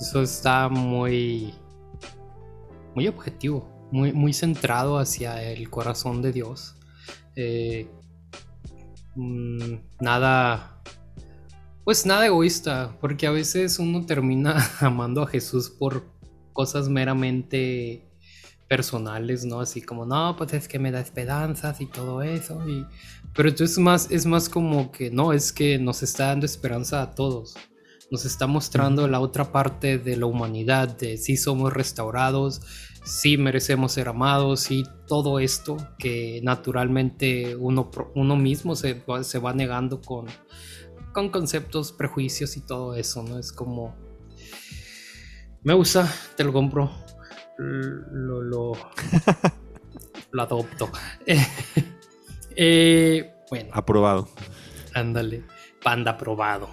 Eso 0.00 0.22
está 0.22 0.68
muy 0.68 1.52
muy 2.94 3.08
objetivo, 3.08 3.68
muy, 3.90 4.12
muy 4.12 4.32
centrado 4.32 4.98
hacia 4.98 5.42
el 5.42 5.70
corazón 5.70 6.22
de 6.22 6.32
Dios. 6.32 6.76
Eh, 7.36 7.88
mm, 9.14 9.74
nada, 10.00 10.82
pues 11.84 12.06
nada 12.06 12.26
egoísta, 12.26 12.96
porque 13.00 13.26
a 13.26 13.30
veces 13.30 13.78
uno 13.78 14.06
termina 14.06 14.56
amando 14.80 15.22
a 15.22 15.26
Jesús 15.26 15.70
por 15.70 16.04
cosas 16.52 16.88
meramente 16.88 18.08
personales, 18.68 19.44
¿no? 19.44 19.60
Así 19.60 19.82
como, 19.82 20.06
no, 20.06 20.34
pues 20.36 20.52
es 20.54 20.68
que 20.68 20.78
me 20.78 20.90
da 20.90 21.00
esperanzas 21.00 21.80
y 21.80 21.86
todo 21.86 22.22
eso. 22.22 22.66
Y... 22.68 22.86
Pero 23.34 23.48
entonces 23.48 23.78
más, 23.78 24.10
es 24.10 24.26
más 24.26 24.48
como 24.48 24.90
que, 24.90 25.10
no, 25.10 25.32
es 25.32 25.52
que 25.52 25.78
nos 25.78 26.02
está 26.02 26.28
dando 26.28 26.46
esperanza 26.46 27.02
a 27.02 27.14
todos 27.14 27.56
nos 28.14 28.24
está 28.26 28.46
mostrando 28.46 29.08
la 29.08 29.18
otra 29.18 29.50
parte 29.50 29.98
de 29.98 30.16
la 30.16 30.26
humanidad, 30.26 30.96
de 30.96 31.16
si 31.16 31.36
somos 31.36 31.72
restaurados, 31.72 32.62
si 33.02 33.36
merecemos 33.36 33.90
ser 33.90 34.06
amados 34.06 34.70
y 34.70 34.84
todo 35.08 35.40
esto 35.40 35.76
que 35.98 36.40
naturalmente 36.44 37.56
uno, 37.56 37.90
uno 38.14 38.36
mismo 38.36 38.76
se, 38.76 39.02
se 39.22 39.38
va 39.40 39.52
negando 39.52 40.00
con, 40.00 40.26
con 41.12 41.28
conceptos, 41.30 41.90
prejuicios 41.90 42.56
y 42.56 42.60
todo 42.60 42.94
eso, 42.94 43.24
¿no? 43.24 43.36
Es 43.36 43.52
como, 43.52 43.96
me 45.64 45.74
gusta, 45.74 46.08
te 46.36 46.44
lo 46.44 46.52
compro, 46.52 46.92
lo, 47.58 48.42
lo, 48.42 48.72
adopto. 50.40 50.88
Eh, 52.56 53.34
bueno. 53.50 53.70
Aprobado. 53.72 54.28
Ándale, 54.94 55.42
panda 55.82 56.12
aprobado. 56.12 56.68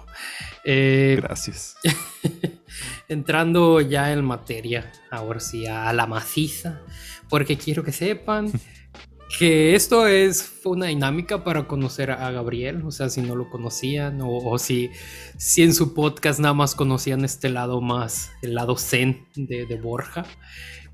Eh, 0.64 1.16
Gracias. 1.20 1.76
entrando 3.08 3.80
ya 3.80 4.12
en 4.12 4.24
materia, 4.24 4.90
ahora 5.10 5.40
sí, 5.40 5.66
a 5.66 5.92
la 5.92 6.06
maciza, 6.06 6.80
porque 7.28 7.56
quiero 7.56 7.84
que 7.84 7.92
sepan 7.92 8.50
que 9.38 9.74
esto 9.74 10.06
es 10.06 10.60
una 10.64 10.86
dinámica 10.86 11.44
para 11.44 11.66
conocer 11.66 12.10
a 12.10 12.30
Gabriel, 12.30 12.82
o 12.84 12.90
sea, 12.90 13.08
si 13.08 13.20
no 13.22 13.36
lo 13.36 13.50
conocían 13.50 14.20
o, 14.22 14.58
si, 14.58 14.90
si 15.36 15.62
en 15.62 15.74
su 15.74 15.94
podcast 15.94 16.40
nada 16.40 16.54
más 16.54 16.74
conocían 16.74 17.24
este 17.24 17.48
lado 17.48 17.80
más, 17.80 18.30
el 18.42 18.54
lado 18.54 18.76
zen 18.76 19.26
de, 19.34 19.64
Borja. 19.82 20.24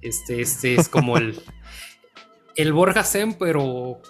Este, 0.01 0.41
este 0.41 0.77
es 0.77 0.89
como 0.89 1.17
el, 1.19 1.41
el 2.57 2.73
Borja 2.73 3.03
zen, 3.03 3.35
pero, 3.35 4.01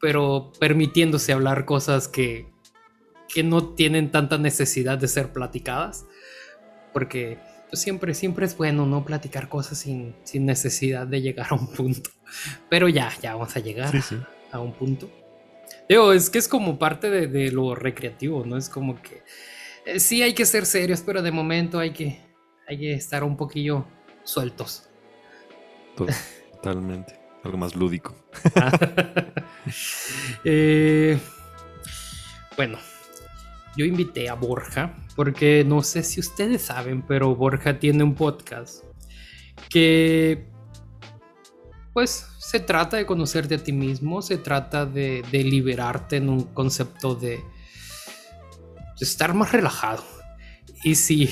pero 0.00 0.52
permitiéndose 0.60 1.32
hablar 1.32 1.64
cosas 1.64 2.08
que, 2.08 2.46
que 3.32 3.42
no 3.42 3.74
tienen 3.74 4.10
tanta 4.10 4.38
necesidad 4.38 4.98
de 4.98 5.08
ser 5.08 5.32
platicadas. 5.32 6.06
Porque 6.92 7.38
pues, 7.68 7.82
siempre, 7.82 8.14
siempre 8.14 8.46
es 8.46 8.56
bueno 8.56 8.86
no 8.86 9.04
platicar 9.04 9.48
cosas 9.48 9.78
sin, 9.78 10.14
necesidad 10.34 11.06
de 11.06 11.20
llegar 11.20 11.48
a 11.50 11.54
un 11.54 11.68
punto. 11.72 12.10
Pero 12.68 12.88
ya, 12.88 13.12
ya 13.20 13.34
vamos 13.34 13.56
a 13.56 13.60
llegar 13.60 13.92
a 14.50 14.60
un 14.60 14.72
punto. 14.72 15.10
Digo, 15.88 16.12
es 16.12 16.30
que 16.30 16.38
es 16.38 16.48
como 16.48 16.78
parte 16.78 17.10
de, 17.10 17.52
lo 17.52 17.74
recreativo, 17.74 18.44
¿no? 18.44 18.56
Es 18.56 18.68
como 18.68 19.00
que 19.00 19.22
eh, 19.86 20.00
sí 20.00 20.22
hay 20.22 20.34
que 20.34 20.44
ser 20.44 20.66
serios, 20.66 21.02
pero 21.02 21.22
de 21.22 21.30
momento 21.30 21.78
hay 21.78 21.92
que, 21.92 22.20
hay 22.66 22.78
que 22.78 22.92
estar 22.92 23.24
un 23.24 23.36
poquillo 23.36 23.86
sueltos. 24.24 24.88
Totalmente. 25.96 27.18
Algo 27.44 27.58
más 27.58 27.74
lúdico. 27.74 28.14
Eh, 30.44 31.18
bueno, 32.56 32.78
yo 33.76 33.84
invité 33.84 34.28
a 34.28 34.34
Borja, 34.34 34.96
porque 35.14 35.64
no 35.64 35.82
sé 35.82 36.02
si 36.02 36.20
ustedes 36.20 36.62
saben, 36.62 37.02
pero 37.02 37.34
Borja 37.34 37.78
tiene 37.78 38.02
un 38.02 38.14
podcast 38.14 38.84
que 39.68 40.46
pues 41.92 42.28
se 42.38 42.60
trata 42.60 42.96
de 42.96 43.06
conocerte 43.06 43.56
a 43.56 43.62
ti 43.62 43.72
mismo, 43.72 44.22
se 44.22 44.38
trata 44.38 44.86
de, 44.86 45.22
liberarte 45.32 46.16
en 46.16 46.28
un 46.28 46.44
concepto 46.54 47.14
de, 47.14 47.40
estar 49.00 49.34
más 49.34 49.52
relajado. 49.52 50.04
Y 50.84 50.94
si, 50.94 51.28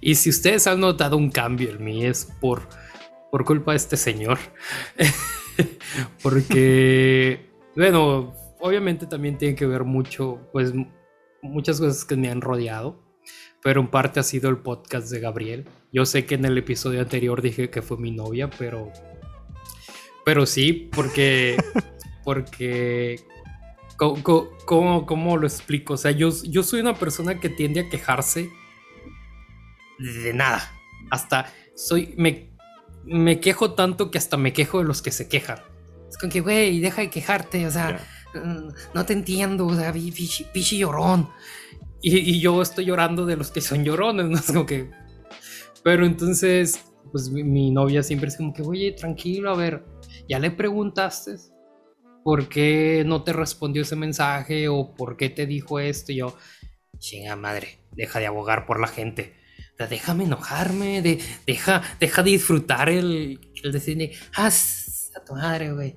y 0.00 0.14
si 0.14 0.30
ustedes 0.30 0.66
han 0.66 0.80
notado 0.80 1.16
un 1.16 1.30
cambio 1.30 1.70
en 1.70 1.84
mí 1.84 2.04
es 2.04 2.28
por, 2.40 2.68
por 3.30 3.44
culpa 3.44 3.72
de 3.72 3.78
este 3.78 3.96
señor. 3.96 4.38
Porque, 6.22 7.50
bueno, 7.76 8.34
obviamente 8.60 9.06
también 9.06 9.36
tiene 9.36 9.54
que 9.54 9.66
ver 9.66 9.84
mucho, 9.84 10.48
pues 10.52 10.72
muchas 11.42 11.80
cosas 11.80 12.04
que 12.04 12.16
me 12.16 12.30
han 12.30 12.40
rodeado, 12.40 13.02
pero 13.62 13.80
en 13.80 13.88
parte 13.88 14.20
ha 14.20 14.22
sido 14.22 14.48
el 14.48 14.58
podcast 14.58 15.10
de 15.10 15.20
Gabriel. 15.20 15.68
Yo 15.92 16.06
sé 16.06 16.24
que 16.24 16.36
en 16.36 16.44
el 16.44 16.56
episodio 16.56 17.00
anterior 17.00 17.42
dije 17.42 17.70
que 17.70 17.82
fue 17.82 17.98
mi 17.98 18.10
novia, 18.10 18.48
pero 18.58 18.90
pero 20.24 20.46
sí, 20.46 20.90
porque 20.94 21.56
porque 22.24 23.20
¿cómo, 23.96 25.06
cómo, 25.06 25.36
lo 25.36 25.46
explico? 25.46 25.94
O 25.94 25.96
sea, 25.96 26.12
yo, 26.12 26.30
yo 26.44 26.62
soy 26.62 26.80
una 26.80 26.94
persona 26.94 27.40
que 27.40 27.48
tiende 27.48 27.80
a 27.80 27.88
quejarse 27.90 28.50
de 29.98 30.32
nada. 30.32 30.72
Hasta 31.10 31.52
soy 31.74 32.14
me 32.16 32.52
me 33.04 33.40
quejo 33.40 33.74
tanto 33.74 34.12
que 34.12 34.18
hasta 34.18 34.36
me 34.36 34.52
quejo 34.52 34.78
de 34.78 34.84
los 34.84 35.02
que 35.02 35.10
se 35.10 35.28
quejan. 35.28 35.58
Es 36.08 36.16
como 36.18 36.32
que, 36.32 36.40
güey, 36.40 36.78
deja 36.78 37.02
de 37.02 37.10
quejarte, 37.10 37.66
o 37.66 37.70
sea, 37.70 37.98
no 38.94 39.06
te 39.06 39.12
entiendo, 39.12 39.66
o 39.66 39.74
sea, 39.74 39.92
pichi, 39.92 40.78
llorón. 40.78 41.28
Y, 42.00 42.40
yo 42.40 42.62
estoy 42.62 42.86
llorando 42.86 43.26
de 43.26 43.36
los 43.36 43.50
que 43.50 43.60
son 43.60 43.84
llorones, 43.84 44.26
¿no? 44.26 44.36
Es 44.38 44.46
como 44.46 44.66
que... 44.66 44.90
Pero 45.84 46.06
entonces, 46.06 46.80
pues 47.10 47.30
mi, 47.30 47.70
novia 47.70 48.02
siempre 48.02 48.28
es 48.28 48.36
como 48.36 48.52
que, 48.52 48.62
oye, 48.62 48.92
tranquilo, 48.92 49.50
a 49.50 49.56
ver, 49.56 49.84
ya 50.28 50.38
le 50.38 50.50
preguntaste 50.50 51.36
por 52.24 52.48
qué 52.48 53.02
no 53.04 53.24
te 53.24 53.32
respondió 53.32 53.82
ese 53.82 53.96
mensaje 53.96 54.68
o 54.68 54.94
por 54.94 55.16
qué 55.16 55.28
te 55.28 55.46
dijo 55.46 55.80
esto. 55.80 56.12
Y 56.12 56.16
yo, 56.16 56.36
chinga 56.98 57.34
madre, 57.36 57.80
deja 57.92 58.20
de 58.20 58.26
abogar 58.26 58.66
por 58.66 58.80
la 58.80 58.86
gente. 58.86 59.34
déjame 59.90 60.24
enojarme, 60.24 61.02
de, 61.02 61.20
deja, 61.44 61.82
deja 61.98 62.22
de 62.22 62.30
disfrutar 62.30 62.88
el, 62.88 63.40
el 63.64 63.72
decir, 63.72 64.12
ah, 64.36 64.48
a 65.16 65.24
tu 65.24 65.34
madre, 65.34 65.72
güey 65.72 65.96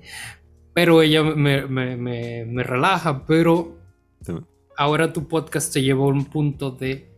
pero 0.76 1.00
ella 1.00 1.22
me, 1.22 1.66
me, 1.66 1.96
me, 1.96 2.62
relaja, 2.62 3.24
pero 3.24 3.78
ahora 4.76 5.10
tu 5.10 5.26
podcast 5.26 5.72
te 5.72 5.80
lleva 5.80 6.04
a 6.04 6.08
un 6.08 6.26
punto 6.26 6.70
de, 6.70 7.10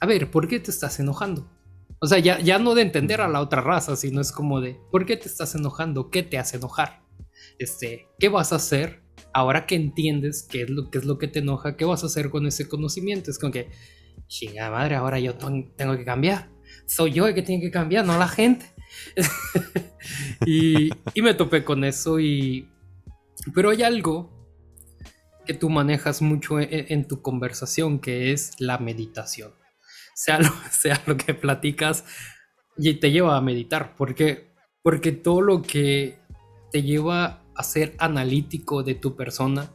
a 0.00 0.04
ver, 0.04 0.30
¿por 0.30 0.46
qué 0.46 0.60
te 0.60 0.70
estás 0.70 1.00
enojando? 1.00 1.50
O 1.98 2.06
sea, 2.06 2.18
ya, 2.18 2.38
ya 2.40 2.58
no 2.58 2.74
de 2.74 2.82
entender 2.82 3.22
a 3.22 3.28
la 3.28 3.40
otra 3.40 3.62
raza, 3.62 3.96
sino 3.96 4.20
es 4.20 4.32
como 4.32 4.60
de, 4.60 4.78
¿por 4.92 5.06
qué 5.06 5.16
te 5.16 5.28
estás 5.28 5.54
enojando? 5.54 6.10
¿Qué 6.10 6.22
te 6.22 6.36
hace 6.36 6.58
enojar? 6.58 7.04
Este, 7.58 8.06
¿qué 8.18 8.28
vas 8.28 8.52
a 8.52 8.56
hacer 8.56 9.02
ahora 9.32 9.64
que 9.64 9.76
entiendes 9.76 10.42
qué 10.42 10.64
es 10.64 10.68
lo, 10.68 10.90
qué 10.90 10.98
es 10.98 11.06
lo 11.06 11.16
que 11.16 11.28
te 11.28 11.38
enoja? 11.38 11.78
¿Qué 11.78 11.86
vas 11.86 12.02
a 12.02 12.08
hacer 12.08 12.28
con 12.28 12.46
ese 12.46 12.68
conocimiento? 12.68 13.30
Es 13.30 13.38
como 13.38 13.50
que, 13.50 13.70
chinga 14.26 14.70
madre, 14.70 14.94
ahora 14.94 15.18
yo 15.20 15.36
tengo 15.36 15.96
que 15.96 16.04
cambiar. 16.04 16.50
Soy 16.84 17.12
yo 17.12 17.26
el 17.26 17.34
que 17.34 17.40
tiene 17.40 17.62
que 17.62 17.70
cambiar, 17.70 18.04
no 18.04 18.18
la 18.18 18.28
gente. 18.28 18.66
y, 20.44 20.90
y 21.14 21.22
me 21.22 21.32
topé 21.32 21.64
con 21.64 21.82
eso 21.82 22.20
y... 22.20 22.68
Pero 23.54 23.70
hay 23.70 23.82
algo 23.82 24.36
que 25.46 25.54
tú 25.54 25.70
manejas 25.70 26.22
mucho 26.22 26.58
en, 26.60 27.06
tu 27.06 27.22
conversación, 27.22 28.00
que 28.00 28.32
es 28.32 28.52
la 28.58 28.78
meditación. 28.78 29.54
Sea 30.14 30.40
lo, 30.40 30.52
sea 30.70 31.00
lo 31.06 31.16
que 31.16 31.34
platicas 31.34 32.04
y 32.76 32.94
te 32.94 33.10
lleva 33.10 33.36
a 33.36 33.40
meditar, 33.40 33.94
porque, 33.96 34.52
porque 34.82 35.12
todo 35.12 35.40
lo 35.40 35.62
que 35.62 36.18
te 36.72 36.82
lleva 36.82 37.44
a 37.54 37.62
ser 37.62 37.94
analítico 37.98 38.82
de 38.82 38.94
tu 38.94 39.16
persona, 39.16 39.70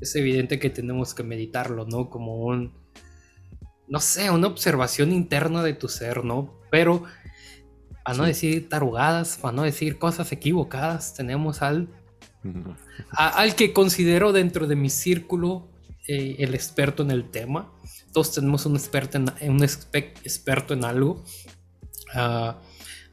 es 0.00 0.14
evidente 0.16 0.58
que 0.58 0.70
tenemos 0.70 1.14
que 1.14 1.22
meditarlo, 1.22 1.86
¿no? 1.86 2.10
Como 2.10 2.36
un, 2.36 2.74
no 3.88 4.00
sé, 4.00 4.30
una 4.30 4.46
observación 4.46 5.12
interna 5.12 5.62
de 5.62 5.74
tu 5.74 5.88
ser, 5.88 6.24
¿no? 6.24 6.60
Pero, 6.70 7.04
para 8.04 8.18
no 8.18 8.24
decir 8.24 8.68
tarugadas, 8.68 9.38
para 9.38 9.56
no 9.56 9.62
decir 9.62 9.98
cosas 9.98 10.30
equivocadas, 10.30 11.14
tenemos 11.14 11.62
al 11.62 11.88
al 13.10 13.54
que 13.54 13.72
considero 13.72 14.32
dentro 14.32 14.66
de 14.66 14.76
mi 14.76 14.90
círculo 14.90 15.68
eh, 16.06 16.36
el 16.38 16.54
experto 16.54 17.02
en 17.02 17.10
el 17.10 17.30
tema. 17.30 17.72
Todos 18.12 18.32
tenemos 18.32 18.66
un 18.66 18.76
experto 18.76 19.18
en, 19.40 20.84
algo. 20.84 21.24
Ah, 22.14 22.60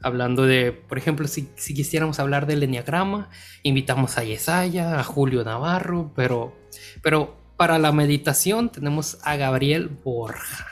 hablando 0.02 0.44
de, 0.44 0.72
por 0.72 0.98
ejemplo, 0.98 1.26
si, 1.26 1.46
quisiéramos 1.56 2.18
hablar 2.18 2.46
del 2.46 2.62
enneagrama, 2.62 3.30
invitamos 3.62 4.18
a 4.18 4.24
Yesaya, 4.24 4.98
a 4.98 5.04
Julio 5.04 5.44
Navarro, 5.44 6.12
pero, 6.14 6.56
pero 7.02 7.36
para 7.56 7.78
la 7.78 7.92
meditación 7.92 8.70
tenemos 8.70 9.18
a 9.22 9.36
Gabriel 9.36 9.88
Borja. 9.88 10.66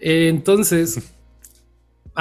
entonces, 0.00 1.14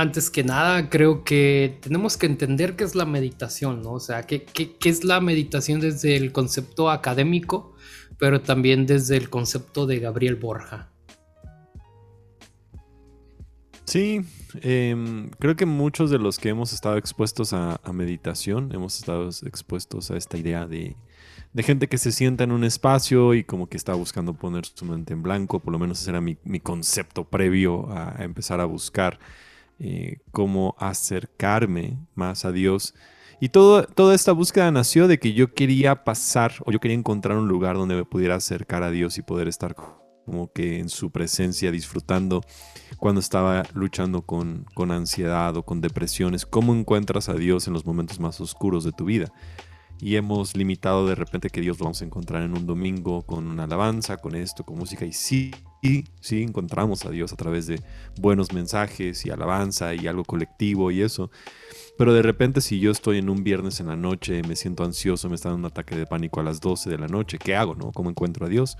antes 0.01 0.29
que 0.29 0.43
nada, 0.43 0.89
creo 0.89 1.23
que 1.23 1.77
tenemos 1.81 2.15
que 2.15 2.25
entender 2.25 2.75
qué 2.75 2.83
es 2.85 2.95
la 2.95 3.05
meditación, 3.05 3.81
¿no? 3.81 3.93
O 3.93 3.99
sea, 3.99 4.23
qué, 4.23 4.45
es 4.83 5.03
la 5.03 5.19
meditación 5.19 5.81
desde 5.81 6.15
el 6.15 6.31
concepto 6.31 6.89
académico, 6.89 7.75
pero 8.17 8.41
también 8.41 8.85
desde 8.85 9.17
el 9.17 9.29
concepto 9.29 9.85
de 9.85 9.99
Gabriel 9.99 10.35
Borja. 10.35 10.89
Sí, 13.85 14.21
em, 14.61 15.31
creo 15.39 15.55
que 15.55 15.65
muchos 15.65 16.11
de 16.11 16.19
los 16.19 16.37
que 16.37 16.49
hemos 16.49 16.73
estado 16.73 16.97
expuestos 16.97 17.53
a, 17.53 17.79
meditación, 17.91 18.71
hemos 18.73 18.99
estado 18.99 19.29
expuestos 19.45 20.11
a 20.11 20.17
esta 20.17 20.37
idea 20.37 20.65
de, 20.67 20.95
gente 21.57 21.87
que 21.87 21.97
se 21.97 22.11
sienta 22.11 22.43
en 22.43 22.51
un 22.51 22.63
espacio 22.63 23.33
y 23.33 23.43
como 23.43 23.67
que 23.67 23.75
está 23.75 23.95
buscando 23.95 24.33
poner 24.33 24.65
su 24.65 24.85
mente 24.85 25.13
en 25.13 25.23
blanco, 25.23 25.59
por 25.59 25.73
lo 25.73 25.79
menos 25.79 25.99
ese 26.01 26.11
era 26.11 26.21
mi, 26.21 26.35
concepto 26.61 27.25
previo 27.25 27.91
a 27.91 28.23
empezar 28.23 28.61
a 28.61 28.65
buscar 28.65 29.19
eh, 29.79 30.17
cómo 30.31 30.75
acercarme 30.77 31.97
más 32.15 32.45
a 32.45 32.51
Dios. 32.51 32.93
Y 33.39 33.49
todo, 33.49 33.83
toda 33.83 34.15
esta 34.15 34.33
búsqueda 34.33 34.69
nació 34.71 35.07
de 35.07 35.19
que 35.19 35.33
yo 35.33 35.53
quería 35.53 36.03
pasar 36.03 36.53
o 36.65 36.71
yo 36.71 36.79
quería 36.79 36.97
encontrar 36.97 37.37
un 37.37 37.47
lugar 37.47 37.77
donde 37.77 37.95
me 37.95 38.05
pudiera 38.05 38.35
acercar 38.35 38.83
a 38.83 38.91
Dios 38.91 39.17
y 39.17 39.21
poder 39.21 39.47
estar 39.47 39.75
como 39.75 40.51
que 40.51 40.79
en 40.79 40.89
su 40.89 41.11
presencia 41.11 41.71
disfrutando 41.71 42.41
cuando 42.97 43.21
estaba 43.21 43.63
luchando 43.73 44.23
con, 44.23 44.65
con 44.73 44.91
ansiedad 44.91 45.55
o 45.55 45.63
con 45.63 45.79
depresiones. 45.79 46.45
¿Cómo 46.45 46.75
encuentras 46.75 47.29
a 47.29 47.33
Dios 47.33 47.67
en 47.67 47.73
los 47.73 47.85
momentos 47.85 48.19
más 48.19 48.41
oscuros 48.41 48.83
de 48.83 48.91
tu 48.91 49.05
vida? 49.05 49.31
y 50.01 50.15
hemos 50.15 50.55
limitado 50.55 51.07
de 51.07 51.15
repente 51.15 51.49
que 51.49 51.61
Dios 51.61 51.79
lo 51.79 51.85
vamos 51.85 52.01
a 52.01 52.05
encontrar 52.05 52.43
en 52.43 52.55
un 52.55 52.65
domingo 52.65 53.23
con 53.23 53.47
una 53.47 53.65
alabanza, 53.65 54.17
con 54.17 54.35
esto, 54.35 54.63
con 54.63 54.77
música. 54.77 55.05
Y 55.05 55.13
sí, 55.13 55.51
sí, 56.21 56.43
encontramos 56.43 57.05
a 57.05 57.09
Dios 57.09 57.33
a 57.33 57.35
través 57.35 57.67
de 57.67 57.81
buenos 58.17 58.53
mensajes 58.53 59.25
y 59.25 59.29
alabanza 59.29 59.93
y 59.93 60.07
algo 60.07 60.23
colectivo 60.23 60.91
y 60.91 61.01
eso. 61.01 61.31
Pero 61.97 62.13
de 62.13 62.21
repente 62.21 62.61
si 62.61 62.79
yo 62.79 62.91
estoy 62.91 63.17
en 63.17 63.29
un 63.29 63.43
viernes 63.43 63.79
en 63.79 63.87
la 63.87 63.95
noche, 63.95 64.41
me 64.47 64.55
siento 64.55 64.83
ansioso, 64.83 65.29
me 65.29 65.35
está 65.35 65.49
dando 65.49 65.67
un 65.67 65.71
ataque 65.71 65.95
de 65.95 66.05
pánico 66.05 66.39
a 66.39 66.43
las 66.43 66.61
12 66.61 66.89
de 66.89 66.97
la 66.97 67.07
noche, 67.07 67.37
¿qué 67.37 67.55
hago? 67.55 67.75
No? 67.75 67.91
¿Cómo 67.91 68.09
encuentro 68.09 68.45
a 68.45 68.49
Dios? 68.49 68.77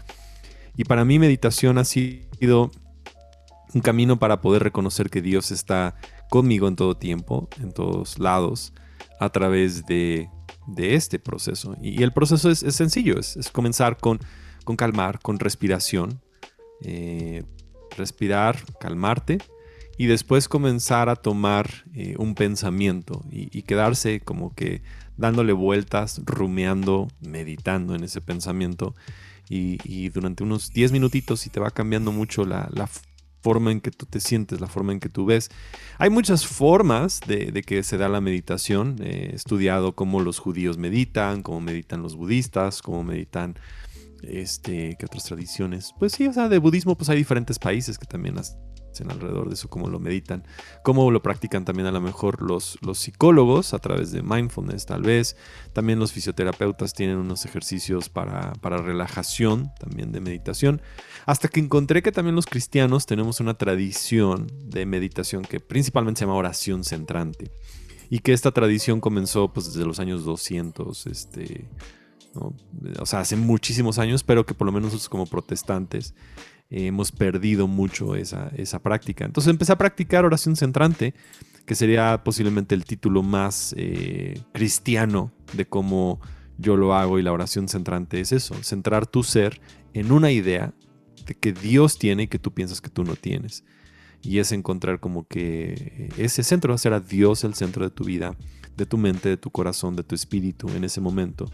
Y 0.78 0.86
para 0.86 1.04
mí 1.06 1.20
meditación 1.20 1.78
ha 1.78 1.86
sido 1.86 2.72
un 3.74 3.82
camino 3.82 4.18
para 4.18 4.42
poder 4.42 4.64
reconocer 4.64 5.10
que 5.10 5.22
Dios 5.22 5.52
está 5.52 5.96
conmigo 6.30 6.68
en 6.68 6.76
todo 6.76 6.96
tiempo, 6.96 7.50
en 7.60 7.72
todos 7.72 8.20
lados, 8.20 8.74
a 9.20 9.30
través 9.30 9.86
de 9.86 10.30
de 10.74 10.96
este 10.96 11.20
proceso. 11.20 11.76
Y, 11.82 12.04
el 12.04 12.14
proceso 12.14 12.50
es, 12.50 12.60
sencillo, 12.60 13.20
es, 13.20 13.50
comenzar 13.52 13.98
con, 13.98 14.20
con, 14.64 14.76
calmar, 14.76 15.20
con 15.20 15.40
respiración. 15.40 16.22
Eh, 16.82 17.44
respirar, 17.98 18.58
calmarte 18.80 19.40
y 20.00 20.06
después 20.06 20.48
comenzar 20.48 21.10
a 21.10 21.18
tomar 21.18 21.70
eh, 21.94 22.16
un 22.18 22.34
pensamiento 22.34 23.26
y, 23.30 23.64
quedarse 23.64 24.22
como 24.22 24.56
que 24.56 24.82
dándole 25.18 25.52
vueltas, 25.52 26.22
rumeando, 26.26 27.10
meditando 27.20 27.96
en 27.96 28.06
ese 28.06 28.22
pensamiento. 28.22 28.96
Y, 29.50 30.08
durante 30.10 30.44
unos 30.44 30.72
10 30.72 30.94
minutitos, 30.94 31.42
si 31.42 31.50
te 31.50 31.60
va 31.60 31.72
cambiando 31.72 32.14
mucho 32.14 32.46
la, 32.46 32.70
forma 33.42 33.72
en 33.72 33.82
que 33.82 33.92
tú 33.92 34.06
te 34.06 34.22
sientes, 34.22 34.62
la 34.62 34.68
forma 34.68 34.94
en 34.94 35.02
que 35.02 35.10
tú 35.10 35.26
ves. 35.26 35.50
Hay 35.98 36.10
muchas 36.10 36.46
formas 36.46 37.20
de, 37.28 37.52
que 37.66 37.84
se 37.84 37.98
da 37.98 38.08
la 38.08 38.22
meditación. 38.22 38.98
He 39.02 39.36
estudiado 39.36 39.96
cómo 39.96 40.22
los 40.22 40.40
judíos 40.40 40.78
meditan, 40.78 41.42
cómo 41.42 41.60
meditan 41.60 42.02
los 42.02 42.16
budistas, 42.16 42.82
cómo 42.82 43.04
meditan, 43.04 43.56
este, 44.24 44.96
¿qué 44.98 45.06
otras 45.06 45.26
tradiciones? 45.26 45.94
Pues 45.98 46.14
sí, 46.14 46.28
o 46.28 46.34
sea, 46.34 46.50
de 46.50 46.58
budismo 46.58 46.98
pues 46.98 47.10
hay 47.10 47.18
diferentes 47.18 47.60
países 47.60 47.98
que 47.98 48.06
también 48.06 48.36
las 48.36 48.58
alrededor 49.08 49.48
de 49.48 49.54
eso, 49.54 49.70
cómo 49.70 49.88
lo 49.88 50.00
meditan, 50.00 50.44
cómo 50.84 51.10
lo 51.12 51.22
practican 51.22 51.64
también 51.64 51.88
a 51.88 51.92
lo 51.92 52.02
mejor 52.02 52.42
los, 52.42 52.78
los 52.82 53.00
psicólogos 53.00 53.74
a 53.74 53.80
través 53.80 54.12
de 54.12 54.22
mindfulness 54.22 54.86
tal 54.86 55.04
vez, 55.04 55.38
también 55.74 56.00
los 56.00 56.12
fisioterapeutas 56.12 56.94
tienen 56.94 57.18
unos 57.18 57.46
ejercicios 57.46 58.10
para, 58.10 58.54
para 58.54 58.78
relajación, 58.78 59.72
también 59.80 60.12
de 60.12 60.20
meditación, 60.20 60.82
hasta 61.26 61.48
que 61.48 61.60
encontré 61.60 62.02
que 62.02 62.12
también 62.12 62.36
los 62.36 62.48
cristianos 62.48 63.06
tenemos 63.06 63.40
una 63.40 63.54
tradición 63.54 64.48
de 64.66 64.86
meditación 64.86 65.44
que 65.44 65.60
principalmente 65.60 66.20
se 66.20 66.26
llama 66.26 66.38
oración 66.38 66.84
centrante 66.84 67.52
y 68.10 68.20
que 68.20 68.34
esta 68.34 68.52
tradición 68.52 69.00
comenzó 69.00 69.54
pues 69.54 69.68
desde 69.68 69.86
los 69.86 70.00
años 70.00 70.26
200, 70.26 71.08
este, 71.08 71.70
o 72.36 73.06
sea, 73.06 73.22
hace 73.22 73.36
muchísimos 73.36 74.00
años, 74.00 74.24
pero 74.24 74.46
que 74.46 74.54
por 74.54 74.66
lo 74.66 74.72
menos 74.72 74.94
nosotros 74.94 75.10
como 75.10 75.26
protestantes 75.26 76.14
hemos 76.70 77.12
perdido 77.12 77.68
mucho 77.68 78.16
esa, 78.16 78.52
práctica. 78.82 79.26
Entonces 79.26 79.50
empecé 79.50 79.72
a 79.72 79.78
practicar 79.78 80.26
oración 80.26 80.56
centrante, 80.56 81.14
que 81.66 81.76
sería 81.76 82.24
posiblemente 82.24 82.76
el 82.76 82.86
título 82.86 83.24
más 83.24 83.74
eh, 83.78 84.42
cristiano 84.54 85.32
de 85.54 85.66
cómo 85.66 86.20
yo 86.58 86.76
lo 86.76 86.94
hago 86.94 87.20
y 87.20 87.24
la 87.24 87.32
oración 87.32 87.68
centrante 87.68 88.20
es 88.20 88.32
eso, 88.32 88.56
centrar 88.64 89.08
tu 89.08 89.24
ser 89.24 89.62
en 89.94 90.12
una 90.12 90.32
idea 90.32 90.74
de 91.26 91.34
que 91.34 91.54
Dios 91.54 91.98
tiene 91.98 92.24
y 92.24 92.28
que 92.28 92.40
tú 92.40 92.54
piensas 92.54 92.82
que 92.82 92.90
tú 92.90 93.04
no 93.04 93.16
tienes. 93.16 93.64
Y 94.22 94.40
es 94.40 94.52
encontrar 94.52 95.00
como 95.00 95.26
que 95.28 96.10
ese 96.18 96.44
centro, 96.44 96.74
hacer 96.74 96.92
a 96.94 97.00
Dios 97.00 97.44
el 97.46 97.54
centro 97.54 97.86
de 97.86 97.92
tu 97.92 98.04
vida, 98.04 98.36
de 98.80 98.88
tu 98.88 98.98
mente, 98.98 99.30
de 99.30 99.38
tu 99.38 99.52
corazón, 99.52 99.96
de 99.96 100.04
tu 100.04 100.16
espíritu 100.16 100.70
en 100.70 100.84
ese 100.84 101.02
momento 101.02 101.46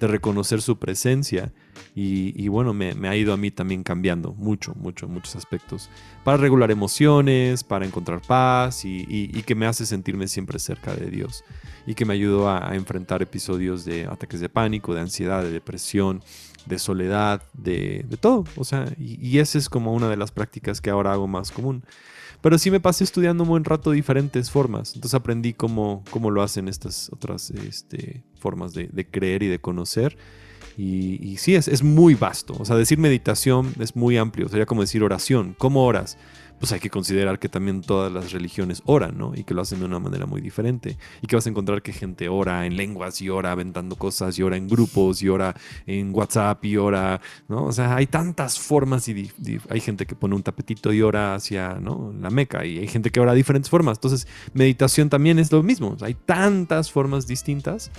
de 0.00 0.06
reconocer 0.06 0.62
su 0.62 0.78
presencia 0.78 1.52
y, 1.96 2.48
bueno, 2.48 2.74
me, 2.74 3.08
ha 3.08 3.16
ido 3.16 3.32
a 3.32 3.36
mí 3.36 3.52
también 3.52 3.84
cambiando 3.84 4.32
mucho, 4.32 4.74
mucho, 4.74 5.06
muchos 5.06 5.36
aspectos. 5.36 5.88
Para 6.24 6.36
regular 6.36 6.72
emociones, 6.72 7.62
para 7.62 7.86
encontrar 7.86 8.20
paz 8.20 8.84
y, 8.84 9.42
que 9.46 9.54
me 9.54 9.66
hace 9.66 9.86
sentirme 9.86 10.26
siempre 10.26 10.58
cerca 10.58 10.92
de 10.94 11.08
Dios 11.08 11.44
y 11.86 11.94
que 11.94 12.04
me 12.04 12.14
ayudó 12.14 12.50
a, 12.50 12.74
enfrentar 12.74 13.22
episodios 13.22 13.84
de 13.84 14.06
ataques 14.06 14.40
de 14.40 14.48
pánico, 14.48 14.92
de 14.92 15.02
ansiedad, 15.02 15.42
de 15.42 15.52
depresión, 15.52 16.22
de 16.66 16.80
soledad, 16.80 17.42
de, 17.52 18.04
todo. 18.20 18.44
O 18.56 18.64
sea, 18.64 18.86
y, 18.98 19.24
y 19.24 19.38
esa 19.38 19.58
es 19.58 19.68
como 19.68 19.92
una 19.92 20.08
de 20.08 20.16
las 20.16 20.32
prácticas 20.32 20.80
que 20.80 20.90
ahora 20.90 21.12
hago 21.12 21.28
más 21.28 21.52
común. 21.52 21.84
Pero 22.44 22.58
sí 22.58 22.70
me 22.70 22.78
pasé 22.78 23.04
estudiando 23.04 23.44
un 23.44 23.48
buen 23.48 23.64
rato 23.64 23.90
diferentes 23.90 24.50
formas. 24.50 24.94
Entonces 24.94 25.14
aprendí 25.14 25.54
cómo, 25.54 26.04
cómo 26.10 26.30
lo 26.30 26.42
hacen 26.42 26.68
estas 26.68 27.10
otras 27.10 27.50
este, 27.50 28.22
formas 28.38 28.74
de, 28.74 29.06
creer 29.10 29.42
y 29.44 29.46
de 29.48 29.58
conocer. 29.58 30.18
Y, 30.76 31.26
y 31.26 31.38
sí, 31.38 31.54
es, 31.54 31.68
es, 31.68 31.82
muy 31.82 32.14
vasto. 32.14 32.54
O 32.58 32.66
sea, 32.66 32.76
decir 32.76 32.98
meditación 32.98 33.72
es 33.80 33.96
muy 33.96 34.18
amplio. 34.18 34.46
Sería 34.50 34.66
como 34.66 34.82
decir 34.82 35.02
oración. 35.02 35.54
¿Cómo 35.56 35.86
oras? 35.86 36.18
Pues 36.58 36.72
hay 36.72 36.80
que 36.80 36.90
considerar 36.90 37.38
que 37.38 37.48
también 37.48 37.82
todas 37.82 38.12
las 38.12 38.32
religiones 38.32 38.82
oran, 38.86 39.18
¿no? 39.18 39.32
Y 39.34 39.44
que 39.44 39.54
lo 39.54 39.62
hacen 39.62 39.80
de 39.80 39.84
una 39.84 39.98
manera 39.98 40.26
muy 40.26 40.40
diferente. 40.40 40.96
Y 41.20 41.26
que 41.26 41.36
vas 41.36 41.46
a 41.46 41.50
encontrar 41.50 41.82
que 41.82 41.92
gente 41.92 42.28
ora 42.28 42.66
en 42.66 42.76
lenguas 42.76 43.20
y 43.20 43.28
ora 43.28 43.52
aventando 43.52 43.96
cosas 43.96 44.38
y 44.38 44.42
ora 44.42 44.56
en 44.56 44.68
grupos 44.68 45.22
y 45.22 45.28
ora 45.28 45.54
en 45.86 46.14
WhatsApp 46.14 46.64
y 46.64 46.76
ora, 46.76 47.20
¿no? 47.48 47.64
O 47.64 47.72
sea, 47.72 47.96
hay 47.96 48.06
tantas 48.06 48.58
formas 48.58 49.08
y 49.08 49.30
hay 49.68 49.80
gente 49.80 50.06
que 50.06 50.14
pone 50.14 50.34
un 50.34 50.42
tapetito 50.42 50.92
y 50.92 51.02
ora 51.02 51.34
hacia, 51.34 51.74
¿no? 51.74 52.14
La 52.18 52.30
Meca 52.30 52.64
y 52.64 52.78
hay 52.78 52.88
gente 52.88 53.10
que 53.10 53.20
ora 53.20 53.32
de 53.32 53.38
diferentes 53.38 53.70
formas. 53.70 53.98
Entonces, 53.98 54.26
meditación 54.52 55.10
también 55.10 55.38
es 55.38 55.52
lo 55.52 55.62
mismo. 55.62 55.96
hay 56.00 56.14
tantas 56.14 56.90
formas 56.90 57.26
distintas. 57.26 57.90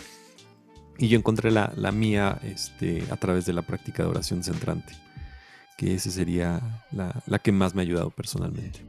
Y 0.97 1.09
yo 1.09 1.17
encontré 1.17 1.51
la, 1.51 1.91
mía 1.91 2.39
este, 2.41 3.03
a 3.11 3.17
través 3.17 3.45
de 3.45 3.51
la 3.51 3.63
práctica 3.63 4.03
de 4.03 4.09
oración 4.09 4.43
centrante 4.43 5.04
que 5.77 5.93
esa 5.95 6.11
sería 6.11 6.83
la, 6.91 7.21
la 7.27 7.39
que 7.39 7.51
más 7.51 7.75
me 7.75 7.81
ha 7.81 7.83
ayudado 7.83 8.09
personalmente. 8.09 8.85